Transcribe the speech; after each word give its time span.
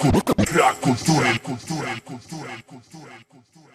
Krak 0.00 0.80
kultury, 0.80 1.38
kultury, 1.42 2.00
kultury, 2.04 2.50
kultury, 2.66 3.12
kultury. 3.28 3.74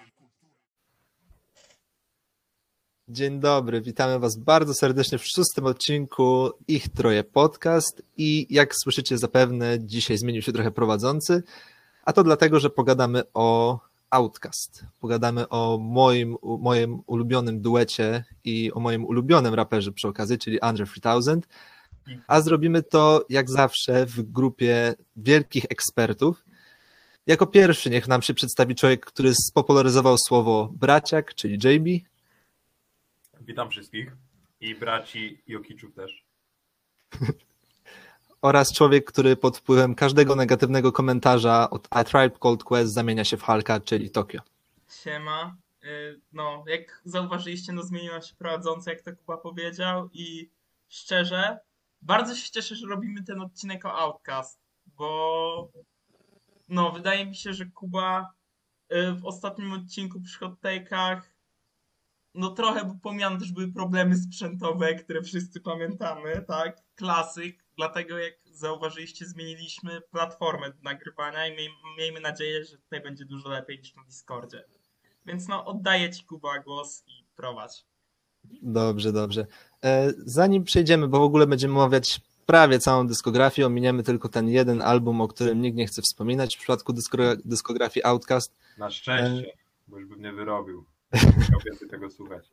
Dzień 3.07 3.39
dobry, 3.39 3.81
witamy 3.81 4.19
Was 4.19 4.37
bardzo 4.37 4.73
serdecznie 4.73 5.17
w 5.17 5.25
szóstym 5.25 5.65
odcinku 5.65 6.49
Ich 6.67 6.89
Troje 6.89 7.23
Podcast 7.23 8.01
i 8.17 8.47
jak 8.49 8.75
słyszycie 8.75 9.17
zapewne 9.17 9.79
dzisiaj 9.79 10.17
zmienił 10.17 10.41
się 10.41 10.53
trochę 10.53 10.71
prowadzący, 10.71 11.43
a 12.05 12.13
to 12.13 12.23
dlatego, 12.23 12.59
że 12.59 12.69
pogadamy 12.69 13.23
o 13.33 13.79
Outcast. 14.09 14.85
Pogadamy 14.99 15.49
o 15.49 15.77
moim, 15.77 16.35
moim 16.59 17.01
ulubionym 17.05 17.61
duecie 17.61 18.23
i 18.43 18.71
o 18.73 18.79
moim 18.79 19.05
ulubionym 19.05 19.53
raperze 19.53 19.91
przy 19.91 20.07
okazji, 20.07 20.37
czyli 20.37 20.61
Andre 20.61 20.85
3000, 20.85 21.39
a 22.27 22.41
zrobimy 22.41 22.83
to 22.83 23.25
jak 23.29 23.49
zawsze 23.49 24.05
w 24.05 24.21
grupie 24.21 24.93
wielkich 25.15 25.65
ekspertów. 25.69 26.45
Jako 27.27 27.47
pierwszy 27.47 27.89
niech 27.89 28.07
nam 28.07 28.21
się 28.21 28.33
przedstawi 28.33 28.75
człowiek, 28.75 29.05
który 29.05 29.33
spopularyzował 29.35 30.17
słowo 30.17 30.69
braciak, 30.73 31.35
czyli 31.35 31.53
JB. 31.53 32.05
Witam 33.41 33.69
wszystkich 33.69 34.11
i 34.61 34.75
braci 34.75 35.41
Jokiczów 35.47 35.93
też. 35.93 36.23
oraz 38.41 38.73
człowiek, 38.73 39.05
który 39.05 39.35
pod 39.35 39.57
wpływem 39.57 39.95
każdego 39.95 40.35
negatywnego 40.35 40.91
komentarza 40.91 41.69
od 41.69 41.87
A 41.89 42.03
Tribe 42.03 42.37
Called 42.43 42.63
Quest 42.63 42.93
zamienia 42.93 43.23
się 43.23 43.37
w 43.37 43.43
Halka, 43.43 43.79
czyli 43.79 44.09
Tokio. 44.09 44.41
Siema. 45.03 45.55
Y, 45.83 46.19
No, 46.33 46.63
jak 46.67 47.01
zauważyliście, 47.05 47.73
no 47.73 47.83
zmieniła 47.83 48.21
się 48.21 48.35
prowadzący, 48.35 48.89
jak 48.89 49.01
to 49.01 49.15
Kuba 49.15 49.37
powiedział 49.37 50.09
i 50.13 50.49
szczerze, 50.89 51.59
bardzo 52.05 52.35
się 52.35 52.51
cieszę, 52.51 52.75
że 52.75 52.87
robimy 52.87 53.23
ten 53.23 53.41
odcinek 53.41 53.85
o 53.85 53.97
Outcast, 53.99 54.59
bo 54.85 55.71
no, 56.69 56.91
wydaje 56.91 57.25
mi 57.25 57.35
się, 57.35 57.53
że 57.53 57.65
Kuba 57.65 58.33
y, 58.93 59.13
w 59.13 59.25
ostatnim 59.25 59.73
odcinku 59.73 60.21
przy 60.21 60.39
hot 60.39 60.61
take'ach 60.61 61.21
no 62.35 62.49
trochę 62.49 62.85
był 62.85 62.99
pomijane, 62.99 63.39
też 63.39 63.51
były 63.51 63.73
problemy 63.73 64.15
sprzętowe, 64.17 64.95
które 64.95 65.21
wszyscy 65.21 65.61
pamiętamy, 65.61 66.45
tak? 66.47 66.81
Klasyk, 66.95 67.65
dlatego 67.77 68.17
jak 68.17 68.33
zauważyliście, 68.51 69.25
zmieniliśmy 69.25 70.01
platformę 70.01 70.69
do 70.69 70.81
nagrywania 70.81 71.47
i 71.47 71.57
miej, 71.57 71.69
miejmy 71.97 72.19
nadzieję, 72.19 72.65
że 72.65 72.77
tutaj 72.77 73.01
będzie 73.01 73.25
dużo 73.25 73.49
lepiej 73.49 73.79
niż 73.79 73.95
na 73.95 74.03
Discordzie. 74.03 74.63
Więc 75.25 75.47
no, 75.47 75.65
oddaję 75.65 76.09
Ci 76.09 76.25
Kuba 76.25 76.59
głos 76.59 77.03
i 77.07 77.25
prowadź. 77.35 77.85
Dobrze, 78.61 79.11
dobrze. 79.11 79.47
E, 79.85 80.13
Zanim 80.17 80.63
przejdziemy, 80.63 81.07
bo 81.07 81.19
w 81.19 81.23
ogóle 81.23 81.47
będziemy 81.47 81.73
omawiać 81.73 82.21
prawie 82.45 82.79
całą 82.79 83.07
dyskografię, 83.07 83.65
ominiemy 83.65 84.03
tylko 84.03 84.29
ten 84.29 84.49
jeden 84.49 84.81
album, 84.81 85.21
o 85.21 85.27
którym 85.27 85.61
nikt 85.61 85.77
nie 85.77 85.87
chce 85.87 86.01
wspominać 86.01 86.55
w 86.55 86.59
przypadku 86.59 86.93
dyskografii 87.45 88.03
Outcast. 88.03 88.53
Na 88.77 88.89
szczęście, 88.89 89.51
bo 89.87 89.99
już 89.99 90.09
bym 90.09 90.21
nie 90.21 90.33
wyrobił. 90.33 90.85
Chciał 91.43 91.59
więcej 91.65 91.89
tego 91.89 92.09
słuchać. 92.09 92.49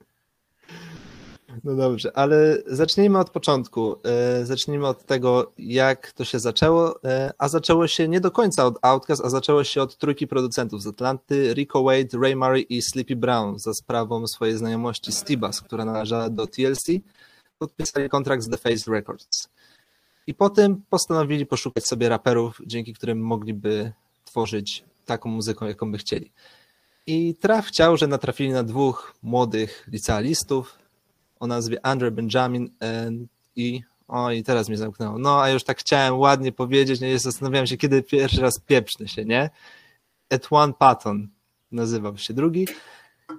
No 1.64 1.74
dobrze, 1.74 2.16
ale 2.16 2.58
zacznijmy 2.66 3.18
od 3.18 3.30
początku. 3.30 3.96
E, 4.04 4.46
Zacznijmy 4.46 4.86
od 4.86 5.04
tego, 5.04 5.52
jak 5.58 6.12
to 6.12 6.24
się 6.24 6.38
zaczęło, 6.38 7.04
e, 7.04 7.32
a 7.38 7.48
zaczęło 7.48 7.86
się 7.88 8.08
nie 8.08 8.20
do 8.20 8.30
końca 8.30 8.66
od 8.66 8.78
Outcast, 8.82 9.24
a 9.24 9.30
zaczęło 9.30 9.64
się 9.64 9.82
od 9.82 9.96
trójki 9.96 10.26
producentów 10.26 10.82
z 10.82 10.86
Atlanty, 10.86 11.54
Rico 11.54 11.82
Wade, 11.82 12.18
Ray 12.22 12.36
Murray 12.36 12.66
i 12.68 12.82
Sleepy 12.82 13.16
Brown 13.16 13.58
za 13.58 13.74
sprawą 13.74 14.26
swojej 14.26 14.56
znajomości 14.56 15.12
Stibas, 15.12 15.60
która 15.60 15.84
należała 15.84 16.30
do 16.30 16.46
TLC, 16.46 16.84
podpisali 17.58 18.08
kontrakt 18.08 18.42
z 18.42 18.48
The 18.48 18.56
Face 18.56 18.90
Records. 18.90 19.48
I 20.26 20.34
potem 20.34 20.82
postanowili 20.90 21.46
poszukać 21.46 21.86
sobie 21.86 22.08
raperów, 22.08 22.60
dzięki 22.66 22.94
którym 22.94 23.20
mogliby 23.20 23.92
tworzyć 24.24 24.84
taką 25.06 25.30
muzykę, 25.30 25.66
jaką 25.66 25.92
by 25.92 25.98
chcieli. 25.98 26.32
I 27.06 27.34
traf 27.34 27.66
chciał, 27.66 27.96
że 27.96 28.06
natrafili 28.06 28.50
na 28.50 28.62
dwóch 28.62 29.14
młodych 29.22 29.88
licealistów 29.92 30.81
o 31.42 31.46
nazwie 31.46 31.86
Andre 31.86 32.10
Benjamin 32.10 32.70
i 33.56 33.82
o 34.08 34.30
i 34.30 34.42
teraz 34.42 34.68
mnie 34.68 34.78
zamknęło. 34.78 35.18
No 35.18 35.42
a 35.42 35.50
już 35.50 35.64
tak 35.64 35.78
chciałem 35.78 36.18
ładnie 36.18 36.52
powiedzieć, 36.52 37.00
nie 37.00 37.18
zastanawiałem 37.18 37.66
się, 37.66 37.76
kiedy 37.76 38.02
pierwszy 38.02 38.40
raz 38.40 38.60
pieprzny 38.66 39.08
się, 39.08 39.24
nie? 39.24 39.50
Etwan 40.30 40.74
Patton 40.74 41.28
nazywał 41.72 42.18
się 42.18 42.34
drugi. 42.34 42.68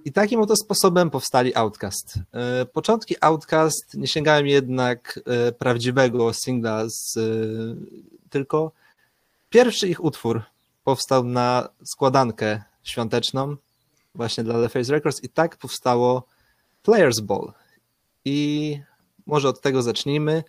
I 0.06 0.12
takim 0.12 0.42
oto 0.42 0.56
sposobem 0.56 1.10
powstali 1.10 1.56
Outcast. 1.56 2.20
E, 2.34 2.66
Początki 2.66 3.16
Outcast 3.22 3.94
nie 3.94 4.08
sięgają 4.08 4.46
jednak 4.46 5.20
e, 5.26 5.52
prawdziwego 5.52 6.34
singla, 6.34 6.84
z, 6.90 7.18
e, 7.18 7.22
tylko 8.30 8.72
pierwszy 9.50 9.88
ich 9.88 10.04
utwór 10.04 10.42
powstał 10.84 11.24
na 11.24 11.70
składankę 11.84 12.64
świąteczną 12.84 13.56
właśnie 14.16 14.44
dla 14.44 14.58
LeFace 14.58 14.92
Records 14.92 15.24
i 15.24 15.30
tak 15.30 15.58
powstało 15.58 16.24
Players 16.84 17.20
Ball. 17.20 17.54
I 18.26 18.80
może 19.26 19.50
od 19.50 19.62
tego 19.62 19.82
zacznijmy. 19.82 20.44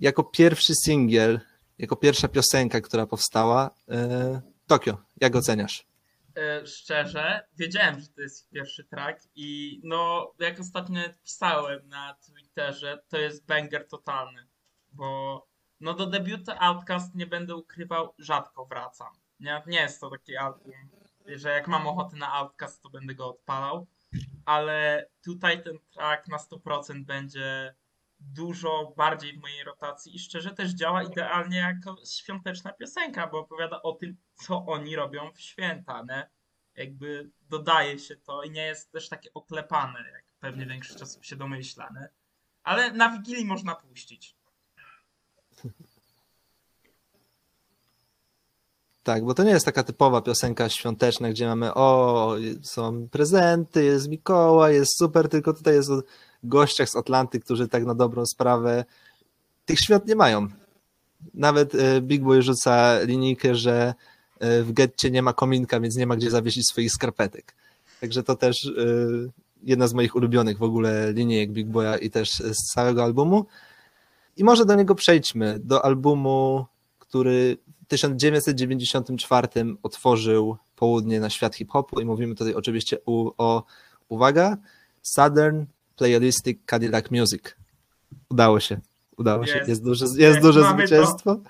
Jako 0.00 0.24
pierwszy 0.24 0.74
singiel, 0.84 1.40
jako 1.78 1.96
pierwsza 1.96 2.28
piosenka, 2.28 2.80
która 2.80 3.06
powstała, 3.06 3.70
e, 3.88 4.40
Tokio, 4.66 4.98
jak 5.20 5.36
oceniasz? 5.36 5.86
E, 6.36 6.66
szczerze, 6.66 7.46
wiedziałem, 7.56 8.00
że 8.00 8.08
to 8.08 8.20
jest 8.20 8.50
pierwszy 8.50 8.84
track 8.84 9.28
i 9.34 9.80
no, 9.84 10.32
jak 10.38 10.60
ostatnio 10.60 11.00
pisałem 11.24 11.88
na 11.88 12.14
Twitterze, 12.14 13.02
to 13.08 13.18
jest 13.18 13.46
banger 13.46 13.88
totalny, 13.88 14.46
bo 14.92 15.46
no 15.80 15.94
do 15.94 16.06
debiutu 16.06 16.52
Outcast 16.58 17.14
nie 17.14 17.26
będę 17.26 17.56
ukrywał, 17.56 18.14
rzadko 18.18 18.66
wracam. 18.66 19.08
Nie, 19.40 19.62
nie 19.66 19.80
jest 19.80 20.00
to 20.00 20.10
taki 20.10 20.36
album, 20.36 20.72
że 21.26 21.48
jak 21.48 21.68
mam 21.68 21.86
ochotę 21.86 22.16
na 22.16 22.32
Outcast, 22.32 22.82
to 22.82 22.90
będę 22.90 23.14
go 23.14 23.28
odpalał, 23.28 23.86
ale 24.48 25.06
tutaj 25.24 25.62
ten 25.62 25.78
track 25.92 26.28
na 26.28 26.36
100% 26.36 27.04
będzie 27.04 27.74
dużo 28.20 28.94
bardziej 28.96 29.32
w 29.32 29.40
mojej 29.40 29.64
rotacji 29.64 30.16
i 30.16 30.18
szczerze 30.18 30.50
też 30.50 30.70
działa 30.70 31.02
idealnie 31.02 31.58
jako 31.58 31.96
świąteczna 32.06 32.72
piosenka, 32.72 33.26
bo 33.26 33.38
opowiada 33.38 33.82
o 33.82 33.92
tym, 33.92 34.16
co 34.34 34.66
oni 34.66 34.96
robią 34.96 35.32
w 35.32 35.40
święta, 35.40 36.04
nie? 36.08 36.30
Jakby 36.74 37.30
dodaje 37.40 37.98
się 37.98 38.16
to 38.16 38.42
i 38.42 38.50
nie 38.50 38.62
jest 38.62 38.92
też 38.92 39.08
takie 39.08 39.30
oklepane, 39.34 40.10
jak 40.12 40.24
pewnie 40.40 40.66
większość 40.66 41.02
osób 41.02 41.24
się 41.24 41.36
domyśla, 41.36 41.88
nie? 42.00 42.08
Ale 42.62 42.92
na 42.92 43.10
Wigilii 43.10 43.44
można 43.44 43.74
puścić. 43.74 44.36
Tak, 49.08 49.24
bo 49.24 49.34
to 49.34 49.42
nie 49.42 49.50
jest 49.50 49.66
taka 49.66 49.82
typowa 49.82 50.22
piosenka 50.22 50.68
świąteczna, 50.68 51.30
gdzie 51.30 51.46
mamy 51.46 51.74
o, 51.74 52.36
są 52.62 53.08
prezenty, 53.08 53.84
jest 53.84 54.08
Mikołaj, 54.08 54.74
jest 54.74 54.98
super, 54.98 55.28
tylko 55.28 55.52
tutaj 55.52 55.74
jest 55.74 55.90
o 55.90 56.02
gościach 56.42 56.88
z 56.88 56.96
Atlanty, 56.96 57.40
którzy 57.40 57.68
tak 57.68 57.84
na 57.84 57.94
dobrą 57.94 58.26
sprawę 58.26 58.84
tych 59.66 59.78
świąt 59.78 60.06
nie 60.06 60.16
mają. 60.16 60.48
Nawet 61.34 61.74
e, 61.74 62.00
Big 62.00 62.22
Boy 62.22 62.42
rzuca 62.42 63.02
linijkę, 63.02 63.54
że 63.54 63.94
e, 64.40 64.62
w 64.62 64.72
getcie 64.72 65.10
nie 65.10 65.22
ma 65.22 65.32
kominka, 65.32 65.80
więc 65.80 65.96
nie 65.96 66.06
ma 66.06 66.16
gdzie 66.16 66.30
zawiesić 66.30 66.68
swoich 66.68 66.92
skarpetek. 66.92 67.54
Także 68.00 68.22
to 68.22 68.36
też 68.36 68.66
e, 68.66 68.70
jedna 69.62 69.88
z 69.88 69.94
moich 69.94 70.16
ulubionych 70.16 70.58
w 70.58 70.62
ogóle 70.62 71.12
linijek 71.12 71.50
Big 71.50 71.66
Boya 71.66 71.98
i 72.00 72.10
też 72.10 72.30
z 72.30 72.72
całego 72.74 73.04
albumu. 73.04 73.46
I 74.36 74.44
może 74.44 74.64
do 74.64 74.74
niego 74.74 74.94
przejdźmy, 74.94 75.58
do 75.58 75.84
albumu, 75.84 76.66
który 76.98 77.58
1994 77.88 79.48
otworzył 79.82 80.56
południe 80.76 81.20
na 81.20 81.30
świat 81.30 81.56
hip-hopu 81.56 82.00
i 82.00 82.04
mówimy 82.04 82.34
tutaj 82.34 82.54
oczywiście 82.54 82.98
u, 83.06 83.30
o, 83.38 83.64
uwaga, 84.08 84.56
Southern 85.02 85.64
Playalistic 85.96 86.58
Cadillac 86.66 87.10
Music. 87.10 87.42
Udało 88.30 88.60
się. 88.60 88.80
Udało 89.16 89.46
się. 89.46 89.56
Jest. 89.56 89.68
Jest 89.68 89.84
duże, 89.84 90.04
jest 90.04 90.18
Jest, 90.18 90.40
duże 90.40 90.70
zwycięstwo. 90.74 91.40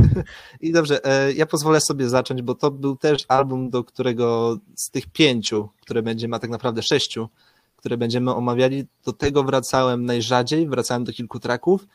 I 0.60 0.72
dobrze, 0.72 1.04
e, 1.04 1.32
ja 1.32 1.46
pozwolę 1.46 1.80
sobie 1.80 2.08
zacząć, 2.08 2.42
bo 2.42 2.54
to 2.54 2.70
był 2.70 2.96
też 2.96 3.24
album, 3.28 3.70
do 3.70 3.84
którego 3.84 4.56
z 4.76 4.90
tych 4.90 5.06
pięciu, 5.06 5.68
które 5.80 6.02
będziemy, 6.02 6.36
a 6.36 6.38
tak 6.38 6.50
naprawdę 6.50 6.82
sześciu, 6.82 7.28
które 7.76 7.96
będziemy 7.96 8.34
omawiali, 8.34 8.86
do 9.04 9.12
tego 9.12 9.44
wracałem 9.44 10.04
najrzadziej, 10.04 10.68
wracałem 10.68 11.04
do 11.04 11.12
kilku 11.12 11.40
traków 11.40 11.86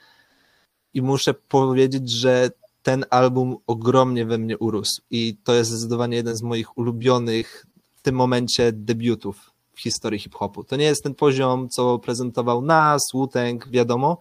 i 0.93 1.01
muszę 1.01 1.33
powiedzieć, 1.33 2.09
że 2.09 2.50
ten 2.88 3.06
album 3.10 3.57
ogromnie 3.68 4.25
we 4.25 4.38
mnie 4.38 4.57
urósł 4.57 5.01
i 5.12 5.38
to 5.44 5.54
jest 5.54 5.69
zdecydowanie 5.72 6.18
jeden 6.18 6.36
z 6.36 6.42
moich 6.42 6.78
ulubionych 6.78 7.66
w 7.95 8.01
tym 8.01 8.16
momencie 8.16 8.72
debiutów 8.72 9.51
w 9.74 9.81
historii 9.81 10.19
hip-hopu. 10.19 10.63
To 10.63 10.75
nie 10.75 10.86
jest 10.86 11.04
ten 11.04 11.16
poziom, 11.16 11.69
co 11.69 12.00
prezentował 12.00 12.62
nas, 12.62 13.01
Wu-Tang, 13.13 13.69
wiadomo, 13.69 14.18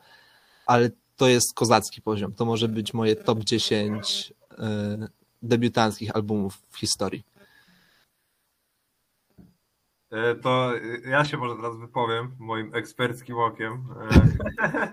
ale 0.67 0.91
to 1.17 1.29
jest 1.29 1.55
kozacki 1.55 2.03
poziom. 2.03 2.33
To 2.33 2.45
może 2.45 2.69
być 2.69 2.95
moje 2.95 3.17
top 3.17 3.39
10 3.39 4.33
e, 4.59 5.09
debiutanckich 5.43 6.17
albumów 6.17 6.59
w 6.71 6.79
historii. 6.79 7.23
E, 10.11 10.35
To 10.35 10.77
e, 10.77 10.81
ja 11.11 11.25
się 11.25 11.37
może 11.37 11.57
teraz 11.57 11.77
wypowiem 11.79 12.37
moim 12.39 12.75
eksperckim 12.75 13.39
okiem. 13.39 13.85
E, 14.11 14.93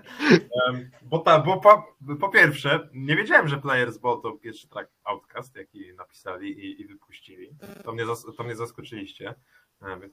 Bo, 1.02 1.18
ta, 1.18 1.38
bo 1.38 1.60
po, 1.60 1.96
po 2.20 2.28
pierwsze, 2.28 2.88
nie 2.94 3.16
wiedziałem, 3.16 3.48
że 3.48 3.58
Players 3.58 3.98
Ball 3.98 4.20
to 4.22 4.32
pierwszy 4.32 4.68
track 4.68 4.90
Outcast, 5.04 5.56
jaki 5.56 5.94
napisali 5.94 6.50
i, 6.50 6.80
i 6.80 6.86
wypuścili. 6.86 7.50
To 7.84 7.92
mnie, 7.92 8.04
to 8.36 8.44
mnie 8.44 8.56
zaskoczyliście. 8.56 9.34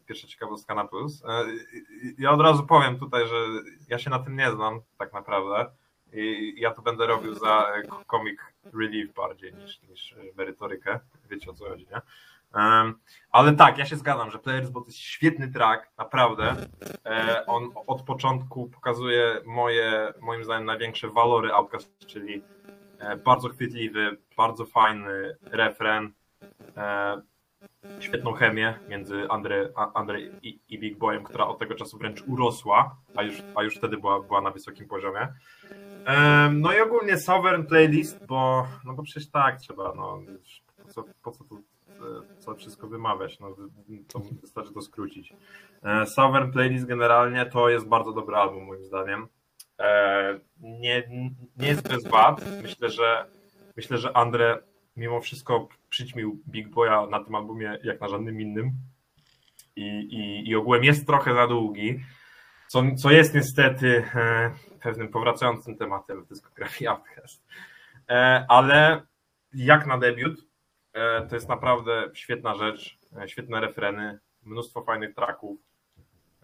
Pierwsza 0.05 0.27
ciekawostka 0.27 0.75
na 0.75 0.87
plus. 0.87 1.23
Ja 2.17 2.31
od 2.31 2.41
razu 2.41 2.63
powiem 2.67 2.99
tutaj, 2.99 3.27
że 3.27 3.35
ja 3.87 3.99
się 3.99 4.09
na 4.09 4.19
tym 4.19 4.35
nie 4.35 4.51
znam 4.51 4.79
tak 4.97 5.13
naprawdę. 5.13 5.71
I 6.13 6.53
ja 6.57 6.71
to 6.71 6.81
będę 6.81 7.07
robił 7.07 7.33
za 7.33 7.65
comic 8.11 8.39
relief 8.73 9.13
bardziej 9.13 9.53
niż, 9.53 9.81
niż 9.81 10.15
merytorykę. 10.37 10.99
Wiecie 11.29 11.51
o 11.51 11.53
co 11.53 11.69
chodzi, 11.69 11.87
nie? 11.91 12.01
Ale 13.31 13.53
tak, 13.53 13.77
ja 13.77 13.85
się 13.85 13.95
zgadzam, 13.95 14.31
że 14.31 14.39
Players 14.39 14.69
bo 14.69 14.81
to 14.81 14.87
jest 14.87 14.99
świetny 14.99 15.51
track, 15.51 15.91
naprawdę. 15.97 16.55
E, 17.05 17.45
on 17.45 17.69
od 17.87 18.01
początku 18.01 18.69
pokazuje 18.69 19.41
moje, 19.45 20.13
moim 20.21 20.43
zdaniem, 20.43 20.65
największe 20.65 21.07
walory 21.07 21.53
Outcast, 21.53 22.05
czyli 22.07 22.41
e, 22.99 23.17
bardzo 23.17 23.49
chwytliwy, 23.49 24.17
bardzo 24.37 24.65
fajny 24.65 25.37
refren, 25.51 26.11
e, 26.77 27.21
świetną 27.99 28.33
chemię 28.33 28.79
między 28.89 29.27
Andre, 29.29 29.69
Andre 29.93 30.21
i, 30.21 30.59
i 30.69 30.79
Big 30.79 30.97
Boyem, 30.97 31.23
która 31.23 31.47
od 31.47 31.59
tego 31.59 31.75
czasu 31.75 31.97
wręcz 31.97 32.21
urosła, 32.27 32.95
a 33.15 33.23
już, 33.23 33.43
a 33.55 33.63
już 33.63 33.75
wtedy 33.75 33.97
była, 33.97 34.21
była 34.21 34.41
na 34.41 34.51
wysokim 34.51 34.87
poziomie. 34.87 35.27
No 36.51 36.73
i 36.73 36.79
ogólnie 36.79 37.17
Sovereign 37.17 37.65
Playlist, 37.65 38.25
bo 38.25 38.67
no 38.85 38.93
bo 38.93 39.03
przecież 39.03 39.29
tak 39.29 39.59
trzeba, 39.59 39.93
no 39.95 40.19
po 40.83 40.89
co, 40.89 41.03
po 41.23 41.31
co 41.31 41.43
tu 41.43 41.63
co 42.39 42.55
wszystko 42.55 42.87
wymawiać, 42.87 43.39
no 43.39 43.55
to 44.07 44.19
wystarczy 44.41 44.73
to 44.73 44.81
skrócić. 44.81 45.33
E, 45.83 46.05
Sovereign 46.05 46.51
Playlist 46.51 46.85
generalnie 46.85 47.45
to 47.45 47.69
jest 47.69 47.87
bardzo 47.87 48.11
dobry 48.13 48.35
album 48.35 48.63
moim 48.65 48.83
zdaniem. 48.83 49.27
E, 49.79 50.39
Nie, 50.59 51.09
nie 51.57 51.67
jest 51.67 51.87
bez 51.87 52.07
wad. 52.07 52.45
Myślę, 52.61 52.89
że 52.89 53.25
myślę, 53.75 53.97
że 53.97 54.17
Andre 54.17 54.59
mimo 54.95 55.21
wszystko 55.21 55.67
przyćmił 55.89 56.41
Big 56.47 56.69
Boya 56.69 57.07
na 57.09 57.23
tym 57.23 57.35
albumie 57.35 57.79
jak 57.83 58.01
na 58.01 58.07
żadnym 58.07 58.41
innym. 58.41 58.71
I, 59.75 59.87
i, 59.87 60.49
i 60.49 60.55
ogółem 60.55 60.83
jest 60.83 61.07
trochę 61.07 61.33
za 61.33 61.47
długi, 61.47 61.99
co, 62.67 62.83
co 62.97 63.11
jest 63.11 63.33
niestety 63.35 64.03
e, 64.15 64.51
pewnym 64.81 65.07
powracającym 65.07 65.77
tematem 65.77 66.23
w 66.23 66.27
dyskografii 66.27 66.87
Outcast. 66.87 67.47
E, 68.09 68.45
ale 68.49 69.01
jak 69.53 69.87
na 69.87 69.97
debiut, 69.97 70.39
e, 70.39 70.43
to 71.29 71.35
jest 71.35 71.49
naprawdę 71.49 72.09
świetna 72.13 72.55
rzecz, 72.55 72.97
e, 73.17 73.29
świetne 73.29 73.61
refreny, 73.61 74.19
mnóstwo 74.43 74.81
fajnych 74.81 75.15
tracków, 75.15 75.59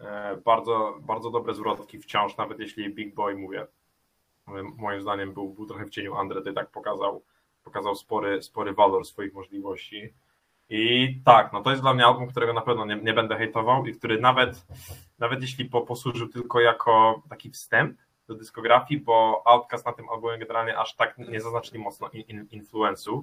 e, 0.00 0.36
bardzo, 0.44 0.98
bardzo 1.00 1.30
dobre 1.30 1.54
zwrotki 1.54 1.98
wciąż, 1.98 2.36
nawet 2.36 2.58
jeśli 2.58 2.94
Big 2.94 3.14
Boy, 3.14 3.36
mówię, 3.36 3.66
e, 4.48 4.62
moim 4.76 5.00
zdaniem 5.00 5.34
był, 5.34 5.48
był 5.48 5.66
trochę 5.66 5.84
w 5.84 5.90
cieniu 5.90 6.14
Andre, 6.14 6.50
i 6.50 6.54
tak 6.54 6.70
pokazał, 6.70 7.22
pokazał 7.64 7.94
spory, 7.94 8.42
spory 8.42 8.74
walor 8.74 9.04
swoich 9.04 9.34
możliwości. 9.34 10.14
I 10.70 11.14
tak, 11.24 11.52
no 11.52 11.62
to 11.62 11.70
jest 11.70 11.82
dla 11.82 11.94
mnie 11.94 12.06
album, 12.06 12.26
którego 12.26 12.52
na 12.52 12.60
pewno 12.60 12.86
nie, 12.86 12.96
nie 12.96 13.14
będę 13.14 13.36
hejtował 13.36 13.86
i 13.86 13.94
który 13.94 14.20
nawet, 14.20 14.66
nawet 15.18 15.42
jeśli 15.42 15.64
po, 15.64 15.80
posłużył 15.80 16.28
tylko 16.28 16.60
jako 16.60 17.22
taki 17.28 17.50
wstęp 17.50 17.98
do 18.28 18.34
dyskografii, 18.34 19.00
bo 19.00 19.42
Outcast 19.46 19.86
na 19.86 19.92
tym 19.92 20.08
albumie 20.08 20.38
generalnie 20.38 20.78
aż 20.78 20.94
tak 20.94 21.18
nie 21.18 21.40
zaznaczyli 21.40 21.78
mocno 21.78 22.08
in, 22.08 22.46
in, 22.50 22.66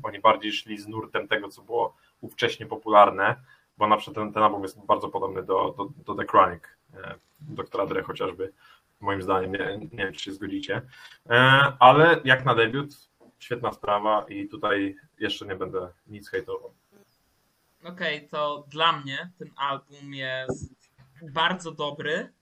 oni 0.03 0.19
bardziej 0.19 0.53
szli 0.53 0.77
z 0.77 0.87
nurtem 0.87 1.27
tego, 1.27 1.47
co 1.47 1.61
było 1.61 1.95
ówcześnie 2.21 2.65
popularne, 2.65 3.35
bo 3.77 3.87
na 3.87 3.97
przykład 3.97 4.15
ten, 4.15 4.33
ten 4.33 4.43
album 4.43 4.63
jest 4.63 4.85
bardzo 4.85 5.09
podobny 5.09 5.43
do, 5.43 5.73
do, 5.77 5.89
do 6.05 6.15
The 6.15 6.25
Chronic, 6.25 6.63
e, 6.93 7.15
doktora 7.39 7.85
Dre 7.85 8.03
chociażby, 8.03 8.53
moim 8.99 9.21
zdaniem, 9.21 9.51
nie, 9.51 9.77
nie 9.91 10.03
wiem, 10.03 10.13
czy 10.13 10.23
się 10.23 10.31
zgodzicie, 10.31 10.81
E, 11.29 11.33
ale 11.79 12.21
jak 12.23 12.45
na 12.45 12.55
debiut, 12.55 13.09
świetna 13.39 13.71
sprawa 13.71 14.25
i 14.29 14.47
tutaj 14.47 14.95
jeszcze 15.19 15.45
nie 15.45 15.55
będę 15.55 15.89
nic 16.07 16.29
hejtował. 16.29 16.73
Okej, 17.83 18.27
to 18.27 18.65
dla 18.67 18.91
mnie 18.91 19.31
ten 19.39 19.51
album 19.55 20.13
jest 20.13 20.73
bardzo 21.33 21.71
dobry 21.71 22.33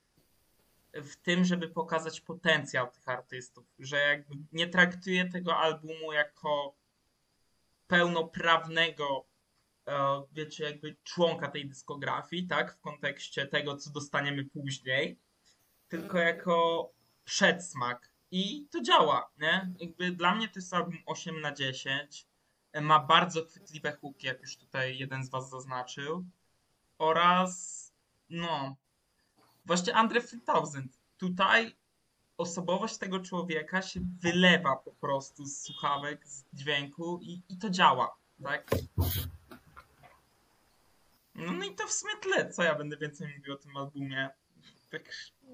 w 0.94 1.16
tym, 1.16 1.44
żeby 1.44 1.68
pokazać 1.68 2.20
potencjał 2.20 2.90
tych 2.90 3.08
artystów, 3.08 3.64
że 3.78 3.96
jakby 3.96 4.34
nie 4.52 4.68
traktuję 4.68 5.28
tego 5.28 5.56
albumu 5.56 6.12
jako 6.12 6.74
pełnoprawnego, 7.86 9.26
e, 9.86 10.22
wiecie, 10.32 10.64
jakby 10.64 10.96
członka 11.04 11.48
tej 11.48 11.68
dyskografii, 11.68 12.46
tak, 12.46 12.74
w 12.74 12.80
kontekście 12.80 13.46
tego, 13.46 13.76
co 13.76 13.90
dostaniemy 13.90 14.44
później, 14.44 15.18
tylko 15.88 16.18
jako 16.18 16.90
przedsmak. 17.24 18.10
I 18.30 18.68
to 18.70 18.82
działa, 18.82 19.30
nie? 19.38 19.72
Jakby 19.78 20.10
dla 20.10 20.34
mnie 20.34 20.48
to 20.48 20.54
jest 20.56 20.74
album 20.74 20.98
8 21.06 21.40
na 21.40 21.52
10. 21.52 22.26
Ma 22.80 23.00
bardzo 23.00 23.44
chwytliwe 23.44 23.92
hooki, 23.92 24.26
jak 24.26 24.40
już 24.40 24.56
tutaj 24.56 24.98
jeden 24.98 25.24
z 25.24 25.30
was 25.30 25.50
zaznaczył. 25.50 26.24
Oraz, 26.98 27.92
no, 28.30 28.76
właśnie 29.64 29.94
Andre 29.94 30.20
3000. 30.20 30.98
Tutaj 31.18 31.76
osobowość 32.36 32.98
tego 32.98 33.20
człowieka 33.20 33.82
się 33.82 34.00
wylewa 34.20 34.76
po 34.76 34.92
prostu 34.92 35.44
z 35.44 35.62
słuchawek, 35.62 36.26
z 36.26 36.44
dźwięku 36.52 37.18
i, 37.22 37.42
i 37.48 37.58
to 37.58 37.70
działa, 37.70 38.16
tak? 38.42 38.70
No, 41.34 41.52
no 41.52 41.64
i 41.64 41.74
to 41.74 41.86
w 41.86 41.92
sumie 41.92 42.12
tyle, 42.22 42.50
co 42.50 42.62
ja 42.62 42.74
będę 42.74 42.96
więcej 42.96 43.36
mówił 43.36 43.54
o 43.54 43.56
tym 43.56 43.76
albumie. 43.76 44.30
Tak, 44.90 45.02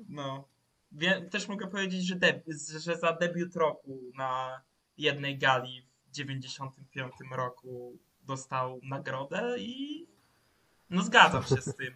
no. 0.08 0.48
Wie, 0.92 1.22
też 1.22 1.48
mogę 1.48 1.66
powiedzieć, 1.66 2.06
że, 2.06 2.16
że 2.78 2.96
za 2.96 3.12
debiut 3.12 3.56
roku 3.56 4.00
na 4.14 4.60
jednej 4.98 5.38
gali 5.38 5.86
w 6.06 6.10
95 6.10 7.12
roku 7.32 7.98
dostał 8.22 8.80
nagrodę 8.82 9.58
i 9.58 10.06
no 10.90 11.02
zgadzam 11.02 11.42
się 11.44 11.56
z 11.56 11.76
tym. 11.76 11.94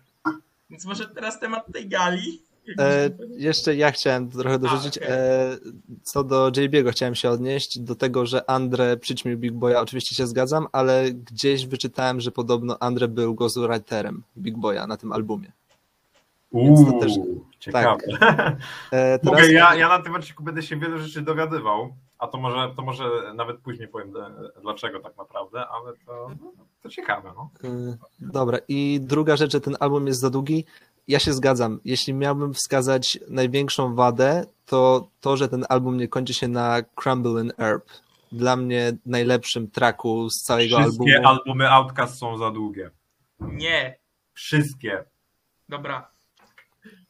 Więc 0.70 0.84
może 0.84 1.08
teraz 1.08 1.40
temat 1.40 1.72
tej 1.72 1.88
gali. 1.88 2.42
E, 2.78 3.10
jeszcze 3.36 3.76
ja 3.76 3.90
chciałem 3.90 4.30
trochę 4.30 4.58
dorzucić. 4.58 4.98
okej. 4.98 5.08
E, 5.10 5.56
co 6.02 6.24
do 6.24 6.50
JB'ego 6.50 6.92
chciałem 6.92 7.14
się 7.14 7.30
odnieść, 7.30 7.78
do 7.78 7.94
tego, 7.94 8.26
że 8.26 8.50
Andre 8.50 8.96
przyćmił 8.96 9.38
Big 9.38 9.52
Boya, 9.52 9.74
oczywiście 9.76 10.14
się 10.14 10.26
zgadzam, 10.26 10.66
ale 10.72 11.12
gdzieś 11.12 11.66
wyczytałem, 11.66 12.20
że 12.20 12.30
podobno 12.30 12.76
Andre 12.80 13.08
był 13.08 13.34
ghostwriterem 13.34 14.22
Big 14.38 14.58
Boya 14.58 14.86
na 14.88 14.96
tym 14.96 15.12
albumie. 15.12 15.52
Więc 16.52 16.86
to 16.86 16.92
też- 17.00 17.12
ciekawe. 17.58 17.96
E, 18.90 19.18
teraz, 19.18 19.22
Mogę, 19.22 19.52
ja, 19.52 19.74
ja 19.74 19.88
na 19.88 20.02
tym 20.02 20.14
odcinku 20.14 20.42
będę 20.44 20.62
się 20.62 20.76
wiele 20.76 20.98
rzeczy 20.98 21.22
dogadywał, 21.22 21.94
a 22.18 22.26
to 22.26 22.38
może, 22.38 22.74
to 22.76 22.82
może 22.82 23.04
nawet 23.34 23.58
później 23.60 23.88
powiem 23.88 24.16
e, 24.16 24.60
dlaczego 24.62 25.00
tak 25.00 25.16
naprawdę, 25.16 25.66
ale 25.68 25.92
to, 26.06 26.30
to 26.82 26.88
ciekawe. 26.88 27.32
No. 27.36 27.50
E, 27.64 27.96
Dobra, 28.20 28.58
i 28.68 29.00
druga 29.02 29.36
rzecz, 29.36 29.52
że 29.52 29.60
ten 29.60 29.76
album 29.80 30.06
jest 30.06 30.20
za 30.20 30.30
długi. 30.30 30.64
Ja 31.08 31.18
się 31.18 31.32
zgadzam. 31.32 31.80
Jeśli 31.84 32.14
miałbym 32.14 32.54
wskazać 32.54 33.18
największą 33.28 33.94
wadę, 33.94 34.44
to 34.66 35.08
to, 35.20 35.36
że 35.36 35.48
ten 35.48 35.64
album 35.68 35.96
nie 35.98 36.08
kończy 36.08 36.34
się 36.34 36.48
na 36.48 36.82
Crumbling 36.94 37.56
Herb. 37.56 37.84
Dla 38.32 38.56
mnie 38.56 38.92
najlepszym 39.06 39.70
tracku 39.70 40.30
z 40.30 40.42
całego 40.42 40.78
Wszystkie 40.78 41.14
albumu. 41.16 41.28
albumy 41.28 41.70
Outcast 41.70 42.18
są 42.18 42.38
za 42.38 42.50
długie. 42.50 42.90
Nie, 43.40 43.98
Wszystkie. 44.32 45.04
dobra. 45.68 46.10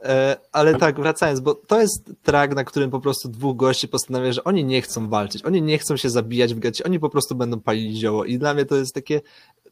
E, 0.00 0.36
Ale 0.52 0.74
tak, 0.74 1.00
wracając, 1.00 1.40
bo 1.40 1.54
to 1.54 1.80
jest 1.80 2.12
track, 2.22 2.54
na 2.54 2.64
którym 2.64 2.90
po 2.90 3.00
prostu 3.00 3.28
dwóch 3.28 3.56
gości 3.56 3.88
postanawia, 3.88 4.32
że 4.32 4.44
oni 4.44 4.64
nie 4.64 4.82
chcą 4.82 5.08
walczyć, 5.08 5.44
oni 5.44 5.62
nie 5.62 5.78
chcą 5.78 5.96
się 5.96 6.10
zabijać 6.10 6.54
w 6.54 6.58
gacie, 6.58 6.84
oni 6.84 7.00
po 7.00 7.10
prostu 7.10 7.34
będą 7.34 7.60
palili 7.60 7.96
zioło. 7.96 8.24
I 8.24 8.38
dla 8.38 8.54
mnie 8.54 8.64
to 8.64 8.76
jest 8.76 8.94
takie 8.94 9.20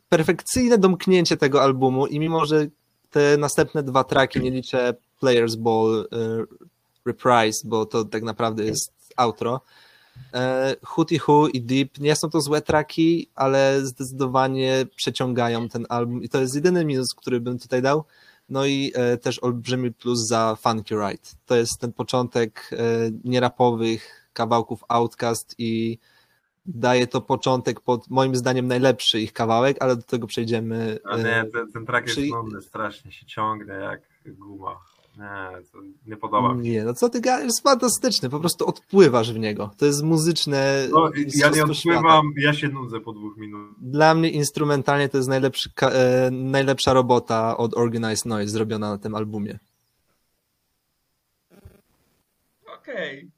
perfekcyjne 0.09 0.79
domknięcie 0.79 1.37
tego 1.37 1.63
albumu 1.63 2.07
i 2.07 2.21
mimo, 2.21 2.47
że 2.47 2.67
te 3.11 3.37
następne 3.37 3.83
dwa 3.83 4.05
traki, 4.05 4.41
nie 4.41 4.51
liczę 4.51 4.95
Players 5.21 5.55
Ball 5.55 6.09
e, 6.13 6.45
Reprise, 7.07 7.69
bo 7.69 7.87
to 7.87 8.05
tak 8.05 8.23
naprawdę 8.23 8.65
jest 8.65 8.93
outro, 9.17 9.61
e, 10.35 10.77
Hooty 10.83 11.19
Who 11.29 11.49
i 11.49 11.61
Deep 11.61 11.99
nie 11.99 12.17
są 12.17 12.31
to 12.31 12.41
złe 12.41 12.63
traki, 12.63 13.29
ale 13.35 13.81
zdecydowanie 13.83 14.87
przeciągają 14.97 15.69
ten 15.69 15.87
album 15.89 16.23
i 16.23 16.29
to 16.29 16.41
jest 16.41 16.55
jedyny 16.55 16.85
minus, 16.85 17.15
który 17.15 17.41
bym 17.41 17.59
tutaj 17.59 17.83
dał. 17.83 18.05
No 18.53 18.67
i 18.67 18.93
e, 18.95 19.17
też 19.17 19.39
olbrzymi 19.39 19.93
plus 19.93 20.19
za 20.27 20.57
Funky 20.57 20.95
Ride. 20.95 21.29
To 21.47 21.57
jest 21.57 21.81
ten 21.81 21.93
początek 21.93 22.71
e, 22.73 22.77
nierapowych 23.25 24.29
kawałków 24.33 24.85
Outcast 24.89 25.55
i 25.59 25.99
daje 26.67 27.07
to 27.07 27.21
początek 27.21 27.81
pod 27.81 28.11
moim 28.11 28.37
zdaniem 28.37 28.67
najlepszy 28.67 29.21
ich 29.21 29.33
kawałek, 29.33 29.77
ale 29.81 29.97
do 29.97 30.03
tego 30.03 30.27
przejdziemy. 30.27 30.99
A 31.05 31.17
e, 31.17 31.19
nie, 31.19 31.51
ten, 31.51 31.73
ten 31.73 31.87
track 31.87 32.07
jest 32.07 32.19
czyli- 32.19 32.33
nudny, 32.33 32.63
strasznie 32.63 33.13
się 33.13 33.27
ciągnie 33.27 33.73
jak 33.73 34.01
guma. 34.27 34.77
Nie, 35.19 35.63
to 35.73 35.79
nie 36.07 36.17
podoba 36.17 36.55
mi 36.55 36.67
się. 36.67 36.71
Nie, 36.73 36.85
no 36.85 36.95
co 36.95 37.09
ty 37.09 37.21
gadasz, 37.21 37.45
jest 37.45 37.63
fantastyczny, 37.63 38.31
po 38.31 38.41
prostu 38.41 38.67
odpływasz 38.67 39.33
w 39.33 39.39
niego. 39.39 39.71
To 39.79 39.87
jest 39.87 40.03
muzyczne. 40.03 40.89
No, 40.91 41.05
ja 41.05 41.19
nie 41.19 41.25
mistrzostwo 41.25 41.75
świata. 41.75 41.99
odpływam, 41.99 42.33
ja 42.37 42.53
się 42.55 42.69
nudzę 42.69 43.01
po 43.01 43.13
dwóch 43.13 43.37
minutach. 43.37 43.75
Dla 43.81 44.15
mnie 44.15 44.31
instrumentalnie 44.31 45.09
to 45.09 45.17
jest 45.19 45.31
e, 45.83 46.31
najlepsza 46.31 46.93
robota 46.93 47.57
od 47.57 47.77
Organized 47.77 48.27
Noise 48.27 48.53
zrobiona 48.53 48.91
na 48.91 48.99
tym 48.99 49.15
albumie. 49.15 49.59
Okej. 52.79 53.31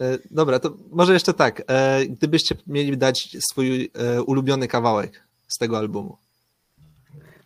E, 0.00 0.18
Dobra, 0.30 0.58
to 0.58 0.76
może 0.90 1.12
jeszcze 1.12 1.34
tak. 1.34 1.62
e, 1.66 2.06
Gdybyście 2.06 2.54
mieli 2.66 2.98
dać 2.98 3.36
swój 3.50 3.90
e, 3.94 4.22
ulubiony 4.22 4.68
kawałek 4.68 5.22
z 5.48 5.58
tego 5.58 5.78
albumu. 5.78 6.16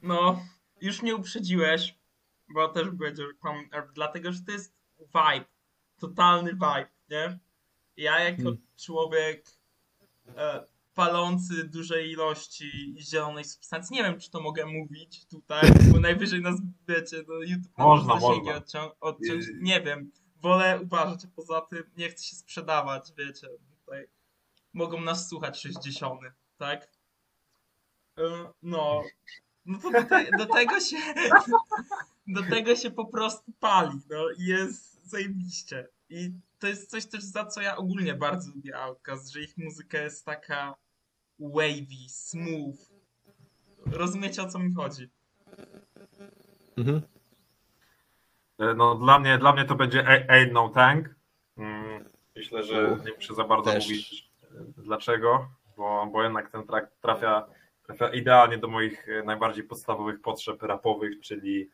No, 0.02 0.40
już 0.80 1.02
mnie 1.02 1.16
uprzedziłeś, 1.16 1.94
bo 2.54 2.68
też 2.68 2.90
będzie 2.90 3.22
Earth, 3.72 3.92
dlatego 3.94 4.32
że 4.32 4.40
to 4.46 4.52
jest 4.52 4.74
vibe, 4.98 5.44
totalny 5.98 6.52
vibe, 6.52 6.88
nie? 7.10 7.38
Ja 7.96 8.18
jako 8.20 8.42
Hmm. 8.42 8.58
człowiek 8.76 9.44
e, 10.36 10.64
palący 10.94 11.64
dużej 11.64 12.10
ilości 12.10 12.94
zielonej 12.98 13.44
substancji, 13.44 13.96
nie 13.96 14.02
wiem 14.02 14.20
czy 14.20 14.30
to 14.30 14.40
mogę 14.40 14.66
mówić 14.66 15.26
tutaj, 15.26 15.70
bo 15.92 16.00
najwyżej 16.10 16.40
nas, 16.42 16.54
wiecie, 16.88 17.16
no 17.28 17.34
YouTube 17.34 17.78
Można, 17.78 18.14
można. 18.14 18.52
odcią- 18.60 18.90
odciąć, 19.00 19.44
nie 19.60 19.80
wiem, 19.80 20.10
wolę 20.36 20.80
uważać, 20.82 21.24
a 21.24 21.28
poza 21.36 21.60
tym 21.60 21.90
nie 21.96 22.08
chcę 22.08 22.24
się 22.24 22.36
sprzedawać, 22.36 23.12
wiecie, 23.18 23.48
tutaj 23.80 24.06
mogą 24.72 25.00
nas 25.00 25.28
słuchać 25.28 25.60
60, 25.60 26.20
tak? 26.58 26.88
E, 28.18 28.22
No, 28.62 29.02
no 29.66 29.78
to 29.78 29.90
do, 29.90 30.02
te, 30.04 30.26
do 30.38 30.46
tego 30.46 30.80
się 30.80 30.96
do 32.32 32.42
tego 32.42 32.76
się 32.76 32.90
po 32.90 33.04
prostu 33.06 33.52
pali, 33.60 33.98
no 34.10 34.24
i 34.38 34.44
jest 34.44 35.04
zajebiście. 35.10 35.88
I 36.08 36.32
to 36.58 36.66
jest 36.66 36.90
coś 36.90 37.06
też 37.06 37.22
za 37.22 37.46
co 37.46 37.60
ja 37.60 37.76
ogólnie 37.76 38.14
bardzo 38.14 38.50
lubię 38.54 38.76
Outcast, 38.78 39.32
że 39.32 39.40
ich 39.40 39.58
muzyka 39.58 39.98
jest 39.98 40.24
taka 40.26 40.74
wavy, 41.38 42.08
smooth. 42.08 42.76
Rozumiecie 43.86 44.42
o 44.42 44.48
co 44.48 44.58
mi 44.58 44.74
chodzi? 44.74 45.08
Mhm. 46.76 47.00
E, 48.58 48.74
No, 48.74 48.94
dla, 48.94 49.18
mnie, 49.18 49.38
dla 49.38 49.52
mnie 49.52 49.64
to 49.64 49.74
będzie 49.74 50.02
Ain't 50.28 50.52
No 50.52 50.68
Tank. 50.68 51.14
Mm, 51.56 52.04
Myślę, 52.36 52.62
że 52.62 52.98
nie 53.06 53.12
muszę 53.14 53.34
za 53.34 53.44
bardzo 53.44 53.70
też. 53.70 53.84
mówić 53.88 54.30
e, 54.42 54.46
dlaczego, 54.76 55.48
bo, 55.76 56.06
bo 56.12 56.22
jednak 56.22 56.50
ten 56.50 56.66
track 56.66 56.90
trafia, 57.00 57.46
trafia 57.86 58.08
idealnie 58.08 58.58
do 58.58 58.68
moich 58.68 59.08
e, 59.08 59.22
najbardziej 59.22 59.64
podstawowych 59.64 60.20
potrzeb 60.20 60.62
rapowych, 60.62 61.20
czyli 61.20 61.70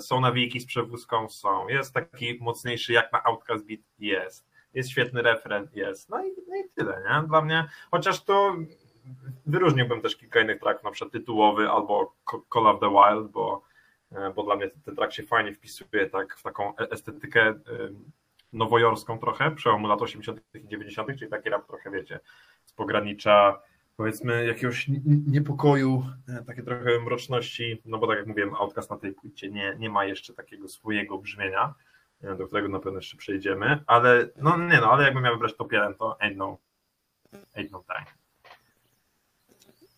są 0.00 0.20
nawijki 0.20 0.60
z 0.60 0.66
przewózką, 0.66 1.28
są. 1.28 1.68
Jest 1.68 1.94
taki 1.94 2.38
mocniejszy 2.40 2.92
jak 2.92 3.12
na 3.12 3.24
Outcast 3.24 3.66
Beat, 3.66 3.80
jest. 3.98 4.46
Jest 4.74 4.90
świetny 4.90 5.22
refren, 5.22 5.68
jest. 5.74 6.10
No 6.10 6.24
i, 6.26 6.30
no 6.48 6.56
i 6.56 6.68
tyle, 6.74 7.02
nie? 7.10 7.28
Dla 7.28 7.42
mnie, 7.42 7.68
chociaż 7.90 8.24
to 8.24 8.56
wyróżniłbym 9.46 10.00
też 10.00 10.16
kilka 10.16 10.40
innych 10.40 10.60
tracków, 10.60 10.84
na 10.84 10.90
przykład 10.90 11.12
tytułowy 11.12 11.70
albo 11.70 12.14
Call 12.52 12.66
of 12.66 12.80
the 12.80 12.90
Wild, 12.90 13.30
bo 13.30 13.62
e, 14.12 14.32
bo 14.34 14.42
dla 14.42 14.56
mnie 14.56 14.70
ten 14.84 14.96
track 14.96 15.12
się 15.12 15.22
fajnie 15.22 15.52
wpisuje 15.52 16.10
tak 16.10 16.36
w 16.36 16.42
taką 16.42 16.76
e- 16.76 16.90
estetykę 16.90 17.42
e, 17.42 17.54
nowojorską 18.52 19.18
trochę, 19.18 19.50
przełomu 19.50 19.86
lat 19.86 20.02
80. 20.02 20.40
i 20.54 20.68
90., 20.68 21.18
czyli 21.18 21.30
taki 21.30 21.50
rap 21.50 21.66
trochę, 21.66 21.90
wiecie, 21.90 22.20
z 22.64 22.72
pogranicza 22.72 23.62
powiedzmy 23.96 24.46
jakiegoś 24.46 24.90
niepokoju, 25.26 26.04
e, 26.28 26.44
takie 26.44 26.62
trochę 26.62 27.00
mroczności, 27.00 27.82
no 27.84 27.98
bo 27.98 28.06
tak 28.06 28.18
jak 28.18 28.26
mówiłem, 28.26 28.54
Outcast 28.54 28.90
na 28.90 28.96
tej 28.96 29.12
płycie 29.12 29.50
nie, 29.50 29.76
nie 29.78 29.90
ma 29.90 30.04
jeszcze 30.04 30.34
takiego 30.34 30.68
swojego 30.68 31.18
brzmienia, 31.18 31.74
e, 32.22 32.36
do 32.36 32.46
którego 32.46 32.68
na 32.68 32.78
pewno 32.78 32.98
jeszcze 32.98 33.16
przejdziemy, 33.16 33.84
ale 33.86 34.28
no 34.36 34.58
nie 34.58 34.80
no, 34.80 34.92
ale 34.92 35.04
jakbym 35.04 35.22
miał 35.22 35.34
wybrać 35.34 35.56
top 35.56 35.72
1, 35.72 35.94
to 35.94 36.16
Ain't 36.20 36.36
No, 36.36 36.58
ain't 37.56 37.68
no 37.72 37.84
Tank. 37.88 38.08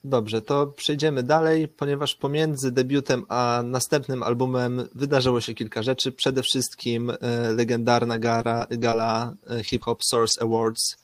Dobrze, 0.05 0.43
to 0.43 0.67
przejdziemy 0.67 1.23
dalej, 1.23 1.69
ponieważ 1.69 2.15
pomiędzy 2.15 2.73
debiutem 2.73 3.25
a 3.29 3.63
następnym 3.65 4.23
albumem 4.23 4.89
wydarzyło 4.95 5.41
się 5.41 5.55
kilka 5.55 5.83
rzeczy. 5.83 6.13
Przede 6.13 6.43
wszystkim 6.43 7.11
e, 7.11 7.17
legendarna 7.53 8.19
gara, 8.19 8.67
gala 8.71 9.35
Hip 9.65 9.85
Hop 9.85 10.05
Source 10.05 10.43
Awards, 10.43 10.97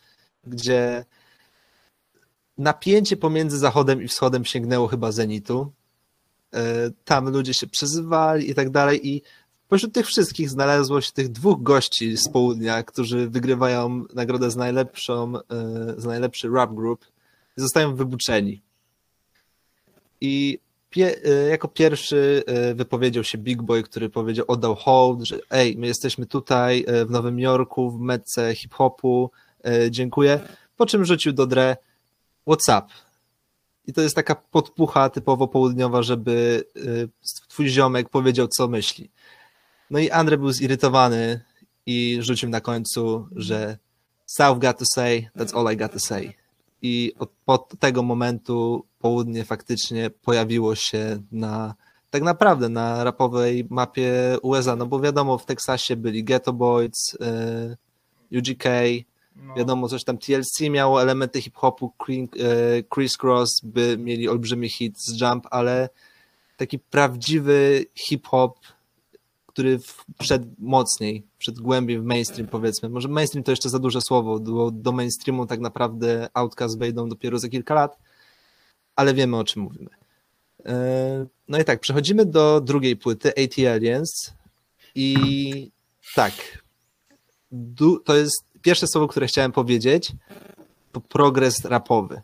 gdzie 0.45 1.05
napięcie 2.59 3.17
pomiędzy 3.17 3.59
Zachodem 3.59 4.03
i 4.03 4.09
Wschodem 4.09 4.45
sięgnęło 4.45 4.89
chyba 4.89 5.13
zenitu. 5.13 5.73
E, 6.55 6.91
Tam 7.05 7.29
ludzie 7.29 7.55
się 7.55 7.67
przezywali 7.67 8.51
i 8.51 8.55
tak 8.55 8.71
dalej 8.71 9.09
i 9.09 9.23
pośród 9.69 9.93
tych 9.93 10.07
wszystkich 10.07 10.51
znalazło 10.51 11.01
się 11.01 11.13
tych 11.13 11.29
dwóch 11.29 11.63
gości 11.63 12.17
z 12.17 12.29
południa, 12.29 12.83
którzy 12.83 13.29
wygrywają 13.31 14.05
nagrodę 14.15 14.51
z 14.51 14.57
najlepszą, 14.57 15.37
e, 15.37 15.41
z 15.97 16.05
najlepszy 16.05 16.49
rap 16.49 16.75
group 16.75 17.07
i 17.59 17.61
zostają 17.61 17.97
wybuczeni. 17.97 18.63
I 20.21 20.59
pie, 20.91 21.17
e, 21.25 21.49
jako 21.49 21.69
pierwszy 21.69 22.43
wypowiedział 22.75 23.25
się 23.25 23.39
Big 23.39 23.63
Boy, 23.63 23.83
który 23.83 24.11
powiedział, 24.11 24.45
oddał 24.49 24.75
hołd, 24.75 25.23
że 25.23 25.39
ej, 25.51 25.77
my 25.77 25.87
jesteśmy 25.87 26.27
tutaj 26.27 26.85
w 27.07 27.11
Nowym 27.11 27.39
Jorku, 27.39 27.91
w 27.91 28.01
metce 28.01 28.55
hip-hopu, 28.55 29.31
dziękuję. 29.91 30.41
Po 30.77 30.87
czym 30.87 31.05
rzucił 31.05 31.33
do 31.33 31.47
Dre 31.47 31.77
what's 32.47 32.79
up? 32.79 32.93
I 33.87 33.93
to 33.93 34.01
jest 34.01 34.17
taka 34.17 34.35
podpucha 34.35 35.11
typowo 35.11 35.49
południowa, 35.49 36.03
żeby 36.03 36.65
e, 36.77 36.81
twój 37.49 37.69
ziomek 37.69 38.09
powiedział, 38.09 38.49
co 38.49 38.69
myśli. 38.69 39.11
No 39.91 39.99
i 39.99 40.11
Andre 40.11 40.39
był 40.39 40.53
zirytowany 40.53 41.41
i 41.87 42.19
rzucił 42.21 42.49
na 42.49 42.61
końcu, 42.61 43.29
że 43.37 43.79
South 44.27 44.59
got 44.61 44.79
to 44.79 44.85
say, 44.95 45.31
that's 45.37 45.59
all 45.59 45.75
I 45.75 45.77
got 45.77 45.93
to 45.93 46.01
say. 46.01 46.33
I 46.83 47.13
od, 47.19 47.31
od 47.47 47.79
tego 47.79 48.03
momentu 48.03 48.87
południe 48.99 49.45
faktycznie 49.45 50.11
pojawiło 50.11 50.75
się 50.75 51.23
na 51.33 51.75
tak 52.11 52.23
naprawdę 52.23 52.69
na 52.69 53.05
rapowej 53.05 53.67
mapie 53.71 54.13
USA, 54.43 54.77
no 54.77 54.87
bo 54.87 55.01
wiadomo, 55.01 55.39
w 55.39 55.47
Teksasie 55.47 55.97
byli 55.97 56.25
Ghetto 56.25 56.53
Boys, 56.53 57.15
y, 58.33 58.39
UGK, 58.39 58.65
No, 59.37 59.55
wiadomo, 59.55 59.89
coś 59.89 60.05
tam 60.05 60.19
TLC 60.19 60.61
miało 60.71 61.03
elementy 61.03 61.43
hip-hopu, 61.43 61.93
y, 62.09 62.85
Criss 62.95 63.17
Cross 63.17 63.61
by 63.65 63.99
mieli 63.99 64.29
olbrzymi 64.29 64.69
hit 64.69 64.99
z 64.99 65.21
Jump, 65.21 65.47
ale 65.51 65.89
taki 66.57 66.79
prawdziwy 66.79 67.85
hip-hop, 67.95 68.59
który 69.47 69.79
wszedł 70.23 70.49
mocniej, 70.59 71.27
wszedł 71.39 71.63
głębiej 71.63 72.01
w 72.01 72.05
mainstream 72.05 72.49
powiedzmy. 72.49 72.89
Może 72.89 73.09
mainstream 73.09 73.45
to 73.45 73.53
jeszcze 73.53 73.69
za 73.69 73.79
duże 73.79 74.01
słowo, 74.01 74.41
bo 74.41 74.71
do 74.71 74.93
mainstreamu 74.93 75.47
tak 75.47 75.61
naprawdę 75.61 76.29
Outkast 76.35 76.79
wejdą 76.79 77.09
dopiero 77.09 77.39
za 77.39 77.49
kilka 77.49 77.75
lat, 77.75 77.99
ale 78.97 79.15
wiemy 79.15 79.37
o 79.37 79.45
czym 79.45 79.63
mówimy. 79.63 79.91
E, 80.67 81.27
No 81.49 81.59
i 81.59 81.65
tak, 81.65 81.81
przechodzimy 81.81 82.27
do 82.27 82.61
drugiej 82.61 82.97
płyty, 82.97 83.29
AT 83.29 83.67
Aliens 83.75 84.33
i 84.95 85.71
tak, 86.15 86.33
to 88.05 88.17
jest 88.17 88.52
pierwsze 88.63 88.87
słowo, 88.87 89.09
które 89.09 89.27
chciałem 89.27 89.53
powiedzieć, 89.53 90.13
to 90.93 91.01
progres 91.01 91.65
rapowy. 91.65 92.23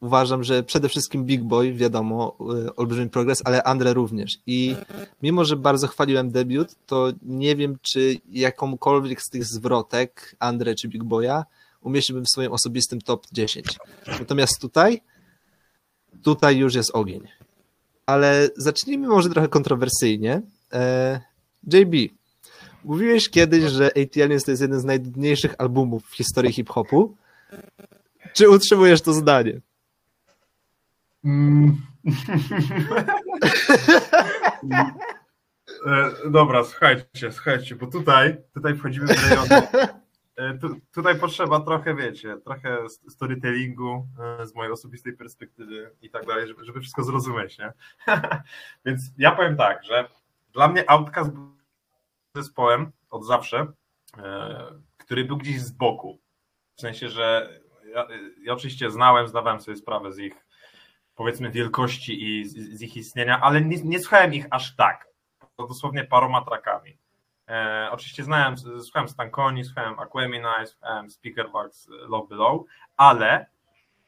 Uważam, 0.00 0.44
że 0.44 0.62
przede 0.62 0.88
wszystkim 0.88 1.24
Big 1.24 1.42
Boy, 1.42 1.72
wiadomo, 1.72 2.36
y, 2.66 2.74
olbrzymi 2.74 3.10
progres, 3.10 3.42
ale 3.44 3.62
Andre 3.62 3.94
również. 3.94 4.38
I 4.46 4.76
mimo, 5.22 5.44
że 5.44 5.56
bardzo 5.56 5.86
chwaliłem 5.86 6.30
debiut, 6.30 6.74
to 6.86 7.12
nie 7.22 7.56
wiem, 7.56 7.78
czy 7.82 8.16
jakąkolwiek 8.30 9.22
z 9.22 9.30
tych 9.30 9.44
zwrotek, 9.44 10.36
Andre 10.38 10.74
czy 10.74 10.88
Big 10.88 11.04
Boya, 11.04 11.44
umieściłbym 11.80 12.24
w 12.24 12.28
swoim 12.28 12.52
osobistym 12.52 13.00
top 13.00 13.26
10. 13.32 13.66
Natomiast 14.18 14.60
tutaj, 14.60 15.02
tutaj 16.22 16.56
już 16.56 16.74
jest 16.74 16.90
ogień. 16.94 17.28
Ale 18.06 18.48
zacznijmy 18.56 19.08
może 19.08 19.28
trochę 19.28 19.48
kontrowersyjnie. 19.48 20.42
E, 20.72 21.20
JB, 21.72 21.94
mówiłeś 22.86 23.30
kiedyś, 23.30 23.64
że 23.64 23.86
AT 23.86 24.22
Aliens 24.22 24.44
to 24.44 24.50
jest 24.50 24.62
jeden 24.62 24.80
z 24.80 24.84
najdudniejszych 24.84 25.54
albumów 25.58 26.06
w 26.06 26.16
historii 26.16 26.52
hip-hopu. 26.52 27.16
Czy 28.32 28.48
utrzymujesz 28.50 29.02
to 29.02 29.12
zdanie? 29.12 29.60
Mm. 31.24 31.76
E, 35.86 36.10
Dobra, 36.30 36.64
słuchajcie, 36.64 37.32
słuchajcie, 37.32 37.76
bo 37.76 37.86
tutaj, 37.86 38.36
tutaj 38.54 38.76
wchodzimy 38.76 39.06
w 39.06 39.30
rejony. 39.30 39.62
e, 40.36 40.58
Tu, 40.58 40.80
tutaj 40.94 41.18
potrzeba 41.18 41.60
trochę, 41.60 41.94
wiecie, 41.94 42.36
trochę 42.44 42.88
st- 42.88 43.12
storytellingu 43.12 44.06
e, 44.40 44.46
z 44.46 44.54
mojej 44.54 44.72
osobistej 44.72 45.12
perspektywy 45.16 45.90
i 46.02 46.10
tak 46.10 46.26
dalej, 46.26 46.48
żeby, 46.48 46.64
żeby 46.64 46.80
wszystko 46.80 47.02
zrozumieć, 47.02 47.58
nie? 47.58 47.72
Więc 48.86 49.00
ja 49.18 49.32
powiem 49.32 49.56
tak, 49.56 49.84
że 49.84 50.08
dla 50.52 50.68
mnie 50.68 50.90
Outcast 50.90 51.30
był 51.30 51.55
zespołem 52.42 52.92
od 53.10 53.26
zawsze, 53.26 53.66
e, 54.18 54.64
który 54.96 55.24
był 55.24 55.36
gdzieś 55.36 55.60
z 55.60 55.72
boku. 55.72 56.18
W 56.76 56.80
sensie, 56.80 57.08
że 57.08 57.60
ja, 57.94 58.06
ja 58.42 58.52
oczywiście 58.52 58.90
znałem, 58.90 59.28
zdawałem 59.28 59.60
sobie 59.60 59.76
sprawę 59.76 60.12
z 60.12 60.18
ich 60.18 60.46
powiedzmy 61.14 61.50
wielkości 61.50 62.24
i 62.24 62.44
z, 62.48 62.78
z 62.78 62.82
ich 62.82 62.96
istnienia, 62.96 63.40
ale 63.40 63.60
nie, 63.60 63.76
nie 63.84 63.98
słuchałem 63.98 64.34
ich 64.34 64.46
aż 64.50 64.76
tak. 64.76 65.08
To 65.56 65.66
dosłownie 65.66 66.04
paroma 66.04 66.44
trakami. 66.44 66.98
E, 67.48 67.88
oczywiście 67.92 68.24
znałem, 68.24 68.54
słuchałem 68.58 69.08
Stankoni, 69.08 69.64
słuchałem 69.64 69.98
Aquemini, 70.00 70.44
słuchałem 70.66 71.10
Speakerbox 71.10 71.88
Love 71.88 72.28
Below, 72.28 72.62
ale 72.96 73.46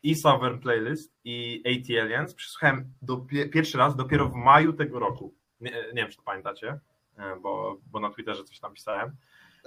i 0.03 0.15
Sovereign 0.15 0.61
Playlist 0.61 1.15
i 1.25 1.63
AT 1.67 2.03
Aliens 2.03 2.35
przesłuchałem 2.35 2.93
do, 3.03 3.27
pierwszy 3.53 3.79
raz 3.79 3.97
dopiero 3.97 4.29
w 4.29 4.35
maju 4.35 4.73
tego 4.73 4.99
roku. 4.99 5.35
Nie, 5.61 5.71
nie 5.71 5.95
wiem, 5.95 6.11
czy 6.11 6.17
to 6.17 6.23
pamiętacie, 6.23 6.79
bo, 7.43 7.77
bo 7.91 8.01
na 8.01 8.11
Twitterze 8.11 8.45
coś 8.45 8.61
tam 8.61 8.75
pisałem. 8.75 9.17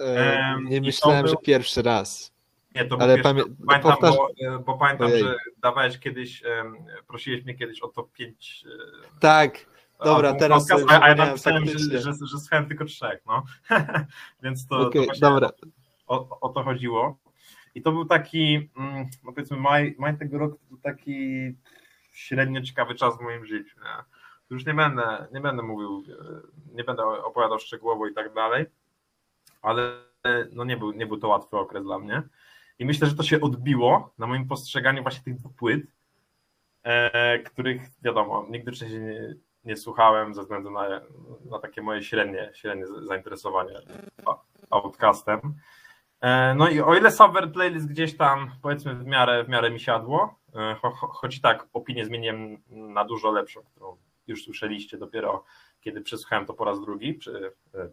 E, 0.00 0.56
nie 0.64 0.80
myślałem, 0.80 1.22
był- 1.22 1.30
że 1.30 1.36
pierwszy 1.36 1.82
raz. 1.82 2.32
Nie, 2.74 2.84
to 2.84 2.96
Ale 3.00 3.18
pamię- 3.18 3.44
pamiętam, 3.66 3.92
powtarz- 3.92 4.16
bo, 4.16 4.28
e, 4.46 4.58
bo 4.58 4.78
pamiętam, 4.78 5.06
Ojej. 5.06 5.22
że 5.24 5.36
dawałeś 5.62 5.98
kiedyś, 5.98 6.42
prosiłeś 7.08 7.44
mnie 7.44 7.54
kiedyś 7.54 7.80
o 7.80 7.88
top 7.88 8.12
5 8.12 8.64
Tak, 9.20 9.66
Dobra, 10.04 10.34
teraz 10.34 10.68
podcast, 10.68 10.90
a, 10.90 11.02
a 11.02 11.08
ja 11.08 11.14
napisałem, 11.14 11.66
że, 11.66 11.78
że, 11.78 12.12
że 12.26 12.38
słuchałem 12.38 12.68
tylko 12.68 12.84
trzech, 12.84 13.20
no. 13.26 13.42
Więc 14.42 14.66
to, 14.66 14.78
okej, 14.78 15.06
to 15.06 15.12
dobra. 15.20 15.50
o, 16.06 16.40
o 16.40 16.48
to 16.48 16.62
chodziło. 16.62 17.18
I 17.74 17.82
to 17.82 17.92
był 17.92 18.04
taki, 18.04 18.70
mm, 18.76 19.06
no 19.24 19.32
powiedzmy, 19.32 19.56
maj, 19.56 19.94
maj 19.98 20.18
tego 20.18 20.38
roku 20.38 20.56
to 20.56 20.64
był 20.68 20.78
taki 20.78 21.16
średnio 22.12 22.60
ciekawy 22.62 22.94
czas 22.94 23.18
w 23.18 23.20
moim 23.20 23.46
życiu. 23.46 23.80
Nie? 23.80 24.04
Już 24.52 24.66
nie 24.66 24.74
będę, 24.74 25.26
nie 25.32 25.40
będę 25.40 25.62
mówił, 25.62 26.04
e, 26.08 26.74
nie 26.74 26.84
będę 26.84 27.04
opowiadał 27.04 27.58
szczegółowo 27.58 28.06
i 28.06 28.14
tak 28.14 28.34
dalej, 28.34 28.66
ale 29.62 29.82
e, 30.24 30.46
no 30.52 30.64
nie, 30.64 30.76
był, 30.76 30.92
nie 30.92 31.06
był 31.06 31.16
to 31.16 31.28
łatwy 31.28 31.56
okres 31.56 31.84
dla 31.84 31.98
mnie. 31.98 32.22
I 32.78 32.84
myślę, 32.84 33.06
że 33.08 33.14
to 33.14 33.22
się 33.22 33.40
odbiło 33.40 34.12
na 34.18 34.26
moim 34.26 34.48
postrzeganiu 34.48 35.02
właśnie 35.02 35.24
tych 35.24 35.34
dwóch 35.34 35.52
płyt, 35.54 35.82
e, 36.82 37.38
których 37.38 37.82
wiadomo, 38.02 38.46
nigdy 38.50 38.72
wcześniej 38.72 39.00
nie, 39.00 39.34
nie 39.64 39.76
słuchałem 39.76 40.34
ze 40.34 40.42
względu 40.42 40.70
na, 40.70 41.00
na 41.50 41.58
takie 41.58 41.82
moje 41.82 42.02
średnie, 42.02 42.50
średnie 42.54 42.86
zainteresowanie 42.86 43.80
outcastem. 44.70 45.40
E, 46.20 46.54
No 46.54 46.68
i 46.68 46.80
o 46.80 46.94
ile 46.94 47.10
Sovereign 47.10 47.52
Playlist 47.52 47.88
gdzieś 47.88 48.16
tam 48.16 48.50
powiedzmy 48.62 48.94
w 48.94 49.06
miarę, 49.06 49.44
w 49.44 49.48
miarę 49.48 49.70
mi 49.70 49.80
siadło, 49.80 50.38
e, 50.54 50.74
cho, 50.74 50.90
cho, 50.90 51.06
choć 51.06 51.36
i 51.36 51.40
tak 51.40 51.66
opinię 51.72 52.04
zmieniłem 52.04 52.56
na 52.70 53.04
dużo 53.04 53.30
lepszą, 53.30 53.60
którą 53.62 53.96
już 54.26 54.44
słyszeliście 54.44 54.98
dopiero 54.98 55.44
kiedy 55.82 56.00
przesłuchałem 56.00 56.46
to 56.46 56.54
po 56.54 56.64
raz 56.64 56.80
drugi 56.80 57.14
przy, 57.14 57.52
e, 57.74 57.88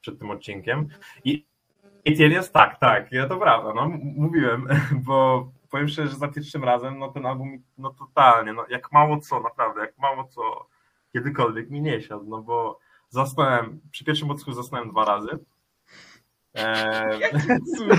przed 0.00 0.18
tym 0.18 0.30
odcinkiem. 0.30 0.88
I 1.24 1.46
Etienne 2.04 2.34
jest 2.34 2.52
tak, 2.52 2.80
tak, 2.80 3.12
ja 3.12 3.28
to 3.28 3.36
prawda, 3.36 3.72
no 3.74 3.88
mówiłem, 4.00 4.66
bo 5.06 5.48
powiem 5.70 5.88
szczerze, 5.88 6.08
że 6.08 6.16
za 6.16 6.28
pierwszym 6.28 6.64
razem 6.64 6.98
no 6.98 7.08
ten 7.08 7.26
album, 7.26 7.62
no 7.78 7.90
totalnie, 7.90 8.52
no 8.52 8.66
jak 8.68 8.92
mało 8.92 9.20
co, 9.20 9.40
naprawdę, 9.40 9.80
jak 9.80 9.98
mało 9.98 10.24
co 10.24 10.68
kiedykolwiek 11.12 11.70
mi 11.70 11.80
nie 11.80 12.02
siadł, 12.02 12.24
no 12.28 12.42
bo 12.42 12.78
zasnąłem, 13.08 13.80
przy 13.90 14.04
pierwszym 14.04 14.30
odsłuchu 14.30 14.52
zasnąłem 14.52 14.90
dwa 14.90 15.04
razy. 15.04 15.38
E, 16.54 17.18
Jakim 17.18 17.58
cudem? 17.76 17.98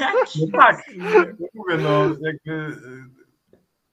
Jakim 0.00 0.50
No 0.52 0.58
tak. 0.58 0.82
mówię, 1.54 1.76
no 1.78 2.04
jakby 2.20 2.52
y, 2.52 3.27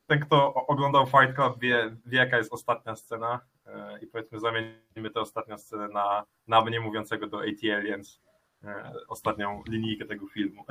ten, 0.07 0.19
kto 0.19 0.53
oglądał 0.53 1.05
Fight 1.05 1.35
Club 1.35 1.59
wie, 1.59 1.95
wie 2.05 2.17
jaka 2.17 2.37
jest 2.37 2.53
ostatnia 2.53 2.95
scena 2.95 3.39
e, 3.67 3.99
i 4.01 4.07
powiedzmy 4.07 4.39
zamienimy 4.39 5.09
tę 5.13 5.19
ostatnią 5.19 5.57
scenę 5.57 5.87
na, 5.87 6.25
na 6.47 6.61
mnie 6.61 6.79
mówiącego 6.79 7.27
do 7.27 7.37
AT 7.39 7.63
Aliens 7.77 8.21
e, 8.63 8.91
ostatnią 9.07 9.63
linijkę 9.67 10.05
tego 10.05 10.27
filmu. 10.27 10.65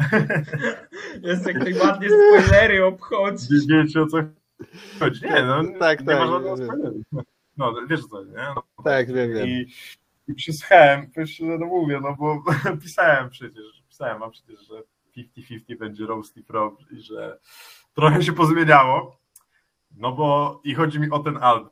Jest 1.22 1.46
jak 1.46 1.56
najbardziej 1.56 2.10
spoilery 2.10 2.84
obchodzi. 2.84 3.46
Wie- 3.68 3.82
Wiecie 3.82 4.02
o 4.02 4.06
co 4.06 4.18
chodzi? 4.98 5.24
Nie, 5.24 5.42
no 5.42 5.62
Tak, 5.78 6.00
nie 6.00 6.06
tak, 6.06 6.18
ma 6.18 6.26
żadnego 6.26 6.56
wiem. 6.56 6.66
spoileru. 6.66 7.00
No 7.56 7.74
wiesz 7.86 8.04
o 8.04 8.08
co, 8.08 8.24
nie? 8.24 8.32
No, 8.54 8.62
Tak, 8.84 9.12
wiem, 9.12 9.34
wiem. 9.34 9.46
I, 9.48 9.66
i 10.28 10.34
przysłuchałem, 10.34 11.10
no 11.40 11.66
mówię, 11.66 12.00
no 12.02 12.16
bo 12.18 12.42
pisałem 12.82 13.30
przecież, 13.30 13.82
pisałem 13.88 14.20
wam 14.20 14.30
przecież, 14.30 14.60
że 14.68 14.82
50-50 15.16 15.78
będzie 15.78 16.06
Roast 16.06 16.36
i 16.36 16.42
Pro 16.42 16.76
i 16.90 17.00
że 17.00 17.38
trochę 17.94 18.22
się 18.22 18.32
pozmieniało, 18.32 19.16
no 19.96 20.12
bo 20.12 20.60
i 20.64 20.74
chodzi 20.74 21.00
mi 21.00 21.10
o 21.10 21.18
ten 21.18 21.36
album, 21.36 21.70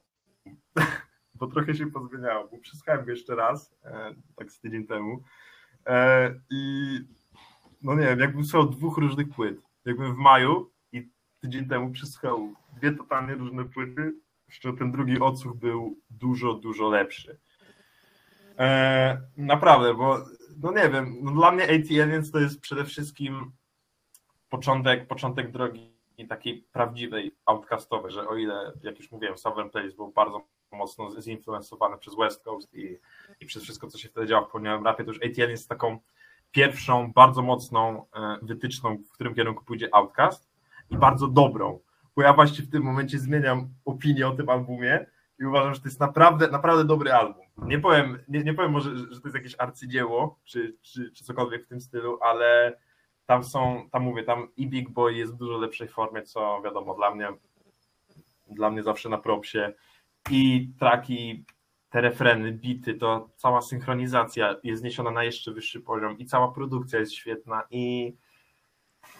bo 1.34 1.46
trochę 1.46 1.74
się 1.74 1.90
pozmieniało, 1.90 2.48
bo 2.48 2.58
przysłuchałem 2.58 3.04
go 3.04 3.10
jeszcze 3.10 3.34
raz, 3.34 3.74
e, 3.84 4.14
tak 4.36 4.52
z 4.52 4.60
tydzień 4.60 4.86
temu. 4.86 5.22
E, 5.86 6.34
i 6.50 6.98
no 7.82 7.94
nie 7.94 8.06
wiem, 8.06 8.18
jakbym 8.18 8.44
słuchał 8.44 8.70
dwóch 8.70 8.98
różnych 8.98 9.28
płyt, 9.28 9.60
jakbym 9.84 10.14
w 10.14 10.18
maju 10.18 10.70
i 10.92 11.10
tydzień 11.40 11.68
temu 11.68 11.90
przysłuchał 11.90 12.54
dwie 12.76 12.92
totalnie 12.92 13.34
różne 13.34 13.64
płyty, 13.64 14.12
jeszcze 14.48 14.72
ten 14.72 14.92
drugi 14.92 15.20
odsłuch 15.20 15.56
był 15.56 15.98
dużo, 16.10 16.54
dużo 16.54 16.88
lepszy. 16.88 17.38
E, 18.58 19.20
naprawdę, 19.36 19.94
bo 19.94 20.18
no 20.62 20.72
nie 20.72 20.90
wiem, 20.90 21.16
no 21.22 21.30
dla 21.30 21.52
mnie 21.52 21.66
więc 22.06 22.30
to 22.30 22.38
jest 22.38 22.60
przede 22.60 22.84
wszystkim 22.84 23.52
początek, 24.48 25.06
początek 25.06 25.50
drogi 25.50 25.91
takiej 26.28 26.66
prawdziwej, 26.72 27.34
outcastowej, 27.46 28.12
że 28.12 28.28
o 28.28 28.36
ile, 28.36 28.72
jak 28.82 28.98
już 28.98 29.10
mówiłem, 29.10 29.38
Sovereign 29.38 29.70
Place 29.70 29.96
był 29.96 30.12
bardzo 30.12 30.46
mocno 30.72 31.20
zinfluencowany 31.20 31.98
przez 31.98 32.14
West 32.16 32.44
Coast 32.44 32.74
i, 32.74 32.98
i 33.40 33.46
przez 33.46 33.62
wszystko, 33.62 33.86
co 33.86 33.98
się 33.98 34.08
wtedy 34.08 34.26
działo 34.26 34.46
w 34.46 34.50
południowym 34.50 34.84
rapie, 34.84 35.04
to 35.04 35.10
już 35.10 35.22
ATL 35.22 35.50
jest 35.50 35.68
taką 35.68 35.98
pierwszą, 36.50 37.12
bardzo 37.12 37.42
mocną 37.42 38.06
e, 38.16 38.38
wytyczną, 38.42 38.98
w 39.08 39.12
którym 39.12 39.34
kierunku 39.34 39.64
pójdzie 39.64 39.88
Outcast 39.92 40.50
i 40.90 40.96
bardzo 40.96 41.28
dobrą, 41.28 41.80
bo 42.16 42.22
ja 42.22 42.32
właśnie 42.32 42.64
w 42.64 42.70
tym 42.70 42.82
momencie 42.82 43.18
zmieniam 43.18 43.68
opinię 43.84 44.28
o 44.28 44.32
tym 44.32 44.48
albumie 44.48 45.06
i 45.38 45.44
uważam, 45.44 45.74
że 45.74 45.80
to 45.80 45.88
jest 45.88 46.00
naprawdę, 46.00 46.48
naprawdę 46.48 46.84
dobry 46.84 47.12
album. 47.12 47.46
Nie 47.58 47.78
powiem, 47.78 48.18
nie, 48.28 48.44
nie 48.44 48.54
powiem 48.54 48.72
może, 48.72 48.96
że 48.96 49.14
że 49.14 49.20
to 49.20 49.28
jest 49.28 49.34
jakieś 49.36 49.54
arcydzieło, 49.58 50.38
czy, 50.44 50.76
czy, 50.82 51.10
czy 51.10 51.24
cokolwiek 51.24 51.64
w 51.64 51.68
tym 51.68 51.80
stylu, 51.80 52.18
ale 52.20 52.78
tam 53.32 53.44
są, 53.44 53.88
tam 53.92 54.02
mówię, 54.02 54.22
tam 54.22 54.48
i 54.56 54.66
Big 54.66 54.90
Boy 54.90 55.14
jest 55.14 55.32
w 55.32 55.36
dużo 55.36 55.58
lepszej 55.58 55.88
formie, 55.88 56.22
co 56.22 56.62
wiadomo, 56.64 56.94
dla 56.94 57.14
mnie 57.14 57.28
dla 58.50 58.70
mnie 58.70 58.82
zawsze 58.82 59.08
na 59.08 59.18
propsie 59.18 59.72
i 60.30 60.70
traki, 60.78 61.44
te 61.90 62.00
refreny, 62.00 62.52
bity, 62.52 62.94
to 62.94 63.28
cała 63.36 63.62
synchronizacja 63.62 64.56
jest 64.62 64.80
zniesiona 64.80 65.10
na 65.10 65.24
jeszcze 65.24 65.52
wyższy 65.52 65.80
poziom 65.80 66.18
i 66.18 66.26
cała 66.26 66.48
produkcja 66.52 66.98
jest 66.98 67.12
świetna 67.12 67.62
i, 67.70 68.14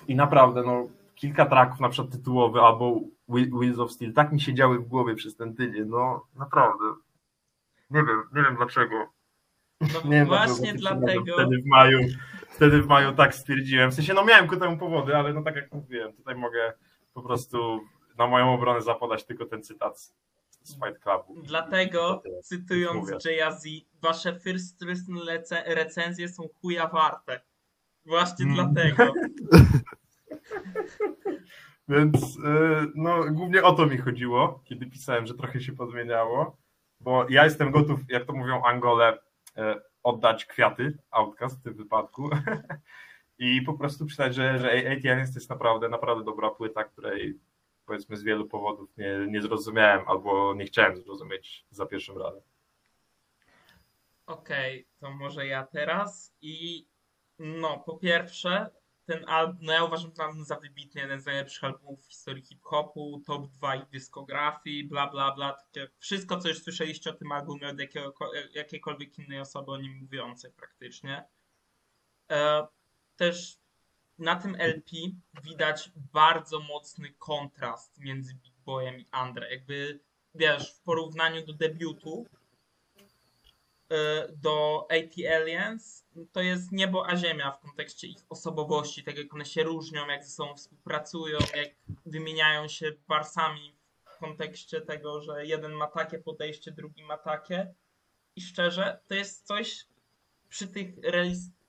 i 0.09 0.14
naprawdę, 0.16 0.62
no 0.62 0.88
kilka 1.14 1.46
traków, 1.46 1.81
na 1.81 1.88
przykład 1.88 2.12
tytułowy 2.12 2.61
albo 2.61 3.01
Whe- 3.29 3.59
Wheels 3.61 3.79
of 3.79 3.92
Steel, 3.92 4.12
tak 4.12 4.33
mi 4.33 4.40
się 4.40 4.55
działy 4.55 4.79
w 4.79 4.88
głowie 4.88 5.14
przez 5.14 5.37
ten 5.37 5.55
tydzień, 5.55 5.85
no 5.87 6.27
naprawdę. 6.35 6.85
Nie 7.90 8.03
wiem, 8.03 8.22
nie 8.35 8.42
wiem 8.42 8.57
dlaczego. 8.57 9.07
No 9.81 9.87
Nie 10.05 10.11
wiem, 10.11 10.27
właśnie 10.27 10.75
dlaczego 10.75 11.01
dlatego. 11.01 11.35
Wtedy 11.35 11.62
w 11.62 11.66
maju, 11.66 11.98
wtedy 12.55 12.83
w 12.83 12.87
maju 12.87 13.12
tak 13.12 13.35
stwierdziłem. 13.35 13.91
W 13.91 13.95
sensie, 13.95 14.15
no 14.15 14.25
miałem 14.25 14.49
ku 14.49 14.57
temu 14.57 14.79
powody, 14.79 15.17
ale 15.17 15.33
no 15.33 15.43
tak 15.43 15.57
jak 15.57 15.73
mówiłem, 15.73 16.12
tutaj 16.12 16.35
mogę 16.35 16.73
po 17.15 17.23
prostu 17.23 17.81
na 18.19 18.27
moją 18.27 18.55
obronę 18.55 18.83
zapodać 18.83 19.25
tylko 19.25 19.47
ten 19.47 19.62
cytat 19.62 20.01
z- 20.01 20.15
Fight 20.75 21.03
Clubu. 21.03 21.43
Dlatego, 21.43 22.23
cytując 22.43 22.97
Mówię. 22.97 23.19
Jay-Z, 23.25 23.65
wasze 24.03 24.41
first 24.41 24.85
recenzje 25.67 26.29
są 26.29 26.43
chuja 26.61 26.88
warte. 26.88 27.41
Właśnie 28.07 28.45
Mm. 28.45 28.55
dlatego. 28.55 29.12
Więc 31.88 32.37
y, 32.37 32.38
no, 32.95 33.25
głównie 33.31 33.62
o 33.62 33.73
to 33.73 33.87
mi 33.87 33.99
chodziło, 33.99 34.61
kiedy 34.65 34.87
pisałem, 34.87 35.27
że 35.27 35.35
trochę 35.35 35.61
się 35.61 35.73
podmieniało, 35.73 36.57
bo 37.01 37.27
ja 37.29 37.45
jestem 37.45 37.71
gotów, 37.71 38.01
jak 38.09 38.25
to 38.25 38.33
mówią 38.33 38.62
Angole, 38.65 39.19
y, 39.59 39.61
oddać 40.03 40.45
kwiaty, 40.45 40.99
Outcast 41.11 41.61
w 41.61 41.62
tym 41.62 41.75
wypadku 41.75 42.31
i 43.38 43.62
po 43.62 43.75
prostu 43.75 44.07
przyznać, 44.07 44.35
że, 44.35 44.59
że 44.59 44.71
ATN 44.71 45.19
jest 45.19 45.51
naprawdę, 45.51 45.88
naprawdę 45.88 46.25
dobra 46.25 46.51
płyta, 46.51 46.85
której 46.85 47.38
powiedzmy 47.87 48.17
z 48.17 48.23
wielu 48.23 48.47
powodów 48.49 48.97
nie, 48.97 49.27
nie 49.29 49.43
zrozumiałem 49.43 50.09
albo 50.09 50.55
nie 50.55 50.65
chciałem 50.65 50.97
zrozumieć 50.97 51.67
za 51.71 51.87
pierwszym 51.87 52.19
razem. 52.19 52.43
Okej, 54.27 54.87
to 55.01 55.11
może 55.11 55.47
ja 55.47 55.67
teraz. 55.67 56.35
I 56.41 56.87
no, 57.38 57.79
po 57.87 57.97
pierwsze, 57.97 58.71
ten 59.07 59.25
album, 59.29 59.59
no 59.61 59.73
ja 59.73 59.85
uważam 59.85 60.12
ten 60.12 60.27
album 60.27 60.45
za 60.45 60.57
wybitny, 60.57 61.01
jeden 61.01 61.21
z 61.21 61.27
najlepszych 61.27 61.65
albumów 61.65 62.05
w 62.05 62.09
historii 62.09 62.43
hip-hopu, 62.43 63.23
top 63.27 63.49
2 63.49 63.77
ich 63.77 63.88
dyskografii, 63.88 64.85
bla 64.85 65.11
bla 65.11 65.35
bla. 65.35 65.53
Takie 65.53 65.88
wszystko, 65.99 66.38
co 66.38 66.49
już 66.49 66.62
słyszeliście 66.62 67.11
o 67.11 67.12
tym 67.12 67.33
albumie 67.33 67.69
od 67.69 67.77
jakiejkolwiek 68.55 69.19
innej 69.19 69.41
osoby 69.41 69.71
o 69.71 69.77
nim 69.77 69.93
mówiącej 69.93 70.51
praktycznie. 70.53 71.25
E, 72.31 72.67
też 73.17 73.59
na 74.19 74.37
tym 74.37 74.57
LP 74.59 74.97
widać 75.45 75.91
bardzo 76.12 76.61
mocny 76.61 77.12
kontrast 77.19 77.99
między 77.99 78.35
Big 78.35 78.55
Boyem 78.65 79.01
i 79.01 79.07
Andre. 79.11 79.51
Jakby, 79.51 80.01
wiesz, 80.35 80.75
w 80.75 80.81
porównaniu 80.81 81.47
do 81.47 81.53
debiutu, 81.53 82.27
do 84.33 84.87
AT 84.90 85.33
Aliens, 85.37 86.05
to 86.33 86.40
jest 86.40 86.72
niebo 86.72 87.09
a 87.09 87.16
ziemia 87.16 87.50
w 87.50 87.61
kontekście 87.61 88.07
ich 88.07 88.24
osobowości, 88.28 89.05
tak 89.05 89.18
jak 89.18 89.35
one 89.35 89.44
się 89.44 89.62
różnią, 89.62 90.07
jak 90.07 90.24
ze 90.24 90.31
sobą 90.31 90.55
współpracują, 90.57 91.38
jak 91.57 91.68
wymieniają 92.07 92.68
się 92.68 92.92
barsami 93.09 93.76
w 94.05 94.18
kontekście 94.18 94.81
tego, 94.81 95.22
że 95.22 95.46
jeden 95.46 95.72
ma 95.72 95.87
takie 95.87 96.18
podejście, 96.18 96.72
drugi 96.72 97.05
ma 97.05 97.18
takie. 97.18 97.74
I 98.37 98.40
szczerze, 98.40 99.00
to 99.09 99.14
jest 99.14 99.46
coś, 99.46 99.87
przy 100.48 100.68
tych 100.68 100.94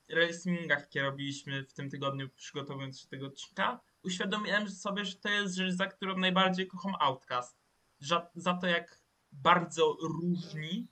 releasingach, 0.08 0.80
jakie 0.80 1.02
robiliśmy 1.02 1.64
w 1.64 1.72
tym 1.72 1.90
tygodniu, 1.90 2.28
przygotowując 2.28 3.00
się 3.00 3.08
tego 3.08 3.26
odcinka, 3.26 3.80
uświadomiłem 4.02 4.70
sobie, 4.70 5.04
że 5.04 5.16
to 5.16 5.28
jest 5.28 5.54
rzecz, 5.54 5.74
za 5.74 5.86
którą 5.86 6.18
najbardziej 6.18 6.66
kocham 6.66 6.94
Outcast. 7.00 7.56
Za, 7.98 8.30
za 8.34 8.54
to, 8.54 8.66
jak 8.66 9.00
bardzo 9.32 9.96
różni, 10.02 10.88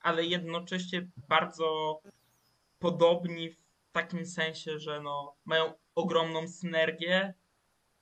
ale 0.00 0.24
jednocześnie 0.24 1.08
bardzo 1.28 2.00
podobni 2.78 3.50
w 3.50 3.62
takim 3.92 4.26
sensie, 4.26 4.78
że 4.78 5.00
no, 5.00 5.36
mają 5.44 5.72
ogromną 5.94 6.48
synergię. 6.48 7.34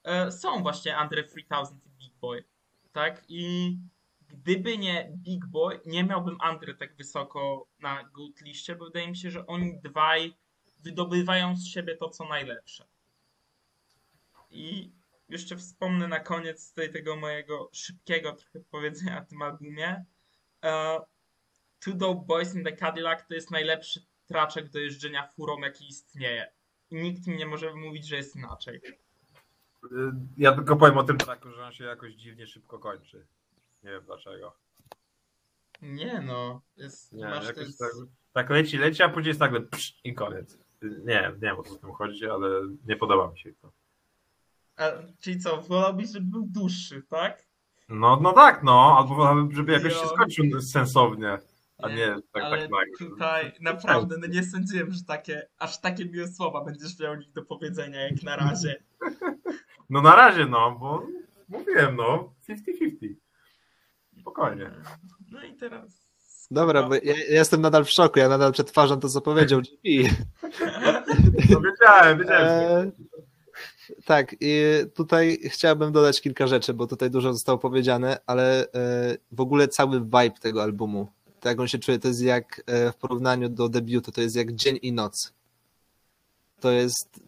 E, 0.04 0.32
są 0.32 0.62
właśnie 0.62 0.96
Andre 0.96 1.24
3000 1.24 1.74
i 1.86 1.90
Big 1.90 2.14
Boy, 2.14 2.44
tak? 2.92 3.24
I 3.28 3.76
gdyby 4.28 4.78
nie 4.78 5.12
Big 5.16 5.46
Boy, 5.46 5.80
nie 5.86 6.04
miałbym 6.04 6.36
Andre 6.40 6.74
tak 6.74 6.96
wysoko 6.96 7.66
na 7.80 8.04
good 8.04 8.40
liście, 8.40 8.76
bo 8.76 8.84
wydaje 8.84 9.08
mi 9.08 9.16
się, 9.16 9.30
że 9.30 9.46
oni 9.46 9.80
dwaj 9.80 10.34
wydobywają 10.80 11.56
z 11.56 11.66
siebie 11.66 11.96
to, 11.96 12.10
co 12.10 12.24
najlepsze. 12.24 12.86
I 14.50 14.92
jeszcze 15.28 15.56
wspomnę 15.56 16.08
na 16.08 16.20
koniec 16.20 16.68
tutaj 16.68 16.92
tego 16.92 17.16
mojego 17.16 17.70
szybkiego 17.72 18.32
trochę 18.32 18.60
powiedzenia 18.60 19.22
o 19.22 19.24
tym 19.24 19.42
albumie. 19.42 20.04
Two 21.80 21.94
Dope 21.94 22.26
Boys 22.26 22.54
in 22.54 22.64
the 22.64 22.72
Cadillac 22.72 23.26
to 23.28 23.34
jest 23.34 23.50
najlepszy 23.50 24.00
traczek 24.26 24.68
do 24.70 24.78
jeżdżenia 24.78 25.26
furą, 25.26 25.58
jaki 25.58 25.88
istnieje. 25.88 26.52
I 26.90 26.96
nikt 26.96 27.26
mi 27.26 27.36
nie 27.36 27.46
może 27.46 27.74
mówić, 27.74 28.06
że 28.06 28.16
jest 28.16 28.36
inaczej. 28.36 28.80
Y, 29.84 29.88
Ja 30.36 30.52
tylko 30.52 30.76
powiem 30.76 30.98
o 30.98 31.04
tym 31.04 31.18
traku, 31.18 31.50
że 31.50 31.64
on 31.64 31.72
się 31.72 31.84
jakoś 31.84 32.14
dziwnie 32.14 32.46
szybko 32.46 32.78
kończy. 32.78 33.26
Nie 33.82 33.90
wiem 33.90 34.02
dlaczego. 34.06 34.56
Nie 35.82 36.20
no, 36.20 36.60
jest, 36.76 37.12
Nie, 37.12 37.24
masz 37.24 37.46
jakoś 37.46 37.66
jest, 37.66 37.78
tak, 37.78 37.90
tak 38.32 38.50
leci, 38.50 38.78
leci, 38.78 39.02
a 39.02 39.08
później 39.08 39.28
jest 39.28 39.40
nagle 39.40 39.60
psz, 39.60 40.00
i 40.04 40.14
koniec. 40.14 40.58
Nie, 40.82 40.92
nie 41.04 41.32
wiem 41.38 41.58
o 41.58 41.62
co 41.62 41.74
w 41.74 41.78
tym 41.80 41.92
chodzi, 41.92 42.26
ale 42.30 42.48
nie 42.86 42.96
podoba 42.96 43.30
mi 43.30 43.38
się 43.38 43.52
to. 43.62 43.72
a, 44.76 44.90
czyli 45.20 45.38
co, 45.40 45.62
wolałbyś, 45.62 46.10
żeby 46.12 46.26
był 46.26 46.46
dłuższy, 46.50 47.02
tak? 47.02 47.46
No, 47.88 48.18
no 48.22 48.32
tak, 48.32 48.62
no, 48.62 48.96
albo 48.98 49.48
żeby 49.54 49.72
jakoś 49.72 49.92
się 49.94 50.06
skończył 50.06 50.60
sensownie, 50.60 51.38
a 51.78 51.88
nie 51.88 52.16
tak, 52.32 52.44
ale 52.44 52.58
tak 52.58 52.70
nagle. 52.70 52.86
tutaj 52.98 53.52
naprawdę 53.60 54.16
no 54.20 54.26
nie 54.26 54.42
sądziłem, 54.42 54.92
że 54.92 55.04
takie, 55.04 55.48
aż 55.58 55.80
takie 55.80 56.04
miłe 56.04 56.28
słowa 56.28 56.64
będziesz 56.64 56.98
miał 56.98 57.16
nich 57.16 57.32
do 57.32 57.42
powiedzenia 57.42 58.00
jak 58.00 58.22
na 58.22 58.36
razie. 58.36 58.76
No 59.90 60.02
na 60.02 60.16
razie, 60.16 60.46
no, 60.46 60.76
bo 60.80 61.06
mówiłem, 61.48 61.96
no, 61.96 62.34
50-50. 62.48 63.14
Spokojnie. 64.20 64.70
No 65.32 65.44
i 65.44 65.56
teraz... 65.56 66.06
Dobra, 66.50 66.82
bo 66.82 66.94
ja, 66.94 67.00
ja 67.04 67.38
jestem 67.38 67.60
nadal 67.60 67.84
w 67.84 67.90
szoku, 67.90 68.18
ja 68.18 68.28
nadal 68.28 68.52
przetwarzam 68.52 69.00
to, 69.00 69.08
co 69.08 69.20
powiedział 69.20 69.60
GP. 69.60 69.88
No 71.50 71.60
wiedziałem, 71.60 72.18
wiedziałem. 72.18 72.88
E, 72.88 72.92
tak, 74.04 74.36
i 74.40 74.62
tutaj 74.94 75.38
chciałbym 75.44 75.92
dodać 75.92 76.20
kilka 76.20 76.46
rzeczy, 76.46 76.74
bo 76.74 76.86
tutaj 76.86 77.10
dużo 77.10 77.32
zostało 77.32 77.58
powiedziane, 77.58 78.18
ale 78.26 78.72
e, 78.72 79.16
w 79.32 79.40
ogóle 79.40 79.68
cały 79.68 80.00
vibe 80.00 80.40
tego 80.40 80.62
albumu, 80.62 81.08
jak 81.48 81.60
on 81.60 81.68
się 81.68 81.78
czuje, 81.78 81.98
to 81.98 82.08
jest 82.08 82.22
jak 82.22 82.62
e, 82.66 82.92
w 82.92 82.96
porównaniu 82.96 83.48
do 83.48 83.68
debiutu, 83.68 84.12
to 84.12 84.20
jest 84.20 84.36
jak 84.36 84.52
dzień 84.54 84.78
i 84.82 84.92
noc. 84.92 85.32
To 86.60 86.70
jest 86.70 87.20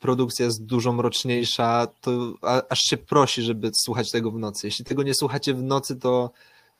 produkcja 0.00 0.46
jest 0.46 0.64
dużo 0.64 0.92
mroczniejsza, 0.92 1.86
to 2.00 2.34
aż 2.68 2.80
się 2.82 2.96
prosi, 2.96 3.42
żeby 3.42 3.70
słuchać 3.74 4.10
tego 4.10 4.30
w 4.30 4.38
nocy. 4.38 4.66
Jeśli 4.66 4.84
tego 4.84 5.02
nie 5.02 5.14
słuchacie 5.14 5.54
w 5.54 5.62
nocy, 5.62 5.96
to 5.96 6.30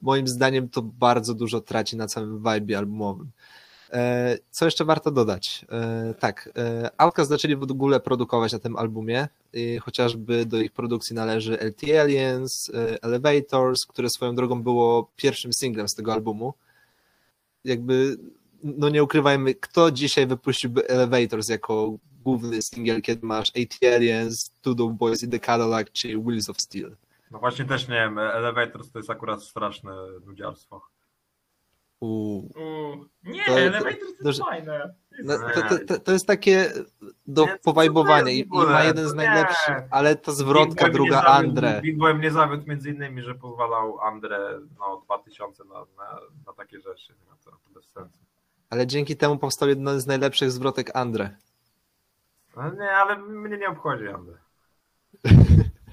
moim 0.02 0.28
zdaniem 0.28 0.68
to 0.68 0.83
bardzo 0.83 1.35
dużo 1.35 1.61
traci 1.61 1.96
na 1.96 2.07
całym 2.07 2.38
vibe 2.38 2.78
albumowym. 2.78 3.30
E, 3.92 4.38
Co 4.50 4.64
jeszcze 4.64 4.85
warto 4.85 5.11
dodać? 5.11 5.64
E, 5.72 6.14
Tak, 6.14 6.50
Outkast 6.98 7.30
zaczęli 7.30 7.57
w 7.57 7.62
ogóle 7.62 8.00
produkować 8.00 8.52
na 8.52 8.59
tym 8.59 8.76
albumie, 8.76 9.28
chociażby 9.80 10.46
do 10.46 10.61
ich 10.61 10.72
produkcji 10.72 11.16
należy 11.16 11.59
LT 11.59 11.83
Aliens, 12.00 12.70
Elevators, 13.02 13.87
które 13.87 14.11
swoją 14.11 14.35
drogą 14.35 14.62
było 14.62 15.11
pierwszym 15.16 15.52
singlem 15.52 15.88
z 15.88 15.94
tego 15.94 16.12
albumu. 16.12 16.54
Jakby, 17.64 18.16
no 18.64 18.88
nie 18.88 19.03
ukrywajmy, 19.03 19.55
kto 19.55 19.90
dzisiaj 19.90 20.27
wypuściłby 20.27 20.88
Elevators 20.88 21.48
jako 21.48 21.96
główny 22.24 22.62
singiel, 22.62 23.03
kiedy 23.03 23.27
masz 23.27 23.48
AT 23.50 23.94
Aliens, 23.94 24.50
Two 24.61 24.74
Dope 24.74 24.94
Boys 24.94 25.22
in 25.22 25.31
the 25.31 25.38
Cadillac 25.40 25.87
czy 25.92 26.18
Wheels 26.18 26.50
of 26.50 26.61
Steel. 26.61 26.96
No 27.31 27.38
właśnie 27.38 27.64
też 27.64 27.88
nie 27.88 27.94
wiem, 27.94 28.18
Elevators 28.18 28.90
to 28.90 28.98
jest 28.98 29.11
akurat 29.11 29.42
straszne 29.42 29.92
nudziarstwo. 30.27 30.83
Uuu. 32.00 32.38
Uuu, 32.57 33.05
nie, 33.24 33.44
To- 33.44 33.53
to- 33.53 33.59
Elevator 33.61 33.98
to 33.98 34.05
jest 34.07 34.22
dużo- 34.22 34.44
fajne. 34.44 34.94
No, 35.22 35.35
to, 35.38 35.79
to, 35.87 36.00
to, 36.00 36.12
jest 36.12 36.27
takie 36.27 36.72
do 37.27 37.44
Nie, 37.46 37.59
powajbowania 37.64 38.33
i, 38.33 38.38
i 38.38 38.48
ma 38.48 38.85
jeden 38.85 39.09
z 39.09 39.11
Nie. 39.11 39.16
najlepszych, 39.16 39.77
ale 39.90 40.16
ta 40.16 40.33
zwrotka 40.33 40.85
Big 40.85 40.94
druga 40.94 41.16
zawiódł- 41.22 41.31
Andre. 41.31 41.81
Big 41.83 41.98
Boy 41.98 42.14
mnie 42.14 42.31
zawiódł 42.31 42.68
między 42.68 42.90
innymi, 42.90 43.22
że 43.22 43.35
pozwalał 43.35 44.00
Andre 44.00 44.61
no 44.79 45.03
2000 45.05 45.64
na, 45.64 45.74
na, 45.74 46.20
na 46.46 46.53
takie 46.57 46.81
rzeczy. 46.81 47.14
No 47.29 47.37
to, 47.44 47.50
to 47.50 47.70
bez 47.74 47.85
sensu. 47.85 48.18
Ale 48.70 48.87
dzięki 48.87 49.16
temu 49.16 49.38
powstał 49.38 49.68
jeden 49.68 50.00
z 50.00 50.07
najlepszych 50.07 50.50
zwrotek 50.50 50.90
Andre. 50.96 51.37
No 52.57 52.70
nie, 52.70 52.90
ale 52.90 53.16
mnie 53.18 53.59
nie 53.59 53.68
obchodzi 53.68 54.09
Andre. 54.09 54.35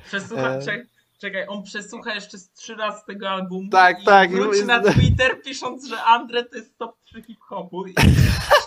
Przesłucha, 0.06 0.50
E. 0.50 0.62
czekaj, 1.22 1.46
on 1.48 1.64
przesłucha 1.64 2.14
jeszcze 2.14 2.38
z 2.38 2.52
trzy 2.52 2.76
razy 2.76 3.06
tego 3.08 3.30
albumu 3.30 3.70
Tak, 3.70 4.02
i 4.02 4.06
tak, 4.06 4.32
wróci 4.32 4.56
jest- 4.56 4.68
na 4.68 4.80
Twitter 4.80 5.42
pisząc, 5.42 5.88
że 5.88 6.04
Andre 6.04 6.44
to 6.46 6.58
jest 6.58 6.78
top 6.78 7.00
3 7.06 7.22
hip-hopu 7.24 7.88
i 7.88 7.94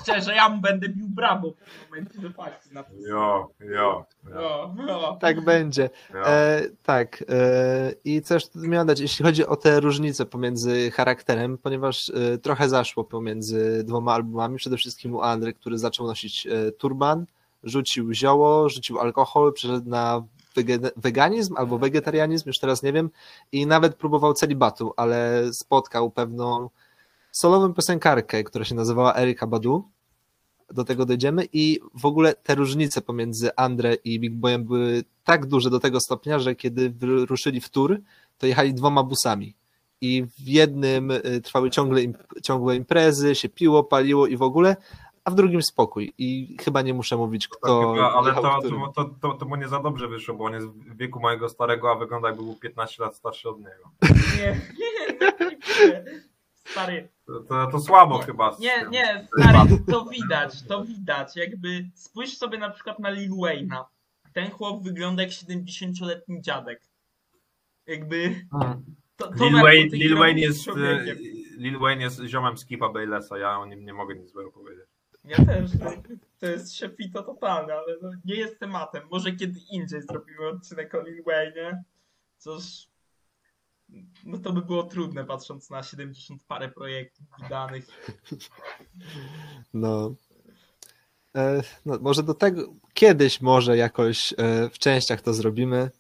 szczerze, 0.02 0.34
ja 0.34 0.48
mu 0.48 0.60
będę 0.60 0.88
bił 0.88 1.08
brawo 1.08 1.50
w 1.50 1.54
tym 1.54 1.66
momencie, 1.90 2.20
że 2.22 2.30
fakty 2.30 2.74
na 2.74 2.82
to. 2.82 2.90
Jo, 3.08 3.50
jo, 3.60 4.04
jo. 4.34 4.74
No, 4.76 4.84
no. 4.86 5.16
Tak 5.20 5.44
będzie. 5.44 5.90
jo. 6.14 6.26
E, 6.26 6.62
tak. 6.82 7.24
E, 7.28 7.92
I 8.04 8.22
coś 8.22 8.48
tu 8.48 8.58
miałem 8.58 8.86
dać, 8.86 9.00
jeśli 9.00 9.24
chodzi 9.24 9.46
o 9.46 9.56
te 9.56 9.80
różnice 9.80 10.26
pomiędzy 10.26 10.90
charakterem, 10.90 11.58
ponieważ 11.58 12.10
e, 12.10 12.38
trochę 12.38 12.68
zaszło 12.68 13.04
pomiędzy 13.04 13.84
dwoma 13.84 14.12
albumami. 14.14 14.56
Przede 14.56 14.76
wszystkim 14.76 15.14
u 15.14 15.20
Andre, 15.20 15.52
który 15.52 15.78
zaczął 15.78 16.06
nosić 16.06 16.46
e, 16.46 16.72
turban, 16.72 17.26
rzucił 17.62 18.12
zioło, 18.12 18.68
rzucił 18.68 18.98
alkohol, 19.00 19.52
przeszedł 19.52 19.90
na 19.90 20.22
weganizm 20.96 21.56
albo 21.56 21.78
wegetarianizm, 21.78 22.48
już 22.48 22.58
teraz 22.58 22.82
nie 22.82 22.92
wiem, 22.92 23.10
i 23.52 23.66
nawet 23.66 23.94
próbował 23.94 24.34
celibatu, 24.34 24.92
ale 24.96 25.42
spotkał 25.52 26.10
pewną 26.10 26.70
solową 27.32 27.74
piosenkarkę, 27.74 28.44
która 28.44 28.64
się 28.64 28.74
nazywała 28.74 29.16
Erika 29.16 29.46
Badu. 29.46 29.84
Do 30.70 30.84
tego 30.84 31.06
dojdziemy 31.06 31.48
i 31.52 31.80
w 31.94 32.06
ogóle 32.06 32.34
te 32.34 32.54
różnice 32.54 33.00
pomiędzy 33.00 33.56
Andre 33.56 33.94
i 33.94 34.20
Big 34.20 34.34
Boyem 34.34 34.64
były 34.64 35.04
tak 35.24 35.46
duże 35.46 35.70
do 35.70 35.80
tego 35.80 36.00
stopnia, 36.00 36.38
że 36.38 36.54
kiedy 36.54 36.90
wyruszyli 36.90 37.60
w 37.60 37.68
tour, 37.68 38.00
to 38.38 38.46
jechali 38.46 38.74
dwoma 38.74 39.02
busami. 39.02 39.56
I 40.00 40.24
w 40.38 40.48
jednym 40.48 41.10
y, 41.10 41.40
trwały 41.44 41.70
ciągle, 41.70 42.00
ciągłe 42.42 42.76
imprezy, 42.76 43.34
się 43.34 43.48
piło, 43.48 43.84
paliło 43.84 44.26
i 44.26 44.36
w 44.36 44.42
ogóle, 44.42 44.76
a 45.24 45.30
w 45.30 45.34
drugim 45.34 45.62
spokój. 45.62 46.12
I 46.18 46.56
chyba 46.60 46.82
nie 46.82 46.94
muszę 46.94 47.16
mówić, 47.16 47.48
kto. 47.48 47.66
To 47.68 47.92
chyba, 47.94 48.12
ale 48.12 48.34
to, 48.34 48.42
to, 48.42 48.92
to, 48.94 49.04
to, 49.20 49.34
to 49.34 49.46
mu 49.46 49.56
nie 49.56 49.68
za 49.68 49.80
dobrze 49.80 50.08
wyszło, 50.08 50.34
bo 50.34 50.44
on 50.44 50.52
jest 50.54 50.66
w 50.66 50.96
wieku 50.96 51.20
mojego 51.20 51.48
starego, 51.48 51.90
a 51.90 51.94
wygląda 51.94 52.28
jakby 52.28 52.42
był 52.42 52.54
15 52.54 53.02
lat 53.02 53.16
starszy 53.16 53.48
od 53.48 53.58
niego. 53.58 53.90
Nie, 54.38 54.60
nie, 54.78 55.08
nie, 55.10 55.28
nie. 55.86 56.04
Stary, 56.64 57.08
To, 57.26 57.40
to, 57.40 57.66
to 57.66 57.80
słabo 57.80 58.18
chyba. 58.18 58.52
z 58.52 58.58
nie, 58.58 58.86
nie, 58.90 59.28
stary, 59.40 59.58
to 59.90 60.04
widać, 60.04 60.62
to 60.62 60.84
widać. 60.84 61.36
Jakby 61.36 61.90
spójrz 61.94 62.36
sobie 62.38 62.58
na 62.58 62.70
przykład 62.70 62.98
na 62.98 63.10
Lil 63.10 63.30
Wayne'a. 63.30 63.84
Ten 64.32 64.50
chłop 64.50 64.82
wygląda 64.82 65.22
jak 65.22 65.32
70-letni 65.32 66.42
dziadek. 66.42 66.80
Jakby 67.86 68.46
to, 69.16 69.32
to 69.32 69.44
Lil 69.44 69.62
Wayne, 69.62 69.96
Lil, 69.96 70.16
Wayne 70.16 70.40
jest, 70.40 70.68
e, 70.68 71.04
Lil 71.56 71.78
Wayne 71.78 72.02
jest 72.02 72.20
ziomem 72.26 72.58
Skipa 72.58 72.88
Baylessa, 72.88 73.38
ja 73.38 73.58
o 73.58 73.66
nim 73.66 73.84
nie 73.84 73.94
mogę 73.94 74.14
nic 74.14 74.30
złego 74.30 74.52
powiedzieć. 74.52 74.86
Ja 75.24 75.44
też. 75.44 75.70
To, 75.70 75.90
to 76.38 76.46
jest 76.46 76.76
szefito 76.76 77.22
totalne, 77.22 77.74
ale 77.74 77.96
no, 78.02 78.10
nie 78.24 78.34
jest 78.34 78.58
tematem. 78.58 79.02
Może 79.10 79.32
kiedy 79.32 79.60
indziej 79.70 80.02
zrobimy 80.02 80.48
odcinek 80.48 80.94
o 80.94 81.02
Lil 81.02 81.22
Wayne. 81.24 81.84
Cóż, 82.38 82.62
no 84.24 84.38
to 84.38 84.52
by 84.52 84.62
było 84.62 84.82
trudne 84.82 85.24
patrząc 85.24 85.70
na 85.70 85.82
70 85.82 86.42
parę 86.42 86.68
projektów 86.68 87.26
wydanych. 87.42 87.86
No. 89.74 90.14
E, 91.36 91.62
no. 91.86 91.98
Może 92.00 92.22
do 92.22 92.34
tego 92.34 92.74
kiedyś 92.94 93.40
może 93.40 93.76
jakoś 93.76 94.34
e, 94.36 94.70
w 94.70 94.78
częściach 94.78 95.20
to 95.20 95.34
zrobimy, 95.34 95.90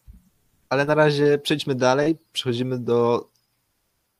ale 0.68 0.84
na 0.84 0.94
razie 0.94 1.38
przejdźmy 1.38 1.74
dalej. 1.74 2.18
Przechodzimy 2.32 2.78
do 2.78 3.28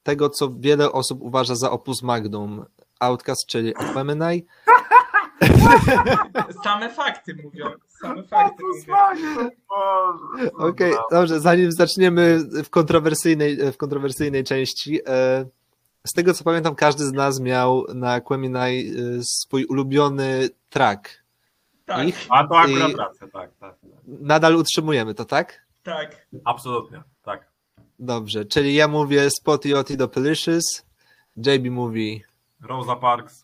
tego, 0.02 0.30
co 0.30 0.54
wiele 0.58 0.92
osób 0.92 1.22
uważa 1.22 1.54
za 1.54 1.70
opus 1.70 2.02
magnum 2.02 2.64
Outcast, 3.00 3.46
czyli 3.46 3.74
Aquemini. 3.76 4.44
Same 6.64 6.90
fakty 6.90 7.34
mówią. 7.44 7.66
Same 8.00 8.22
fakty 8.22 8.62
mówią. 8.62 8.94
Okej, 10.58 10.92
za- 10.92 11.02
dobrze, 11.10 11.40
zanim 11.40 11.72
zaczniemy 11.72 12.38
w 12.64 12.70
kontrowersyjnej, 12.70 13.72
w 13.72 13.76
kontrowersyjnej 13.76 14.44
części, 14.44 15.00
e, 15.06 15.46
z 16.06 16.12
tego 16.12 16.34
co 16.34 16.44
pamiętam, 16.44 16.74
każdy 16.74 17.04
z 17.04 17.12
nas 17.12 17.40
miał 17.40 17.84
na 17.94 18.20
Queminai 18.20 18.92
y, 19.18 19.20
swój 19.24 19.64
ulubiony 19.64 20.48
track. 20.70 21.08
Tak, 21.86 22.08
Ich 22.08 22.26
A 22.30 22.46
to 22.46 22.58
akurat 22.58 22.90
I- 22.90 22.96
racja, 22.96 23.26
tak, 23.32 23.50
tak. 23.60 23.74
tak. 23.80 23.90
nadal 24.06 24.56
utrzymujemy 24.56 25.14
to, 25.14 25.24
tak? 25.24 25.64
tak. 25.82 26.26
Absolutnie, 26.44 27.02
tak. 27.22 27.48
Dobrze, 27.98 28.44
czyli 28.44 28.74
ja 28.74 28.88
mówię 28.88 29.28
Spotty 29.30 29.78
Otti 29.78 29.96
do 29.96 30.08
Pelicious, 30.08 30.64
JB 31.36 31.70
mówi, 31.70 32.22
Rosa 32.62 32.96
Parks. 32.96 33.43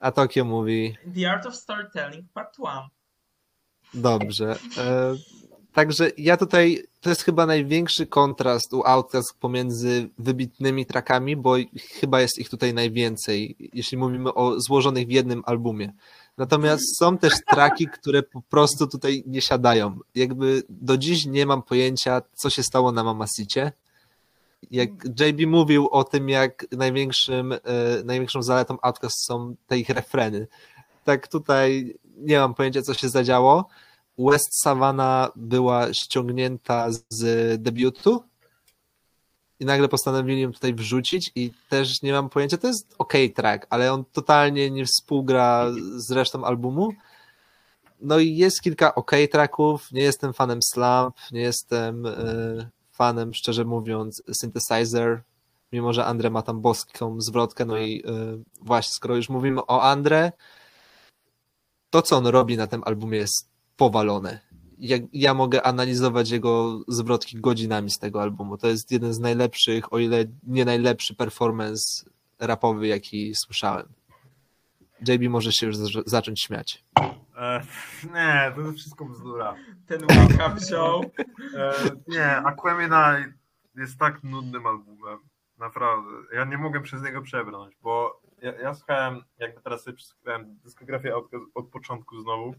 A 0.00 0.12
Tokio 0.12 0.44
mówi 0.44 0.96
The 1.14 1.30
Art 1.30 1.46
of 1.46 1.56
Storytelling 1.56 2.32
Part 2.32 2.58
1. 2.58 2.74
Dobrze. 3.94 4.58
E, 4.78 5.14
także 5.72 6.10
ja 6.18 6.36
tutaj, 6.36 6.82
to 7.00 7.10
jest 7.10 7.22
chyba 7.22 7.46
największy 7.46 8.06
kontrast 8.06 8.74
u 8.74 8.82
Outcast 8.84 9.38
pomiędzy 9.40 10.08
wybitnymi 10.18 10.86
trackami, 10.86 11.36
bo 11.36 11.56
chyba 12.00 12.20
jest 12.20 12.38
ich 12.38 12.50
tutaj 12.50 12.74
najwięcej, 12.74 13.56
jeśli 13.72 13.98
mówimy 13.98 14.34
o 14.34 14.60
złożonych 14.60 15.06
w 15.06 15.10
jednym 15.10 15.42
albumie. 15.46 15.92
Natomiast 16.36 16.98
są 16.98 17.18
też 17.18 17.34
traki, 17.46 17.86
które 17.86 18.22
po 18.22 18.42
prostu 18.42 18.86
tutaj 18.86 19.22
nie 19.26 19.40
siadają. 19.40 19.98
Jakby 20.14 20.62
do 20.68 20.98
dziś 20.98 21.26
nie 21.26 21.46
mam 21.46 21.62
pojęcia, 21.62 22.22
co 22.34 22.50
się 22.50 22.62
stało 22.62 22.92
na 22.92 23.04
Mamasicie. 23.04 23.72
Jak 24.70 24.90
JB 25.04 25.46
mówił 25.46 25.88
o 25.88 26.04
tym, 26.04 26.28
jak 26.28 26.66
największym, 26.72 27.52
e, 27.52 27.58
największą 28.04 28.42
zaletą 28.42 28.76
Outcast 28.82 29.26
są 29.26 29.54
te 29.66 29.78
ich 29.78 29.88
refreny. 29.88 30.46
Tak 31.04 31.28
tutaj 31.28 31.94
nie 32.16 32.38
mam 32.38 32.54
pojęcia, 32.54 32.82
co 32.82 32.94
się 32.94 33.08
zadziało. 33.08 33.68
West 34.18 34.62
Savannah 34.62 35.30
była 35.36 35.92
ściągnięta 35.92 36.86
z 37.08 37.62
debiutu 37.62 38.24
i 39.60 39.64
nagle 39.64 39.88
postanowili 39.88 40.40
ją 40.40 40.52
tutaj 40.52 40.74
wrzucić 40.74 41.32
i 41.34 41.50
też 41.68 42.02
nie 42.02 42.12
mam 42.12 42.28
pojęcia, 42.28 42.58
to 42.58 42.66
jest 42.66 42.94
ok 42.98 43.12
track, 43.34 43.66
ale 43.70 43.92
on 43.92 44.04
totalnie 44.12 44.70
nie 44.70 44.84
współgra 44.84 45.66
z 45.96 46.10
resztą 46.10 46.44
albumu. 46.44 46.92
No 48.00 48.18
i 48.18 48.36
jest 48.36 48.60
kilka 48.62 48.94
ok 48.94 49.10
tracków, 49.32 49.92
nie 49.92 50.02
jestem 50.02 50.32
fanem 50.32 50.58
Slump, 50.62 51.16
nie 51.32 51.40
jestem 51.40 52.06
e, 52.06 52.70
fanem, 52.98 53.34
szczerze 53.34 53.64
mówiąc, 53.64 54.22
Synthesizer, 54.32 55.22
mimo 55.72 55.92
że 55.92 56.04
Andre 56.04 56.30
ma 56.30 56.42
tam 56.42 56.60
boską 56.60 57.20
zwrotkę, 57.20 57.64
no 57.64 57.78
i 57.78 58.02
e, 58.06 58.38
właśnie, 58.62 58.92
skoro 58.94 59.16
już 59.16 59.28
mówimy 59.28 59.66
o 59.66 59.82
Andre, 59.82 60.32
to, 61.90 62.02
co 62.02 62.16
on 62.16 62.26
robi 62.26 62.56
na 62.56 62.66
tym 62.66 62.82
albumie 62.84 63.18
jest 63.18 63.48
powalone. 63.76 64.40
Jak, 64.78 65.02
ja 65.12 65.34
mogę 65.34 65.62
analizować 65.62 66.30
jego 66.30 66.80
zwrotki 66.88 67.40
godzinami 67.40 67.90
z 67.90 67.98
tego 67.98 68.22
albumu. 68.22 68.58
To 68.58 68.68
jest 68.68 68.92
jeden 68.92 69.14
z 69.14 69.18
najlepszych, 69.18 69.92
o 69.92 69.98
ile 69.98 70.24
nie 70.46 70.64
najlepszy 70.64 71.14
performance 71.14 72.04
rapowy, 72.38 72.86
jaki 72.86 73.34
słyszałem. 73.34 73.88
JB 75.06 75.28
może 75.30 75.52
się 75.52 75.66
już 75.66 75.76
zac- 75.76 76.02
zacząć 76.06 76.42
śmiać. 76.42 76.84
E, 77.36 77.62
nie, 78.14 78.52
to 78.54 78.60
jest 78.60 78.78
wszystko 78.78 79.04
bzdura. 79.04 79.54
Ten 79.86 80.02
łyka 80.02 80.48
wziął. 80.48 81.04
E, 81.56 81.72
nie, 82.08 82.36
Aquemini 82.36 83.32
jest 83.76 83.98
tak 83.98 84.22
nudnym 84.24 84.66
albumem. 84.66 85.18
Naprawdę. 85.58 86.10
Ja 86.32 86.44
nie 86.44 86.58
mogę 86.58 86.80
przez 86.80 87.02
niego 87.02 87.22
przebrnąć, 87.22 87.76
bo 87.82 88.20
ja, 88.42 88.52
ja 88.52 88.74
słuchałem, 88.74 89.22
jakby 89.38 89.60
teraz 89.60 89.82
sobie 89.84 89.96
dyskografię 90.64 91.16
od, 91.16 91.24
od 91.54 91.68
początku 91.68 92.20
znowu. 92.20 92.54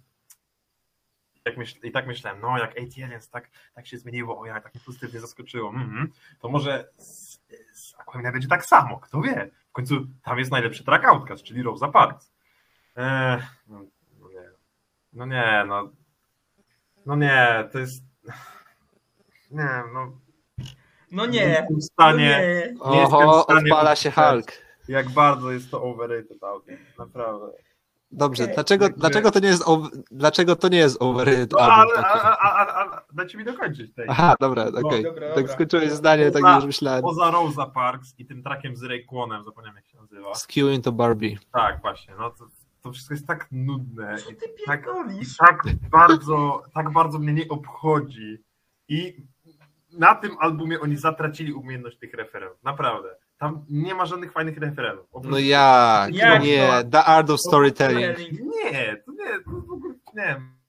Jak 1.46 1.58
myśl, 1.58 1.80
I 1.84 1.92
tak 1.92 2.08
myślałem, 2.08 2.42
no 2.42 2.58
jak 2.58 2.72
ATLiens 2.72 3.30
tak, 3.30 3.50
tak 3.76 3.88
się 3.88 3.98
zmieniło, 3.98 4.40
o 4.40 4.46
jak 4.46 4.64
tak 4.64 4.74
mnie 4.76 4.84
pozytywnie 4.86 5.20
zaskoczyło, 5.20 5.70
mhm, 5.70 6.12
to 6.40 6.50
może 6.50 6.90
z, 6.98 7.40
z 7.74 7.96
Aquemini 8.00 8.32
będzie 8.32 8.48
tak 8.48 8.66
samo, 8.66 9.00
kto 9.00 9.22
wie. 9.22 9.50
W 9.70 9.72
końcu 9.72 9.96
tam 10.24 10.40
jest 10.40 10.52
najlepszy 10.52 10.84
track 10.84 11.06
Outcast, 11.06 11.44
czyli 11.44 11.64
Rosa 11.64 11.88
Parks. 11.88 12.34
Eee, 12.96 13.42
no, 13.68 13.80
no 14.20 14.30
nie. 14.30 14.50
No 15.14 15.26
nie, 15.26 15.64
no. 15.68 15.90
No 17.06 17.16
nie, 17.16 17.70
to 17.72 17.80
jest. 17.80 18.04
Nie, 19.52 19.84
no. 19.94 20.12
No 21.12 21.26
Nie 21.26 21.32
nie. 21.40 21.46
jestem 21.46 21.68
w 21.68 21.72
No 21.72 21.82
stanie. 21.82 22.18
nie. 22.24 22.40
Nie 22.92 23.00
jestem 23.02 23.20
Oho, 23.20 23.40
w 23.42 23.44
stanie 23.44 23.62
odpala 23.74 23.96
się. 23.96 24.12
Hulk. 24.12 24.52
Jak 24.88 25.10
bardzo 25.10 25.52
jest 25.52 25.72
to 25.72 25.82
overrated 25.84 26.44
album, 26.44 26.76
naprawdę. 26.98 27.48
Dobrze, 28.12 28.48
dlaczego, 28.48 28.90
dlaczego 28.90 29.32
to 29.32 29.40
nie 29.40 29.48
jest 29.48 29.64
over, 29.66 29.92
dlaczego 30.12 30.56
to 30.56 30.68
nie 30.68 30.78
jest 30.78 30.98
overrated 31.02 31.52
No, 31.52 31.60
album? 31.60 31.94
ale, 31.98 32.08
a, 32.08 32.38
a, 32.38 32.66
a, 32.66 32.96
a, 32.98 33.02
dajcie 33.14 33.38
mi 33.38 33.44
dokończyć 33.46 33.94
tej. 33.94 34.06
Aha, 34.10 34.36
dobra, 34.40 34.66
okej. 34.84 35.04
dobra, 35.04 35.28
Tak 35.28 35.38
dobra. 35.38 35.54
skończyłeś 35.54 35.92
zdanie, 35.92 36.32
tak 36.32 36.42
Poza- 36.42 36.56
już 36.56 36.66
myślałem. 36.66 37.02
Poza 37.02 37.32
Rosa 37.32 37.66
Parks 37.66 38.16
i 38.20 38.26
tym 38.26 38.44
trackiem 38.44 38.76
z 38.76 38.84
Rayquanem, 38.84 39.44
zapomniałem 39.44 39.76
jak 39.76 39.88
się 39.88 39.98
nazywa. 39.98 40.36
Skew 40.36 40.66
into 40.74 40.92
Barbie. 40.92 41.38
Tak, 41.54 41.82
właśnie. 41.82 42.14
No 42.20 42.30
to, 42.30 42.46
to 42.82 42.92
wszystko 42.92 43.14
jest 43.14 43.28
tak 43.28 43.48
nudne. 43.52 44.18
Co 44.18 44.30
i 44.32 44.36
ty 44.36 44.46
tak, 44.66 44.84
tak 45.40 45.64
bardzo, 45.92 46.64
tak 46.74 46.92
bardzo 46.94 47.20
mnie 47.20 47.34
nie 47.34 47.48
obchodzi. 47.48 48.38
I 48.88 49.16
na 49.92 50.16
tym 50.16 50.32
albumie 50.40 50.80
oni 50.82 50.98
zatracili 50.98 51.54
umiejętność 51.54 51.98
tych 52.00 52.14
referenów. 52.14 52.64
Naprawdę. 52.64 53.16
Tam 53.40 53.66
nie 53.70 53.96
ma 53.96 54.06
żadnych 54.06 54.32
fajnych 54.32 54.58
referenów. 54.58 55.06
No 55.24 55.40
jak? 55.40 56.16
Jak 56.16 56.44
nie, 56.44 56.70
The 56.92 57.04
Art 57.04 57.30
of 57.30 57.40
Storytelling. 57.42 58.18
Nie, 58.32 58.98
to 59.06 59.12
nie, 59.12 59.44
to 59.46 59.52
w 59.68 59.72
ogóle 59.72 59.94
nie 60.16 60.24
wiem. 60.24 60.60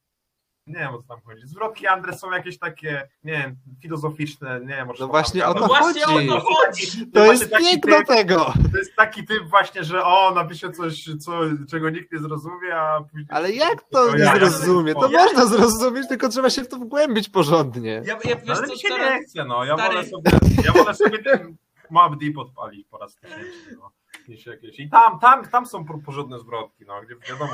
Nie 0.67 0.79
wiem 0.79 0.95
o 0.95 0.99
co 1.03 1.09
tam 1.09 1.19
chodzi. 1.25 1.47
Zwrotki 1.47 1.87
Andre 1.87 2.19
są 2.19 2.31
jakieś 2.31 2.59
takie, 2.59 3.09
nie 3.25 3.33
wiem, 3.33 3.57
filozoficzne, 3.83 4.61
nie 4.61 4.67
wiem, 4.67 4.87
może 4.87 5.05
No 5.05 5.09
właśnie 5.09 5.47
o 5.47 5.55
No 5.55 5.61
to 5.61 5.67
właśnie 5.67 6.03
chodzi. 6.03 6.31
o 6.31 6.33
to 6.35 6.41
chodzi. 6.41 7.07
To 7.15 7.25
jest 7.33 7.51
piękno 7.59 7.97
typ- 7.97 8.07
tego. 8.07 8.53
To 8.73 8.79
jest 8.79 8.97
taki 8.97 9.27
typ 9.27 9.43
właśnie, 9.51 9.85
że 9.85 10.05
o, 10.05 10.33
napisze 10.35 10.71
coś, 10.73 11.05
co, 11.21 11.33
czego 11.71 11.91
nikt 11.91 12.13
nie 12.13 12.19
zrozumie, 12.19 12.75
a 12.77 13.01
później... 13.01 13.27
Ale 13.31 13.53
jak 13.53 13.83
to 13.83 14.13
nie 14.17 14.25
ja- 14.25 14.37
zrozumie? 14.37 14.95
To 14.95 15.11
ja- 15.11 15.25
można 15.25 15.47
zrozumieć, 15.47 16.09
tylko 16.09 16.29
trzeba 16.29 16.51
się 16.51 16.63
w 16.65 16.69
to 16.69 16.77
wgłębić 16.77 17.29
porządnie. 17.29 17.91
Ja, 17.91 18.03
ja 18.05 18.15
No, 18.15 18.21
wiesz 18.47 18.59
ale 18.59 18.67
co, 18.67 18.73
mi 18.73 18.79
się 18.79 18.89
teraz, 18.89 19.11
nie 19.21 19.23
chce, 19.27 19.45
no. 19.45 19.65
Ja 19.65 19.75
stary- 19.75 19.95
wolę 19.95 20.05
sobie, 20.07 20.31
ja 20.65 20.73
wolę 20.73 20.95
sobie 20.95 21.19
ten 21.23 21.57
Mob 21.91 22.17
Deep 22.17 22.39
odpalić 22.39 22.87
po 22.91 22.99
raz 22.99 23.17
tysięczny, 23.17 23.77
no. 23.81 23.91
Niż 24.29 24.47
jakieś. 24.47 24.81
I 24.81 24.91
tam, 24.91 25.19
tam, 25.21 25.49
tam 25.49 25.67
są 25.67 25.85
por- 25.85 26.03
porządne 26.03 26.39
zwrotki, 26.39 26.85
no, 26.87 27.03
gdzie 27.03 27.17
wiadomo. 27.17 27.53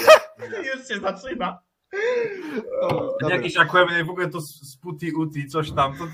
już 0.76 0.88
się 0.88 1.00
zaczyna. 1.00 1.58
Dobra. 2.90 3.36
Jakieś 3.36 3.56
Aquemini, 3.56 4.04
w 4.04 4.10
ogóle 4.10 4.28
to 4.30 4.40
Sputi 4.40 5.12
Uti, 5.12 5.46
coś 5.46 5.70
tam, 5.72 5.92
to, 5.92 5.98
To 5.98 6.04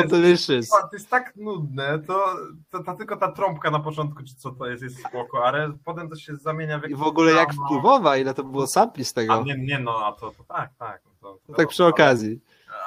jest- 0.00 0.10
Delicious. 0.10 0.68
to 0.68 0.88
jest 0.92 1.10
tak 1.10 1.36
nudne, 1.36 1.98
to, 1.98 2.36
to, 2.70 2.82
to 2.82 2.94
tylko 2.94 3.16
ta 3.16 3.32
trąbka 3.32 3.70
na 3.70 3.80
początku, 3.80 4.22
czy 4.22 4.34
co 4.34 4.50
to 4.50 4.66
jest, 4.66 4.82
jest 4.82 4.98
spoko, 5.08 5.44
ale 5.44 5.72
potem 5.84 6.08
to 6.08 6.16
się 6.16 6.36
zamienia 6.36 6.78
w 6.78 6.84
I 6.90 6.94
w 6.94 7.02
ogóle 7.02 7.32
jak 7.32 7.54
wpływowa, 7.54 8.16
ile 8.16 8.34
to 8.34 8.44
było 8.44 8.66
sampli 8.66 9.04
z 9.04 9.10
A 9.10 9.14
tego. 9.14 9.42
nie, 9.42 9.58
nie 9.58 9.78
no, 9.78 10.06
a 10.06 10.12
to, 10.12 10.30
to 10.30 10.44
tak, 10.44 10.70
tak. 10.78 11.02
No 11.04 11.12
to, 11.20 11.38
to 11.46 11.52
Tak 11.54 11.68
przy 11.68 11.82
ale- 11.82 11.92
okazji. 11.92 12.40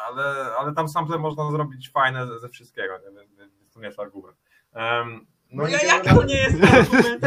Ale, 0.08 0.56
ale 0.60 0.74
tam 0.74 0.88
sample 0.90 1.18
można 1.18 1.52
zrobić 1.52 1.90
fajne 1.92 2.28
ze, 2.28 2.40
ze 2.40 2.50
wszystkiego, 2.50 2.94
nie? 2.98 3.41
Więc 3.72 3.74
to 3.74 3.80
nie 3.80 3.86
jest 3.88 4.00
argument. 4.00 4.38
Um, 4.76 5.26
No 5.52 5.68
i 5.68 5.72
ja, 5.72 5.82
jak 5.84 6.06
to 6.06 6.24
nie 6.24 6.36
jest 6.38 6.64
argument? 6.64 7.26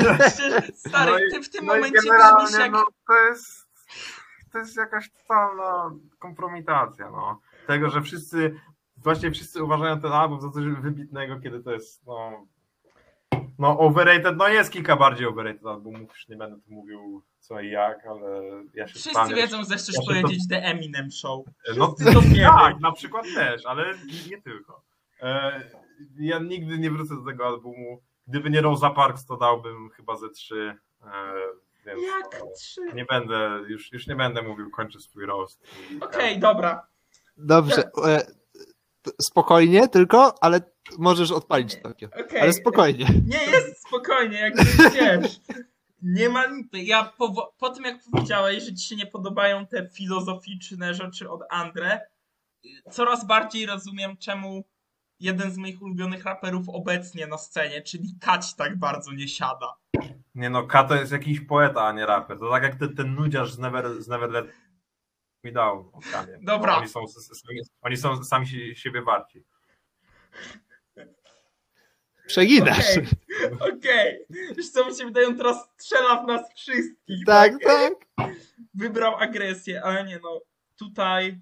Stary, 0.74 1.10
No 1.12 1.18
i- 1.18 1.30
ty 1.30 1.42
w 1.42 1.50
tym 1.50 1.66
no 1.66 1.74
momencie 1.74 1.98
brzmisz 2.00 2.58
jak... 2.60 2.72
no, 2.72 2.84
to 3.06 3.14
jest 3.28 3.64
to 4.52 4.58
jest 4.58 4.76
jakaś 4.76 5.10
totalna 5.10 5.90
kompromitacja, 6.18 7.10
no. 7.10 7.40
Tego, 7.66 7.90
że 7.90 8.02
wszyscy, 8.02 8.54
właśnie 8.96 9.30
wszyscy 9.30 9.62
uważają 9.64 10.00
ten 10.00 10.12
album 10.12 10.40
za 10.40 10.50
coś 10.50 10.64
wybitnego, 10.64 11.40
kiedy 11.40 11.62
to 11.62 11.72
jest, 11.72 12.06
no, 12.06 12.46
no 13.58 13.78
overrated, 13.78 14.36
no 14.36 14.48
jest 14.48 14.72
kilka 14.72 14.96
bardziej 14.96 15.26
overrated 15.26 15.66
albumów, 15.66 16.10
już 16.12 16.28
nie 16.28 16.36
będę 16.36 16.56
tu 16.56 16.72
mówił 16.72 17.22
co 17.38 17.60
i 17.60 17.70
jak, 17.70 18.06
ale 18.06 18.40
ja 18.74 18.88
się 18.88 18.94
Wszyscy 18.94 19.34
wiedzą, 19.34 19.64
że 19.64 19.76
chcesz 19.76 19.94
ja 19.94 20.02
powiedzieć 20.06 20.48
The 20.48 20.62
Eminem 20.62 21.10
Show. 21.10 21.46
no, 21.76 21.94
Wszyscy 21.94 22.14
to 22.14 22.20
wiemy. 22.20 22.48
tak, 22.48 22.80
na 22.80 22.92
przykład 22.92 23.24
też, 23.34 23.66
ale 23.66 23.84
nie 24.30 24.42
tylko. 24.42 24.82
E, 25.22 25.60
ja 26.18 26.38
nigdy 26.38 26.78
nie 26.78 26.90
wrócę 26.90 27.14
do 27.16 27.24
tego 27.30 27.46
albumu. 27.46 28.02
Gdyby 28.26 28.50
nie 28.50 28.60
Rosa 28.60 28.90
Parks, 28.90 29.26
to 29.26 29.36
dałbym 29.36 29.90
chyba 29.90 30.16
ze 30.16 30.30
trzy. 30.30 30.76
E, 31.02 31.34
więc 31.86 32.02
Jak 32.02 32.42
trzy? 32.58 32.80
nie 32.94 33.04
będę, 33.04 33.60
już, 33.68 33.92
już 33.92 34.06
nie 34.06 34.16
będę 34.16 34.42
mówił, 34.42 34.70
kończę 34.70 35.00
swój 35.00 35.26
roast. 35.26 35.62
Okej, 36.00 36.38
dobra. 36.38 36.86
Dobrze. 37.36 37.90
e, 38.04 38.26
Spokojnie 39.22 39.88
tylko, 39.88 40.34
ale 40.40 40.60
możesz 40.98 41.30
odpalić 41.32 41.82
Tokio. 41.82 42.08
Okej. 42.24 42.40
Ale 42.40 42.52
spokojnie. 42.52 43.06
Nie 43.26 43.44
jest 43.44 43.86
spokojnie, 43.88 44.38
jak 44.38 44.54
wiesz. 44.94 45.40
Nie 46.02 46.28
ma 46.28 46.44
Ja 46.72 47.04
po, 47.18 47.54
po 47.58 47.70
tym, 47.70 47.84
jak 47.84 47.96
powiedziałeś, 48.12 48.62
że 48.64 48.74
ci 48.74 48.88
się 48.88 48.96
nie 48.96 49.06
podobają 49.06 49.66
te 49.66 49.88
filozoficzne 49.88 50.94
rzeczy 50.94 51.30
od 51.30 51.40
Andre, 51.50 52.00
coraz 52.90 53.26
bardziej 53.26 53.66
rozumiem, 53.66 54.16
czemu 54.16 54.64
jeden 55.20 55.50
z 55.50 55.56
moich 55.56 55.82
ulubionych 55.82 56.24
raperów 56.24 56.68
obecnie 56.68 57.26
na 57.26 57.38
scenie, 57.38 57.82
czyli 57.82 58.14
Kać 58.20 58.54
tak 58.54 58.78
bardzo 58.78 59.12
nie 59.12 59.28
siada. 59.28 59.74
Nie 60.34 60.50
no, 60.50 60.66
Kato 60.66 60.94
jest 60.94 61.12
jakiś 61.12 61.40
poeta, 61.40 61.86
a 61.86 61.92
nie 61.92 62.06
raper. 62.06 62.38
To 62.38 62.50
tak 62.50 62.62
jak 62.62 62.74
ten, 62.74 62.94
ten 62.96 63.14
nudziarz 63.14 63.52
z 63.52 63.58
Never, 63.58 64.02
z 64.02 64.08
Never 64.08 64.30
Let 64.30 64.46
Me 65.44 65.52
Down. 65.52 65.90
Kanie. 66.12 66.38
Dobra. 66.42 66.76
Oni 66.76 66.88
są, 66.88 67.06
sami, 67.08 67.60
oni 67.82 67.96
są 67.96 68.24
sami 68.24 68.46
si- 68.46 68.76
siebie 68.76 69.02
warci. 69.02 69.44
Przeginasz. 72.26 72.96
Okej, 73.60 73.72
Okej. 73.72 74.26
Wiesz 74.56 74.70
co, 74.70 74.84
mi 74.84 74.96
się 74.96 75.04
wydaje, 75.04 75.26
on 75.26 75.36
teraz 75.36 75.68
strzela 75.78 76.22
w 76.22 76.26
nas 76.26 76.54
wszystkich. 76.54 77.24
Tak, 77.26 77.52
tak. 77.64 77.92
Wybrał 78.74 79.16
agresję, 79.16 79.82
ale 79.82 80.04
nie 80.04 80.18
no. 80.22 80.40
Tutaj 80.76 81.40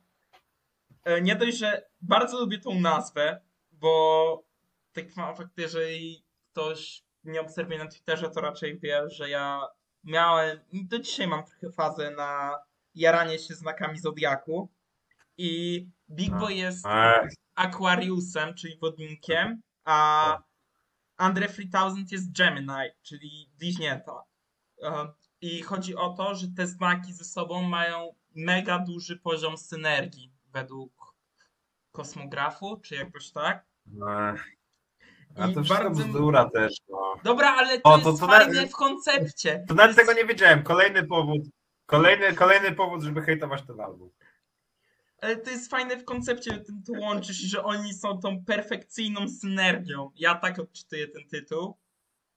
e, 1.05 1.21
nie 1.21 1.37
dość, 1.37 1.57
że 1.57 1.87
bardzo 2.01 2.41
lubię 2.41 2.59
tą 2.59 2.81
nazwę, 2.81 3.41
bo 3.83 4.45
tak 4.93 5.17
mam 5.17 5.37
fakt, 5.37 5.59
jeżeli 5.59 6.25
ktoś 6.53 7.03
mnie 7.25 7.41
obserwuje 7.41 7.79
na 7.79 7.87
Twitterze, 7.87 8.31
to 8.31 8.41
raczej 8.41 8.79
wie, 8.79 9.11
że 9.11 9.31
ja 9.31 9.67
miałem, 10.05 10.59
do 10.73 10.99
dzisiaj 10.99 11.29
mam 11.29 11.45
trochę 11.45 11.73
fazę 11.73 12.11
na 12.11 12.59
jaranie 12.95 13.39
się 13.39 13.55
znakami 13.55 13.99
Zodiaku 13.99 14.69
i 15.39 15.87
Big. 16.11 16.35
Boy 16.35 16.55
jest 16.55 16.87
Aquariusem, 17.55 18.55
czyli 18.55 18.79
wodnikiem, 18.79 19.63
a 19.85 20.39
Andre 21.17 21.49
3000 21.49 22.15
jest 22.15 22.33
Gemini, 22.33 22.91
czyli 23.03 23.51
bliźnięta. 23.59 24.25
E, 24.83 25.13
I 25.41 25.63
chodzi 25.63 25.97
o 25.97 26.11
to, 26.11 26.35
że 26.35 26.47
te 26.57 26.67
znaki 26.67 27.13
ze 27.13 27.25
sobą 27.25 27.63
mają 27.63 28.15
mega 28.35 28.79
duży 28.79 29.17
poziom 29.17 29.59
synergii 29.59 30.33
według 30.53 31.15
kosmografu, 31.93 32.77
czy 32.77 32.95
jakoś 32.95 33.31
tak. 33.31 33.72
A 35.37 35.47
I 35.49 35.55
to 35.55 35.61
bardzo- 35.61 36.05
bzdura 36.05 36.51
też, 36.51 36.77
no. 36.89 37.15
Dobra, 37.25 37.55
ale 37.59 37.81
to 37.81 37.91
O, 37.91 37.99
to- 37.99 38.09
jest 38.11 38.21
to 38.21 38.27
fajne 38.27 38.61
na- 38.63 38.67
w 38.67 38.71
koncepcie. 38.73 39.65
To 39.69 39.75
nawet 39.75 39.97
tego 39.97 40.13
nie 40.13 40.25
wiedziałem. 40.25 40.63
Kolejny 40.63 41.07
powód. 41.07 41.43
Kolejny, 41.87 42.33
kolejny 42.35 42.73
powód, 42.73 43.03
żeby 43.03 43.23
hejtować 43.23 43.63
ten 43.67 43.81
album. 43.81 44.11
Ale 45.21 45.37
to 45.37 45.51
jest 45.51 45.71
fajne 45.71 45.97
w 45.97 46.05
koncepcie, 46.05 46.51
że 46.55 46.61
tym 46.61 46.83
tu 46.87 46.93
łączysz, 46.93 47.37
że 47.37 47.65
oni 47.65 47.95
są 47.95 48.19
tą 48.21 48.45
perfekcyjną 48.45 49.29
synergią. 49.29 50.11
Ja 50.17 50.35
tak 50.35 50.59
odczytuję 50.59 51.09
ten 51.09 51.29
tytuł. 51.29 51.77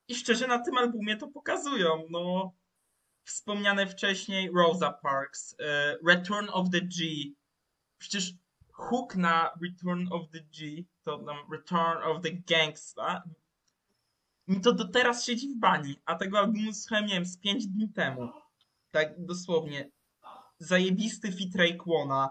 I 0.07 0.15
szczerze 0.15 0.47
na 0.47 0.59
tym 0.59 0.77
albumie 0.77 1.17
to 1.17 1.27
pokazują. 1.27 2.03
No, 2.09 2.51
wspomniane 3.23 3.87
wcześniej 3.87 4.49
Rosa 4.55 4.91
Parks, 4.91 5.55
e, 5.59 5.97
Return 6.07 6.47
of 6.51 6.69
the 6.69 6.81
G. 6.81 7.05
Przecież 7.97 8.33
hook 8.71 9.15
na 9.15 9.51
Return 9.63 10.07
of 10.11 10.21
the 10.33 10.39
G, 10.39 10.83
to 11.05 11.17
tam 11.17 11.37
Return 11.51 12.03
of 12.03 12.21
the 12.21 12.31
Gangsta, 12.31 13.23
mi 14.47 14.61
to 14.61 14.73
do 14.73 14.87
teraz 14.87 15.25
siedzi 15.25 15.47
w 15.55 15.59
bani, 15.59 15.95
a 16.05 16.15
tego 16.15 16.39
albumu 16.39 16.73
słuchałem, 16.73 17.05
nie 17.05 17.13
wiem, 17.13 17.25
z 17.25 17.37
5 17.37 17.67
dni 17.67 17.89
temu. 17.89 18.29
Tak 18.91 19.25
dosłownie. 19.25 19.89
Zajebisty 20.59 21.31
fit 21.31 21.55
Rayquana. 21.55 22.29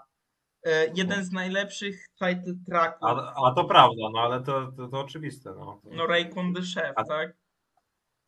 E, 0.67 0.87
jeden 0.95 1.25
z 1.25 1.33
najlepszych 1.33 2.09
title 2.09 2.55
tracków. 2.67 3.09
A, 3.09 3.35
a 3.47 3.55
to 3.55 3.65
prawda, 3.65 4.03
no 4.13 4.21
ale 4.21 4.43
to, 4.43 4.73
to, 4.73 4.89
to 4.89 5.01
oczywiste. 5.01 5.51
No. 5.51 5.81
No 5.85 6.07
Rayquan 6.07 6.55
the 6.55 6.63
Chef, 6.63 6.93
A- 6.97 7.05
tak? 7.05 7.37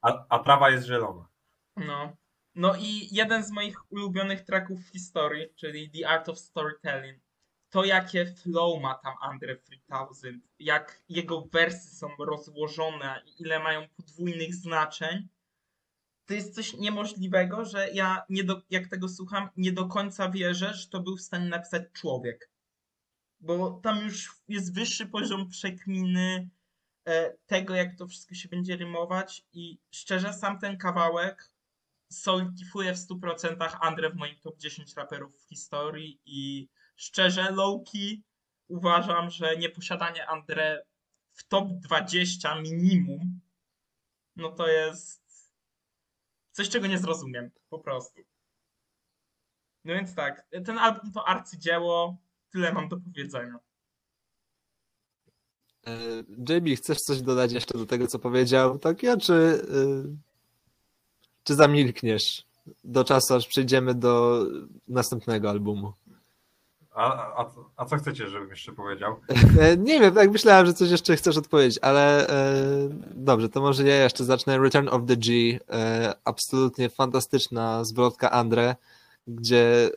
A, 0.02 0.26
a 0.28 0.38
trawa 0.38 0.70
jest 0.70 0.86
zielona. 0.86 1.28
No. 1.76 2.16
No 2.54 2.76
i 2.76 3.14
jeden 3.14 3.44
z 3.44 3.50
moich 3.50 3.92
ulubionych 3.92 4.44
tracków 4.44 4.80
w 4.80 4.92
historii, 4.92 5.46
czyli 5.54 5.90
The 5.90 6.08
Art 6.08 6.28
of 6.28 6.38
Storytelling. 6.38 7.25
To 7.76 7.84
jakie 7.84 8.26
flow 8.26 8.80
ma 8.80 8.94
tam 8.94 9.14
Andre 9.20 9.56
3000, 9.56 10.40
jak 10.58 11.02
jego 11.08 11.40
wersy 11.52 11.96
są 11.96 12.08
rozłożone 12.18 13.22
ile 13.38 13.58
mają 13.58 13.88
podwójnych 13.96 14.54
znaczeń. 14.54 15.28
To 16.26 16.34
jest 16.34 16.54
coś 16.54 16.74
niemożliwego, 16.74 17.64
że 17.64 17.90
ja 17.90 18.22
nie 18.28 18.44
do, 18.44 18.62
jak 18.70 18.88
tego 18.88 19.08
słucham, 19.08 19.48
nie 19.56 19.72
do 19.72 19.86
końca 19.86 20.30
wierzę, 20.30 20.74
że 20.74 20.88
to 20.88 21.00
był 21.00 21.16
w 21.16 21.20
stanie 21.20 21.48
napisać 21.48 21.82
człowiek. 21.92 22.50
Bo 23.40 23.80
tam 23.82 24.00
już 24.00 24.42
jest 24.48 24.74
wyższy 24.74 25.06
poziom 25.06 25.48
przekminy, 25.48 26.48
e, 27.04 27.36
tego, 27.46 27.74
jak 27.74 27.98
to 27.98 28.06
wszystko 28.06 28.34
się 28.34 28.48
będzie 28.48 28.76
rymować 28.76 29.44
i 29.52 29.78
szczerze 29.90 30.32
sam 30.32 30.58
ten 30.58 30.78
kawałek 30.78 31.50
solidyfuje 32.08 32.94
w 32.94 32.98
100% 32.98 33.76
Andre 33.80 34.10
w 34.10 34.16
moim 34.16 34.36
top 34.40 34.58
10 34.58 34.94
raperów 34.94 35.42
w 35.42 35.48
historii 35.48 36.20
i 36.26 36.68
szczerze 36.96 37.52
Lowkey 37.52 38.22
uważam, 38.68 39.30
że 39.30 39.56
nieposiadanie 39.56 40.26
Andre 40.26 40.82
w 41.32 41.48
top 41.48 41.68
20 41.68 42.60
minimum 42.60 43.40
no 44.36 44.52
to 44.52 44.68
jest 44.68 45.22
coś, 46.52 46.68
czego 46.68 46.86
nie 46.86 46.98
zrozumiem 46.98 47.50
po 47.68 47.78
prostu. 47.78 48.22
No 49.84 49.94
więc 49.94 50.14
tak, 50.14 50.46
ten 50.64 50.78
album 50.78 51.12
to 51.12 51.28
arcydzieło, 51.28 52.16
tyle 52.50 52.72
mam 52.72 52.88
do 52.88 52.96
powiedzenia. 52.96 53.58
E, 55.86 55.98
JB, 56.48 56.76
chcesz 56.76 56.98
coś 56.98 57.22
dodać 57.22 57.52
jeszcze 57.52 57.78
do 57.78 57.86
tego, 57.86 58.06
co 58.06 58.18
powiedział 58.18 58.78
Tokio, 58.78 59.16
czy, 59.16 59.32
y, 59.32 60.16
czy 61.44 61.54
zamilkniesz 61.54 62.46
do 62.84 63.04
czasu, 63.04 63.34
aż 63.34 63.46
przejdziemy 63.46 63.94
do 63.94 64.44
następnego 64.88 65.50
albumu? 65.50 65.92
A, 66.96 67.40
a, 67.42 67.50
a 67.76 67.84
co 67.84 67.96
chcecie, 67.96 68.28
żebym 68.28 68.50
jeszcze 68.50 68.72
powiedział? 68.72 69.16
E, 69.60 69.76
Nie 69.76 70.00
wiem, 70.00 70.14
tak 70.14 70.30
myślałem, 70.30 70.66
że 70.66 70.74
coś 70.74 70.90
jeszcze 70.90 71.16
chcesz 71.16 71.36
odpowiedzieć, 71.36 71.78
ale 71.82 72.28
e, 72.28 72.52
dobrze, 73.14 73.48
to 73.48 73.60
może 73.60 73.82
ja 73.82 74.02
jeszcze 74.04 74.24
zacznę. 74.24 74.58
Return 74.58 74.88
of 74.88 75.02
the 75.06 75.16
G, 75.16 75.58
e, 75.70 76.14
absolutnie 76.24 76.88
fantastyczna 76.88 77.84
zwrotka 77.84 78.30
Andre, 78.30 78.76
gdzie 79.26 79.84
e, 79.86 79.90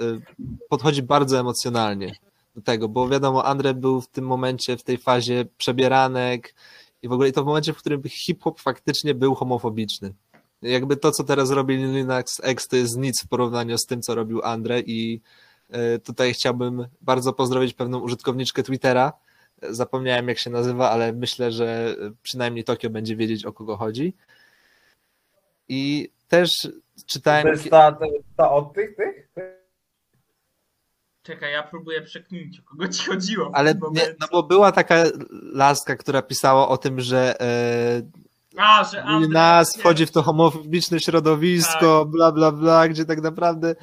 podchodzi 0.69 1.03
bardzo 1.03 1.39
emocjonalnie 1.39 2.15
do 2.55 2.62
tego, 2.62 2.89
bo 2.89 3.09
wiadomo, 3.09 3.45
Andre 3.45 3.73
był 3.73 4.01
w 4.01 4.07
tym 4.07 4.25
momencie, 4.25 4.77
w 4.77 4.83
tej 4.83 4.97
fazie 4.97 5.45
przebieranek 5.57 6.55
i 7.01 7.07
w 7.07 7.12
ogóle 7.12 7.29
i 7.29 7.33
to 7.33 7.43
w 7.43 7.47
momencie, 7.47 7.73
w 7.73 7.77
którym 7.77 8.01
hip-hop 8.03 8.59
faktycznie 8.59 9.15
był 9.15 9.35
homofobiczny. 9.35 10.13
Jakby 10.62 10.97
to, 10.97 11.12
co 11.12 11.23
teraz 11.23 11.51
robi 11.51 11.77
Linux 11.77 12.41
X, 12.43 12.67
to 12.67 12.75
jest 12.75 12.97
nic 12.97 13.23
w 13.23 13.27
porównaniu 13.27 13.77
z 13.77 13.85
tym, 13.85 14.01
co 14.01 14.15
robił 14.15 14.41
Andre 14.43 14.79
i 14.79 15.21
tutaj 16.03 16.34
chciałbym 16.34 16.88
bardzo 17.01 17.34
pozdrowić 17.34 17.73
pewną 17.73 17.99
użytkowniczkę 17.99 18.63
Twittera, 18.63 19.13
Zapomniałem, 19.62 20.27
jak 20.27 20.39
się 20.39 20.49
nazywa, 20.49 20.89
ale 20.89 21.13
myślę, 21.13 21.51
że 21.51 21.95
przynajmniej 22.23 22.63
Tokio 22.63 22.89
będzie 22.89 23.15
wiedzieć, 23.15 23.45
o 23.45 23.53
kogo 23.53 23.77
chodzi. 23.77 24.13
I 25.67 26.12
też 26.27 26.49
czytałem. 27.05 27.43
To 27.43 27.49
jest 27.49 27.69
ta, 27.69 27.91
ta, 27.91 28.05
ta 28.38 28.51
od 28.51 28.73
tych, 28.73 28.95
tych? 28.95 29.29
Czekaj, 31.23 31.53
ja 31.53 31.63
próbuję 31.63 32.01
przekminić, 32.01 32.60
o 32.60 32.63
kogo 32.63 32.88
ci 32.88 33.05
chodziło. 33.05 33.51
Ale 33.53 33.73
nie, 33.91 34.15
no 34.19 34.27
bo 34.32 34.43
była 34.43 34.71
taka 34.71 35.03
laska, 35.53 35.95
która 35.95 36.21
pisała 36.21 36.67
o 36.67 36.77
tym, 36.77 36.99
że 36.99 37.41
e, 37.41 38.01
A, 38.58 38.84
że 38.84 39.03
nas 39.29 39.77
wchodzi 39.77 40.05
w 40.05 40.12
to 40.12 40.23
homofobiczne 40.23 40.99
środowisko, 40.99 42.05
bla, 42.05 42.32
bla, 42.32 42.51
bla, 42.51 42.88
gdzie 42.88 43.05
tak 43.05 43.21
naprawdę 43.21 43.75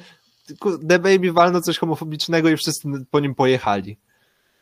The 0.89 0.99
Baby 0.99 1.31
walno 1.33 1.61
coś 1.61 1.77
homofobicznego 1.77 2.49
i 2.49 2.57
wszyscy 2.57 2.89
po 3.11 3.19
nim 3.19 3.35
pojechali. 3.35 3.97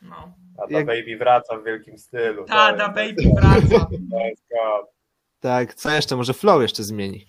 No. 0.02 0.34
A 0.58 0.66
ta 0.68 0.74
Jak- 0.78 0.86
baby 0.86 1.16
wraca 1.18 1.56
w 1.58 1.64
wielkim 1.64 1.98
stylu. 1.98 2.44
Tada, 2.44 2.84
jest- 3.02 3.16
baby 3.16 3.34
wraca. 3.40 3.86
Tak, 5.40 5.74
co 5.74 5.90
jeszcze? 5.90 6.16
Może 6.16 6.34
Flow 6.34 6.62
jeszcze 6.62 6.82
zmieni. 6.84 7.26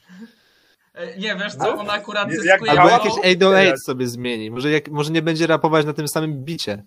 E, 0.94 1.18
Nie, 1.18 1.36
wiesz 1.36 1.56
co, 1.56 1.78
on 1.78 1.90
akurat 1.90 2.32
Jak- 2.32 2.42
zyskuje... 2.42 2.72
Albo 2.72 2.84
Albo- 2.84 2.94
jakieś 3.06 3.20
808 3.20 3.78
sobie 3.78 4.08
zmieni. 4.08 4.52
Może, 4.52 4.72
jak, 4.72 4.90
może 4.90 5.12
nie 5.12 5.22
będzie 5.22 5.48
rapować 5.48 5.86
na 5.86 5.94
tym 5.94 6.08
samym 6.08 6.44
bicie. 6.44 6.84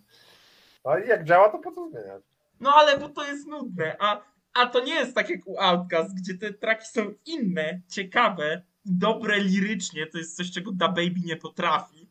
No 0.84 0.98
i 0.98 1.08
jak 1.08 1.24
działa, 1.24 1.48
to 1.48 1.58
po 1.58 1.72
co 1.72 1.88
zmieniać? 1.90 2.22
No 2.60 2.74
ale 2.74 2.98
bo 2.98 3.08
to 3.08 3.24
jest 3.24 3.46
nudne, 3.46 3.96
a, 3.98 4.20
a 4.54 4.66
to 4.66 4.84
nie 4.84 4.94
jest 4.94 5.14
tak 5.14 5.30
jak 5.30 5.40
u 5.46 5.58
Outcast, 5.60 6.16
gdzie 6.16 6.34
te 6.38 6.52
traki 6.52 6.86
są 6.86 7.12
inne, 7.26 7.80
ciekawe 7.88 8.62
dobre 8.84 9.38
lirycznie, 9.40 10.06
to 10.06 10.18
jest 10.18 10.36
coś, 10.36 10.50
czego 10.50 10.72
Da 10.72 10.88
Baby 10.88 11.20
nie 11.24 11.36
potrafi. 11.36 12.08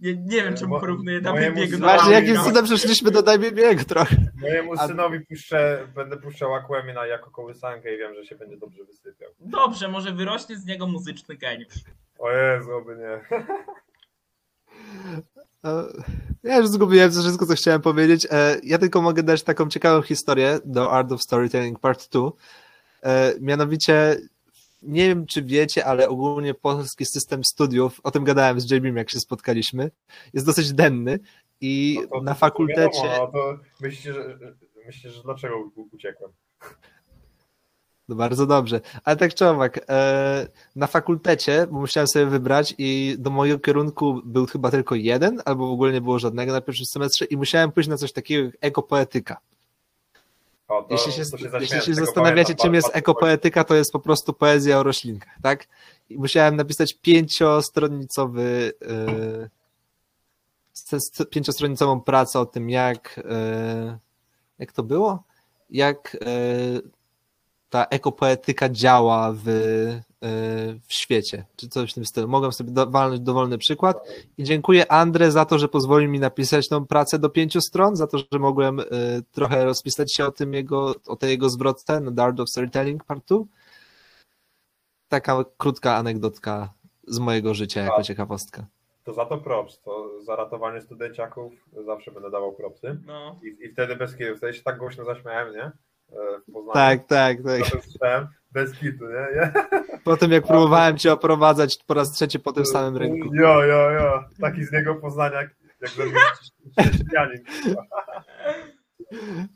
Nie, 0.00 0.14
nie 0.16 0.42
wiem, 0.42 0.56
czemu 0.56 0.70
Mo- 0.74 0.80
porównuję 0.80 1.20
Da 1.20 1.32
Baby'ego 1.32 1.70
do 1.70 1.78
Właśnie, 1.78 2.12
jakim 2.12 2.36
cudem 2.44 2.64
przeszliśmy 2.64 3.10
do 3.10 3.22
Daj 3.22 3.38
Baby'ego 3.38 3.84
trochę. 3.84 4.16
Mojemu 4.40 4.72
A- 4.78 4.86
synowi 4.88 5.20
puszczę, 5.20 5.88
będę 5.94 6.16
puszczał 6.16 6.54
Aquemina 6.54 7.06
jako 7.06 7.30
kołysankę 7.30 7.94
i 7.94 7.98
wiem, 7.98 8.14
że 8.14 8.24
się 8.24 8.36
będzie 8.36 8.56
dobrze 8.56 8.84
wysypiał. 8.84 9.30
Dobrze, 9.40 9.88
może 9.88 10.12
wyrośnie 10.12 10.56
z 10.58 10.66
niego 10.66 10.86
muzyczny 10.86 11.36
geniusz. 11.36 11.74
O 12.18 12.30
Jezu, 12.32 12.72
oby 12.72 12.96
nie. 12.96 13.38
E, 15.64 15.84
Ja 16.42 16.56
już 16.58 16.68
zgubiłem 16.68 17.12
to 17.12 17.20
wszystko, 17.20 17.46
co 17.46 17.54
chciałem 17.54 17.80
powiedzieć. 17.82 18.26
E, 18.30 18.56
Ja 18.62 18.78
tylko 18.78 19.02
mogę 19.02 19.22
dać 19.22 19.42
taką 19.42 19.68
ciekawą 19.68 20.02
historię 20.02 20.58
do 20.64 20.92
Art 20.92 21.12
of 21.12 21.22
Storytelling 21.22 21.78
Part 21.80 22.08
2. 22.12 22.30
E, 23.02 23.34
Mianowicie, 23.40 24.16
nie 24.86 25.08
wiem, 25.08 25.26
czy 25.26 25.42
wiecie, 25.42 25.84
ale 25.84 26.08
ogólnie 26.08 26.54
polski 26.54 27.04
system 27.06 27.44
studiów, 27.44 28.00
o 28.02 28.10
tym 28.10 28.24
gadałem 28.24 28.60
z 28.60 28.70
JB, 28.70 28.96
jak 28.96 29.10
się 29.10 29.20
spotkaliśmy, 29.20 29.90
jest 30.34 30.46
dosyć 30.46 30.72
denny 30.72 31.18
i 31.60 31.98
No 32.02 32.08
to- 32.18 32.24
na 32.24 32.32
to 32.34 32.38
fakultecie... 32.38 33.02
Wiadomo, 33.02 33.30
no 33.34 33.40
to 33.40 33.58
myślicie, 33.80 34.12
że, 34.12 34.38
myślicie, 34.86 35.10
że 35.10 35.22
dlaczego 35.22 35.54
uciekłem? 35.92 36.30
No 38.08 38.16
bardzo 38.16 38.46
dobrze. 38.46 38.80
Ale 39.04 39.16
tak 39.16 39.34
czy 39.34 39.46
owak, 39.48 39.80
e, 39.88 40.48
na 40.76 40.86
fakultecie, 40.86 41.66
bo 41.70 41.80
musiałem 41.80 42.06
sobie 42.06 42.26
wybrać 42.26 42.74
i 42.78 43.16
do 43.18 43.30
mojego 43.30 43.58
kierunku 43.58 44.20
był 44.24 44.46
chyba 44.46 44.70
tylko 44.70 44.94
jeden, 44.94 45.42
albo 45.44 45.68
w 45.68 45.70
ogóle 45.70 45.92
nie 45.92 46.00
było 46.00 46.18
żadnego 46.18 46.52
na 46.52 46.60
pierwszym 46.60 46.86
semestrze 46.86 47.24
i 47.24 47.36
musiałem 47.36 47.72
pójść 47.72 47.88
na 47.88 47.96
coś 47.96 48.12
takiego 48.12 48.44
jak 48.44 48.54
ekopoetyka. 48.60 49.36
O, 50.68 50.82
to, 50.82 50.94
Jeśli 50.94 51.12
się, 51.12 51.22
jeśli 51.60 51.80
się 51.80 51.94
zastanawiacie, 51.94 52.44
pamiętam, 52.44 52.64
czym 52.64 52.74
jest 52.74 52.90
ekopoetyka, 52.92 53.64
to 53.64 53.74
jest 53.74 53.92
po 53.92 54.00
prostu 54.00 54.32
poezja 54.32 54.78
o 54.78 54.82
roślinkach, 54.82 55.34
tak? 55.42 55.66
I 56.10 56.18
musiałem 56.18 56.56
napisać 56.56 56.94
pięciostronicowy, 56.94 58.72
yy, 58.80 59.50
s- 60.92 61.26
pięciostronicową 61.30 62.00
pracę 62.00 62.40
o 62.40 62.46
tym, 62.46 62.70
jak, 62.70 63.16
yy, 63.16 63.98
jak 64.58 64.72
to 64.72 64.82
było? 64.82 65.22
Jak 65.70 66.16
yy, 66.74 66.82
ta 67.70 67.84
ekopoetyka 67.84 68.68
działa 68.68 69.32
w, 69.32 69.46
yy, 69.46 70.80
w 70.88 70.94
świecie, 70.94 71.44
czy 71.56 71.68
coś 71.68 71.90
w 71.90 71.94
tym 71.94 72.04
stylu. 72.04 72.28
Mogłem 72.28 72.52
sobie 72.52 72.72
walnąć 72.88 73.20
dowolny 73.20 73.58
przykład 73.58 74.08
i 74.38 74.44
dziękuję 74.44 74.92
Andre 74.92 75.30
za 75.30 75.44
to, 75.44 75.58
że 75.58 75.68
pozwolił 75.68 76.10
mi 76.10 76.20
napisać 76.20 76.68
tą 76.68 76.86
pracę 76.86 77.18
do 77.18 77.30
pięciu 77.30 77.60
stron, 77.60 77.96
za 77.96 78.06
to, 78.06 78.18
że 78.18 78.38
mogłem 78.38 78.80
y, 78.80 78.84
trochę 79.32 79.64
rozpisać 79.64 80.14
się 80.14 80.26
o 80.26 80.32
tym 80.32 80.54
jego, 80.54 80.94
o 81.06 81.16
tej 81.16 81.30
jego 81.30 81.48
zwrotce 81.48 82.00
na 82.00 82.12
The 82.12 82.22
Art 82.22 82.40
of 82.40 82.50
Storytelling 82.50 83.04
Part 83.04 83.24
2. 83.28 83.38
Taka 85.08 85.44
krótka 85.56 85.96
anegdotka 85.96 86.72
z 87.06 87.18
mojego 87.18 87.54
życia 87.54 87.80
jako 87.80 87.98
A. 87.98 88.02
ciekawostka. 88.02 88.66
To 89.04 89.12
za 89.12 89.26
to 89.26 89.38
props, 89.38 89.80
to 89.80 90.10
za 90.22 90.36
ratowanie 90.36 90.80
studenciaków 90.80 91.52
zawsze 91.84 92.10
będę 92.10 92.30
dawał 92.30 92.52
propsy. 92.52 92.98
No. 93.06 93.38
I, 93.42 93.64
i 93.64 93.68
wtedy 93.68 93.96
bez 93.96 94.16
kitu, 94.16 94.36
wtedy 94.36 94.54
się 94.54 94.62
tak 94.62 94.78
głośno 94.78 95.04
zaśmiałem, 95.04 95.54
nie? 95.54 95.72
E, 96.12 96.14
W 96.40 96.52
Poznaniu. 96.52 96.72
Tak, 96.74 97.04
tak, 97.06 97.36
tak. 98.00 98.26
Bez 98.52 98.72
kitu, 98.72 99.04
nie? 99.04 99.36
nie? 99.40 99.52
Po 100.04 100.16
tym 100.16 100.32
jak 100.32 100.46
próbowałem 100.46 100.98
cię 100.98 101.12
oprowadzać 101.12 101.78
po 101.86 101.94
raz 101.94 102.12
trzeci 102.12 102.40
po 102.40 102.52
tym 102.52 102.66
samym 102.66 102.96
rynku. 102.96 103.34
Jo, 103.34 103.62
jo, 103.62 103.90
jo. 103.90 104.24
Taki 104.40 104.64
z 104.64 104.72
niego 104.72 104.94
Poznania, 104.94 105.40
jak, 105.40 105.50
jak 105.80 105.90
ze 105.90 106.04
mnie 106.06 106.20
chrześcijanin. 106.78 107.42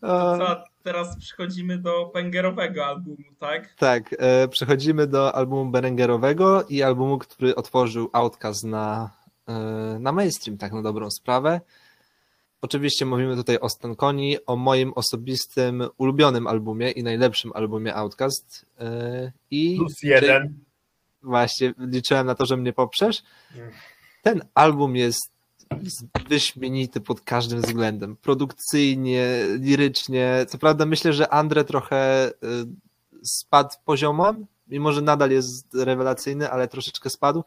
O, 0.03 0.39
Co, 0.39 0.65
teraz 0.83 1.19
przechodzimy 1.19 1.79
do 1.79 2.11
Bengerowego 2.15 2.87
albumu, 2.87 3.17
tak? 3.39 3.75
tak, 3.79 4.15
e, 4.19 4.49
przechodzimy 4.49 5.07
do 5.07 5.35
albumu 5.35 5.71
Berengerowego 5.71 6.65
i 6.69 6.83
albumu, 6.83 7.19
który 7.19 7.55
otworzył 7.55 8.11
Outcast 8.13 8.65
na, 8.65 9.11
e, 9.49 9.53
na 10.01 10.13
mainstream, 10.13 10.59
tak 10.59 10.73
na 10.73 10.83
dobrą 10.83 11.11
sprawę. 11.11 11.61
Oczywiście 12.63 13.07
mówimy 13.07 13.37
tutaj 13.37 13.59
o 13.59 13.69
Stankoni, 13.69 14.37
o 14.47 14.57
moim 14.57 14.93
osobistym 14.93 15.83
ulubionym 15.99 16.47
albumie 16.47 16.91
i 16.91 17.03
najlepszym 17.03 17.53
albumie 17.55 17.95
Outcast. 17.95 18.67
e, 18.81 19.33
I 19.51 19.77
Plus 19.79 20.03
jeden. 20.03 20.55
właśnie 21.23 21.75
liczyłem 21.79 22.27
na 22.27 22.35
to, 22.35 22.47
że 22.47 22.57
mnie 22.57 22.73
poprzesz. 22.73 23.23
Mm. 23.57 23.71
Ten 24.23 24.43
album 24.55 24.97
jest, 24.97 25.31
wyśmienity 26.29 27.01
pod 27.01 27.21
każdym 27.21 27.61
względem. 27.61 28.17
Produkcyjnie, 28.17 29.27
lirycznie. 29.59 30.47
Co 30.49 30.59
prawda 30.59 30.87
myślę, 30.87 31.13
że 31.13 31.29
Andre 31.29 31.65
trochę 31.65 32.29
y, 32.29 32.33
spadł 33.23 33.75
poziomem, 33.85 34.47
mimo 34.69 34.93
że 34.93 35.03
nadal 35.03 35.31
jest 35.31 35.75
rewelacyjny, 35.75 36.51
ale 36.51 36.69
troszeczkę 36.69 37.11
spadł. 37.11 37.45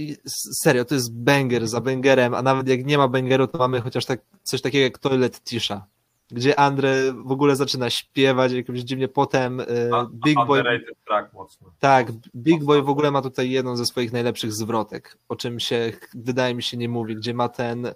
I 0.00 0.16
serio, 0.62 0.84
to 0.84 0.94
jest 0.94 1.14
banger 1.14 1.68
za 1.68 1.80
bangerem, 1.80 2.34
a 2.34 2.42
nawet 2.42 2.68
jak 2.68 2.84
nie 2.86 2.98
ma 2.98 3.08
bangeru, 3.08 3.46
to 3.46 3.58
mamy 3.58 3.80
chociaż 3.80 4.04
tak, 4.06 4.20
coś 4.42 4.60
takiego 4.60 4.82
jak 4.84 4.98
Toilet 4.98 5.40
Tisha, 5.44 5.86
gdzie 6.30 6.58
Andre 6.58 7.12
w 7.12 7.32
ogóle 7.32 7.56
zaczyna 7.56 7.90
śpiewać 7.90 8.52
jakimś 8.52 8.80
dziwnie, 8.80 9.08
potem 9.08 9.60
y, 9.60 9.66
A- 9.92 10.06
Big 10.24 10.36
Boy 10.46 10.62
track 11.06 11.32
mocno. 11.32 11.70
tak, 11.78 12.06
Big 12.36 12.64
Boy 12.64 12.82
w 12.82 12.88
ogóle 12.88 13.10
ma 13.10 13.22
tutaj 13.22 13.50
jedną 13.50 13.76
ze 13.76 13.86
swoich 13.86 14.12
najlepszych 14.12 14.52
zwrotek, 14.52 15.16
o 15.28 15.36
czym 15.36 15.60
się 15.60 15.92
wydaje 16.14 16.54
mi 16.54 16.62
się 16.62 16.76
nie 16.76 16.88
mówi, 16.88 17.16
gdzie 17.16 17.34
ma 17.34 17.48
ten 17.48 17.86
y, 17.86 17.92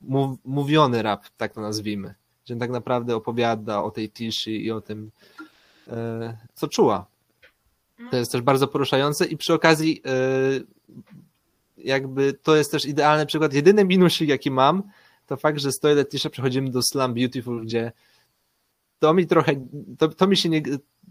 mów, 0.00 0.38
mówiony 0.44 1.02
rap, 1.02 1.24
tak 1.36 1.52
to 1.54 1.60
nazwijmy, 1.60 2.14
gdzie 2.44 2.56
tak 2.56 2.70
naprawdę 2.70 3.16
opowiada 3.16 3.82
o 3.82 3.90
tej 3.90 4.10
tiszy 4.10 4.50
i 4.52 4.70
o 4.70 4.80
tym, 4.80 5.10
y, 5.88 5.92
co 6.54 6.68
czuła. 6.68 7.06
To 8.10 8.16
jest 8.16 8.32
też 8.32 8.42
bardzo 8.42 8.68
poruszające 8.68 9.26
i 9.26 9.36
przy 9.36 9.54
okazji 9.54 10.02
y, 10.58 10.66
jakby 11.76 12.32
to 12.32 12.56
jest 12.56 12.70
też 12.70 12.84
idealny 12.84 13.26
przykład. 13.26 13.52
Jedyny 13.52 13.84
minusik, 13.84 14.28
jaki 14.28 14.50
mam, 14.50 14.82
to 15.26 15.36
fakt, 15.36 15.58
że 15.58 15.72
z 15.72 15.78
Toilet 15.78 16.10
przechodzimy 16.30 16.70
do 16.70 16.82
Slam 16.82 17.14
Beautiful, 17.14 17.62
gdzie 17.62 17.92
to 18.98 19.14
mi 19.14 19.26
trochę, 19.26 19.52
to, 19.98 20.08
to, 20.08 20.26
mi 20.26 20.36
się 20.36 20.48
nie, 20.48 20.62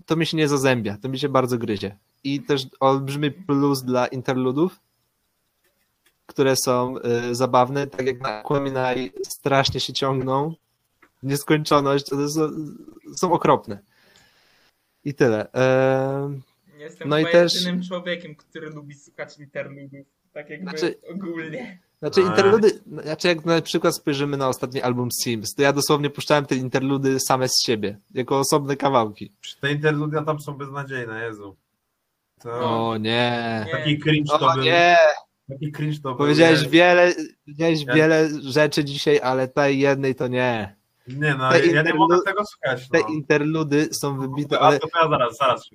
to 0.06 0.16
mi 0.16 0.26
się 0.26 0.38
nie 0.38 0.48
zazębia, 0.48 0.98
to 1.02 1.10
mi 1.10 1.20
się 1.20 1.30
bardzo 1.30 1.58
gryzie. 1.58 1.98
I 2.24 2.42
też 2.42 2.68
olbrzymi 2.80 3.32
plus 3.32 3.84
dla 3.84 4.08
interludów, 4.08 4.80
które 6.26 6.56
są 6.56 6.96
y, 7.30 7.36
zabawne, 7.36 7.88
tak 7.88 8.08
jak 8.08 8.22
na 8.22 8.30
Aquaminai 8.30 9.12
strasznie 9.24 9.80
się 9.80 9.94
ciągną 9.94 10.56
w 11.24 11.28
nieskończoność, 11.28 12.08
są, 12.08 12.50
są 13.16 13.32
okropne. 13.32 13.80
I 15.06 15.14
tyle. 15.14 15.48
Jestem 16.80 17.10
No 17.10 17.18
i 17.20 17.26
chyba 17.26 17.32
też- 17.32 17.56
jedynym 17.56 17.82
człowiekiem, 17.84 18.36
który 18.36 18.70
lubi 18.70 18.96
słuchać 18.96 19.38
interludów. 19.40 20.08
Tak 20.34 20.50
jakby 20.50 20.70
Znaczy- 20.70 20.96
ogólnie. 21.14 21.80
Znaczy 22.00 22.22
A. 22.22 22.30
interludy, 22.30 22.70
znaczy 23.04 23.28
jak 23.28 23.46
na 23.46 23.62
przykład 23.62 23.96
spojrzymy 23.96 24.38
na 24.38 24.48
ostatni 24.48 24.82
album 24.82 25.10
Sims, 25.24 25.56
to 25.56 25.62
ja 25.62 25.74
dosłownie 25.74 26.10
puszczałem 26.10 26.46
te 26.46 26.56
interludy 26.56 27.20
same 27.20 27.50
z 27.50 27.64
siebie, 27.66 28.00
jako 28.14 28.40
osobne 28.40 28.76
kawałki. 28.78 29.32
Te 29.62 29.72
interludia 29.72 30.22
tam 30.24 30.40
są 30.40 30.54
beznadziejne, 30.54 31.26
Jezu. 31.26 31.56
To... 32.42 32.52
O 32.90 32.98
nie. 32.98 33.66
Taki 33.72 34.00
cringe 34.00 34.40
to 34.40 34.48
O 34.50 34.54
był. 34.54 34.64
nie. 34.64 34.98
Taki 35.50 35.72
cringe 35.72 36.00
to 36.04 36.16
Powiedziałeś 36.16 36.62
był. 36.62 36.70
wiele, 36.72 37.14
powiedziałeś 37.46 37.84
Ja- 37.88 37.94
wiele 37.94 38.30
rzeczy 38.44 38.84
dzisiaj, 38.84 39.20
ale 39.24 39.48
tej 39.48 39.80
jednej 39.80 40.16
to 40.16 40.28
nie. 40.28 40.76
Nie 41.08 41.36
no, 41.36 41.52
te 41.52 41.66
ja, 41.68 41.82
nie 41.82 41.94
mogę 41.94 42.18
tego 42.26 42.46
słuchać. 42.46 42.90
Te 42.90 43.00
No. 43.00 43.08
interludy 43.08 43.90
są 43.92 44.20
wybite, 44.20 44.60
A 44.60 44.62
ale 44.62 44.80
to 44.80 44.88
ja 45.02 45.10
zaraz, 45.10 45.38
zaraz. 45.38 45.70